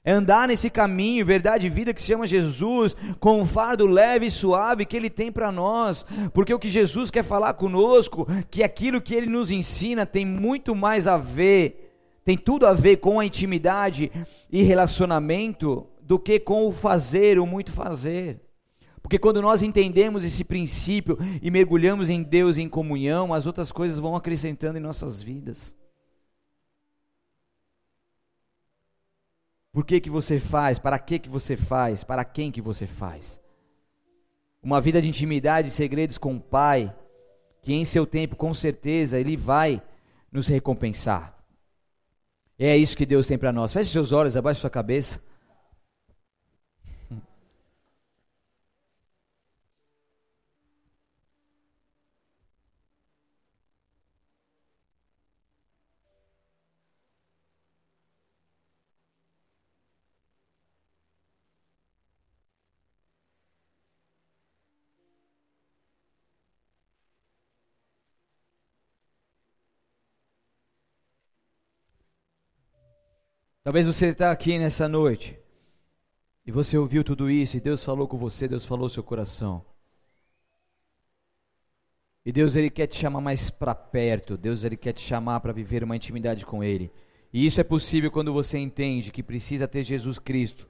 É 0.05 0.11
andar 0.11 0.47
nesse 0.47 0.69
caminho, 0.69 1.25
verdade 1.25 1.65
e 1.65 1.69
vida 1.69 1.91
que 1.91 1.99
se 1.99 2.07
chama 2.07 2.27
Jesus, 2.27 2.95
com 3.19 3.41
um 3.41 3.45
fardo 3.45 3.87
leve 3.87 4.27
e 4.27 4.31
suave 4.31 4.85
que 4.85 4.95
Ele 4.95 5.09
tem 5.09 5.31
para 5.31 5.51
nós, 5.51 6.05
porque 6.31 6.53
o 6.53 6.59
que 6.59 6.69
Jesus 6.69 7.09
quer 7.09 7.23
falar 7.23 7.55
conosco, 7.55 8.27
que 8.51 8.61
aquilo 8.61 9.01
que 9.01 9.15
Ele 9.15 9.25
nos 9.25 9.49
ensina 9.49 10.05
tem 10.05 10.23
muito 10.23 10.75
mais 10.75 11.07
a 11.07 11.17
ver, 11.17 11.91
tem 12.23 12.37
tudo 12.37 12.67
a 12.67 12.73
ver 12.73 12.97
com 12.97 13.19
a 13.19 13.25
intimidade 13.25 14.11
e 14.51 14.61
relacionamento, 14.61 15.87
do 16.01 16.19
que 16.19 16.39
com 16.39 16.67
o 16.67 16.71
fazer, 16.71 17.39
o 17.39 17.47
muito 17.47 17.71
fazer. 17.71 18.39
Porque 19.01 19.17
quando 19.17 19.41
nós 19.41 19.63
entendemos 19.63 20.23
esse 20.23 20.43
princípio 20.43 21.17
e 21.41 21.49
mergulhamos 21.49 22.11
em 22.11 22.21
Deus 22.21 22.57
em 22.57 22.69
comunhão, 22.69 23.33
as 23.33 23.47
outras 23.47 23.71
coisas 23.71 23.97
vão 23.97 24.15
acrescentando 24.15 24.77
em 24.77 24.81
nossas 24.81 25.19
vidas. 25.21 25.75
Por 29.75 29.83
que 29.83 29.99
que 29.99 30.09
você 30.09 30.39
faz? 30.39 30.79
Para 30.79 30.97
que 30.97 31.19
que 31.19 31.27
você 31.27 31.57
faz? 31.57 32.01
Para 32.01 32.23
quem 32.23 32.49
que 32.49 32.61
você 32.61 32.87
faz? 32.87 33.41
Uma 34.63 34.79
vida 34.79 35.01
de 35.01 35.09
intimidade 35.09 35.67
e 35.67 35.71
segredos 35.71 36.17
com 36.17 36.37
o 36.37 36.39
Pai, 36.39 36.95
que 37.61 37.73
em 37.73 37.83
seu 37.83 38.07
tempo, 38.07 38.37
com 38.37 38.53
certeza, 38.53 39.19
Ele 39.19 39.35
vai 39.35 39.81
nos 40.31 40.47
recompensar. 40.47 41.37
É 42.57 42.77
isso 42.77 42.95
que 42.95 43.05
Deus 43.05 43.27
tem 43.27 43.37
para 43.37 43.51
nós. 43.51 43.73
Feche 43.73 43.91
seus 43.91 44.13
olhos, 44.13 44.37
abaixe 44.37 44.61
sua 44.61 44.69
cabeça. 44.69 45.21
Talvez 73.65 73.87
você 73.87 74.09
está 74.09 74.29
aqui 74.29 74.59
nessa 74.59 74.87
noite 74.87 75.35
e 76.45 76.51
você 76.51 76.77
ouviu 76.77 77.03
tudo 77.03 77.31
isso 77.31 77.57
e 77.57 77.59
Deus 77.59 77.83
falou 77.83 78.07
com 78.07 78.15
você, 78.15 78.47
Deus 78.47 78.63
falou 78.63 78.87
seu 78.87 79.01
coração. 79.01 79.65
E 82.23 82.31
Deus 82.31 82.55
ele 82.55 82.69
quer 82.69 82.85
te 82.85 82.95
chamar 82.95 83.21
mais 83.21 83.49
para 83.49 83.73
perto, 83.73 84.37
Deus 84.37 84.63
ele 84.63 84.77
quer 84.77 84.93
te 84.93 85.01
chamar 85.01 85.39
para 85.39 85.51
viver 85.51 85.83
uma 85.83 85.95
intimidade 85.95 86.45
com 86.45 86.63
ele. 86.63 86.91
E 87.33 87.43
isso 87.43 87.59
é 87.59 87.63
possível 87.63 88.11
quando 88.11 88.31
você 88.31 88.59
entende 88.59 89.11
que 89.11 89.23
precisa 89.23 89.67
ter 89.67 89.81
Jesus 89.81 90.19
Cristo 90.19 90.69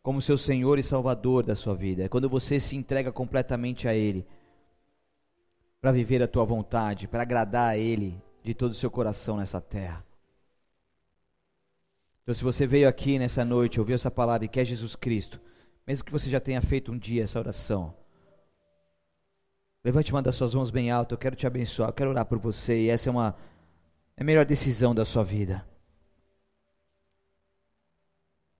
como 0.00 0.22
seu 0.22 0.38
Senhor 0.38 0.78
e 0.78 0.84
Salvador 0.84 1.42
da 1.42 1.56
sua 1.56 1.74
vida. 1.74 2.04
É 2.04 2.08
quando 2.08 2.30
você 2.30 2.60
se 2.60 2.76
entrega 2.76 3.10
completamente 3.10 3.88
a 3.88 3.94
ele 3.94 4.24
para 5.80 5.90
viver 5.90 6.22
a 6.22 6.28
tua 6.28 6.44
vontade, 6.44 7.08
para 7.08 7.22
agradar 7.22 7.70
a 7.70 7.76
ele 7.76 8.22
de 8.44 8.54
todo 8.54 8.70
o 8.70 8.74
seu 8.74 8.88
coração 8.88 9.36
nessa 9.36 9.60
terra. 9.60 10.08
Então, 12.30 12.38
se 12.38 12.44
você 12.44 12.64
veio 12.64 12.88
aqui 12.88 13.18
nessa 13.18 13.44
noite, 13.44 13.80
ouviu 13.80 13.96
essa 13.96 14.08
palavra 14.08 14.44
e 14.44 14.48
quer 14.48 14.64
Jesus 14.64 14.94
Cristo, 14.94 15.40
mesmo 15.84 16.04
que 16.04 16.12
você 16.12 16.30
já 16.30 16.38
tenha 16.38 16.62
feito 16.62 16.92
um 16.92 16.96
dia 16.96 17.24
essa 17.24 17.40
oração, 17.40 17.92
levante 19.82 20.12
uma 20.12 20.22
das 20.22 20.36
suas 20.36 20.54
mãos 20.54 20.70
bem 20.70 20.92
alto. 20.92 21.12
Eu 21.12 21.18
quero 21.18 21.34
te 21.34 21.44
abençoar, 21.44 21.88
eu 21.88 21.92
quero 21.92 22.10
orar 22.10 22.24
por 22.24 22.38
você. 22.38 22.82
E 22.82 22.88
essa 22.88 23.08
é 23.08 23.10
uma 23.10 23.34
é 24.16 24.22
a 24.22 24.24
melhor 24.24 24.44
decisão 24.44 24.94
da 24.94 25.04
sua 25.04 25.24
vida. 25.24 25.66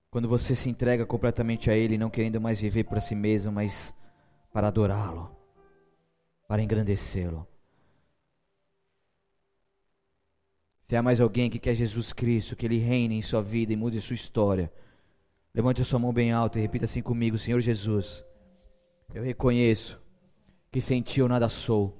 Quando 0.09 0.27
você 0.27 0.53
se 0.53 0.69
entrega 0.69 1.05
completamente 1.05 1.71
a 1.71 1.73
Ele, 1.73 1.97
não 1.97 2.09
querendo 2.09 2.41
mais 2.41 2.59
viver 2.59 2.83
para 2.83 2.99
si 2.99 3.15
mesmo, 3.15 3.53
mas 3.53 3.95
para 4.51 4.67
adorá-lo, 4.67 5.33
para 6.45 6.61
engrandecê-lo. 6.61 7.47
Se 10.91 10.97
há 10.97 11.01
mais 11.01 11.21
alguém 11.21 11.49
que 11.49 11.57
quer 11.57 11.73
Jesus 11.73 12.11
Cristo, 12.11 12.53
que 12.53 12.65
Ele 12.65 12.77
reine 12.77 13.15
em 13.15 13.21
sua 13.21 13.41
vida 13.41 13.71
e 13.71 13.77
mude 13.77 14.01
sua 14.01 14.13
história, 14.13 14.69
levante 15.55 15.81
a 15.81 15.85
sua 15.85 15.97
mão 15.97 16.11
bem 16.11 16.33
alta 16.33 16.59
e 16.59 16.61
repita 16.61 16.83
assim 16.83 17.01
comigo: 17.01 17.37
Senhor 17.37 17.61
Jesus, 17.61 18.25
eu 19.13 19.23
reconheço 19.23 19.97
que 20.69 20.81
sem 20.81 21.01
Ti 21.01 21.21
eu 21.21 21.29
nada 21.29 21.47
sou, 21.47 21.97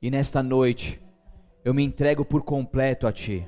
e 0.00 0.10
nesta 0.10 0.42
noite 0.42 0.98
eu 1.62 1.74
me 1.74 1.82
entrego 1.82 2.24
por 2.24 2.42
completo 2.44 3.06
a 3.06 3.12
Ti. 3.12 3.46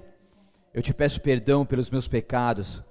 Eu 0.74 0.82
te 0.82 0.92
peço 0.92 1.22
perdão 1.22 1.64
pelos 1.64 1.88
meus 1.88 2.06
pecados, 2.06 2.84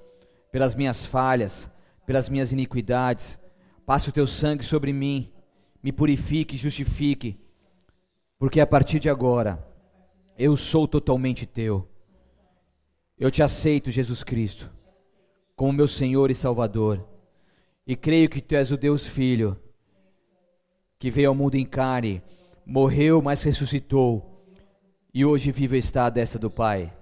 pelas 0.52 0.74
minhas 0.74 1.06
falhas, 1.06 1.70
pelas 2.04 2.30
minhas 2.30 2.52
iniquidades. 2.52 3.38
Passe 3.86 4.10
o 4.10 4.12
Teu 4.12 4.26
sangue 4.26 4.66
sobre 4.66 4.92
mim, 4.92 5.32
me 5.84 5.92
purifique 5.92 6.58
justifique, 6.58 7.40
porque 8.40 8.60
a 8.60 8.66
partir 8.66 9.00
de 9.00 9.08
agora 9.08 9.70
eu 10.40 10.56
sou 10.56 10.88
totalmente 10.88 11.46
teu. 11.46 11.86
Eu 13.20 13.30
te 13.30 13.44
aceito, 13.44 13.92
Jesus 13.92 14.24
Cristo, 14.24 14.72
como 15.54 15.74
meu 15.74 15.88
Senhor 15.88 16.32
e 16.32 16.34
Salvador. 16.34 17.06
E 17.86 17.94
creio 17.94 18.30
que 18.30 18.40
tu 18.40 18.56
és 18.56 18.72
o 18.72 18.78
Deus 18.78 19.06
Filho, 19.06 19.60
que 20.98 21.12
veio 21.12 21.28
ao 21.28 21.36
mundo 21.36 21.56
em 21.56 21.66
carne, 21.66 22.24
morreu, 22.66 23.22
mas 23.22 23.44
ressuscitou, 23.44 24.46
e 25.14 25.26
hoje 25.26 25.52
vive 25.52 25.78
está 25.78 26.06
à 26.06 26.10
destra 26.10 26.40
do 26.40 26.50
Pai. 26.50 26.94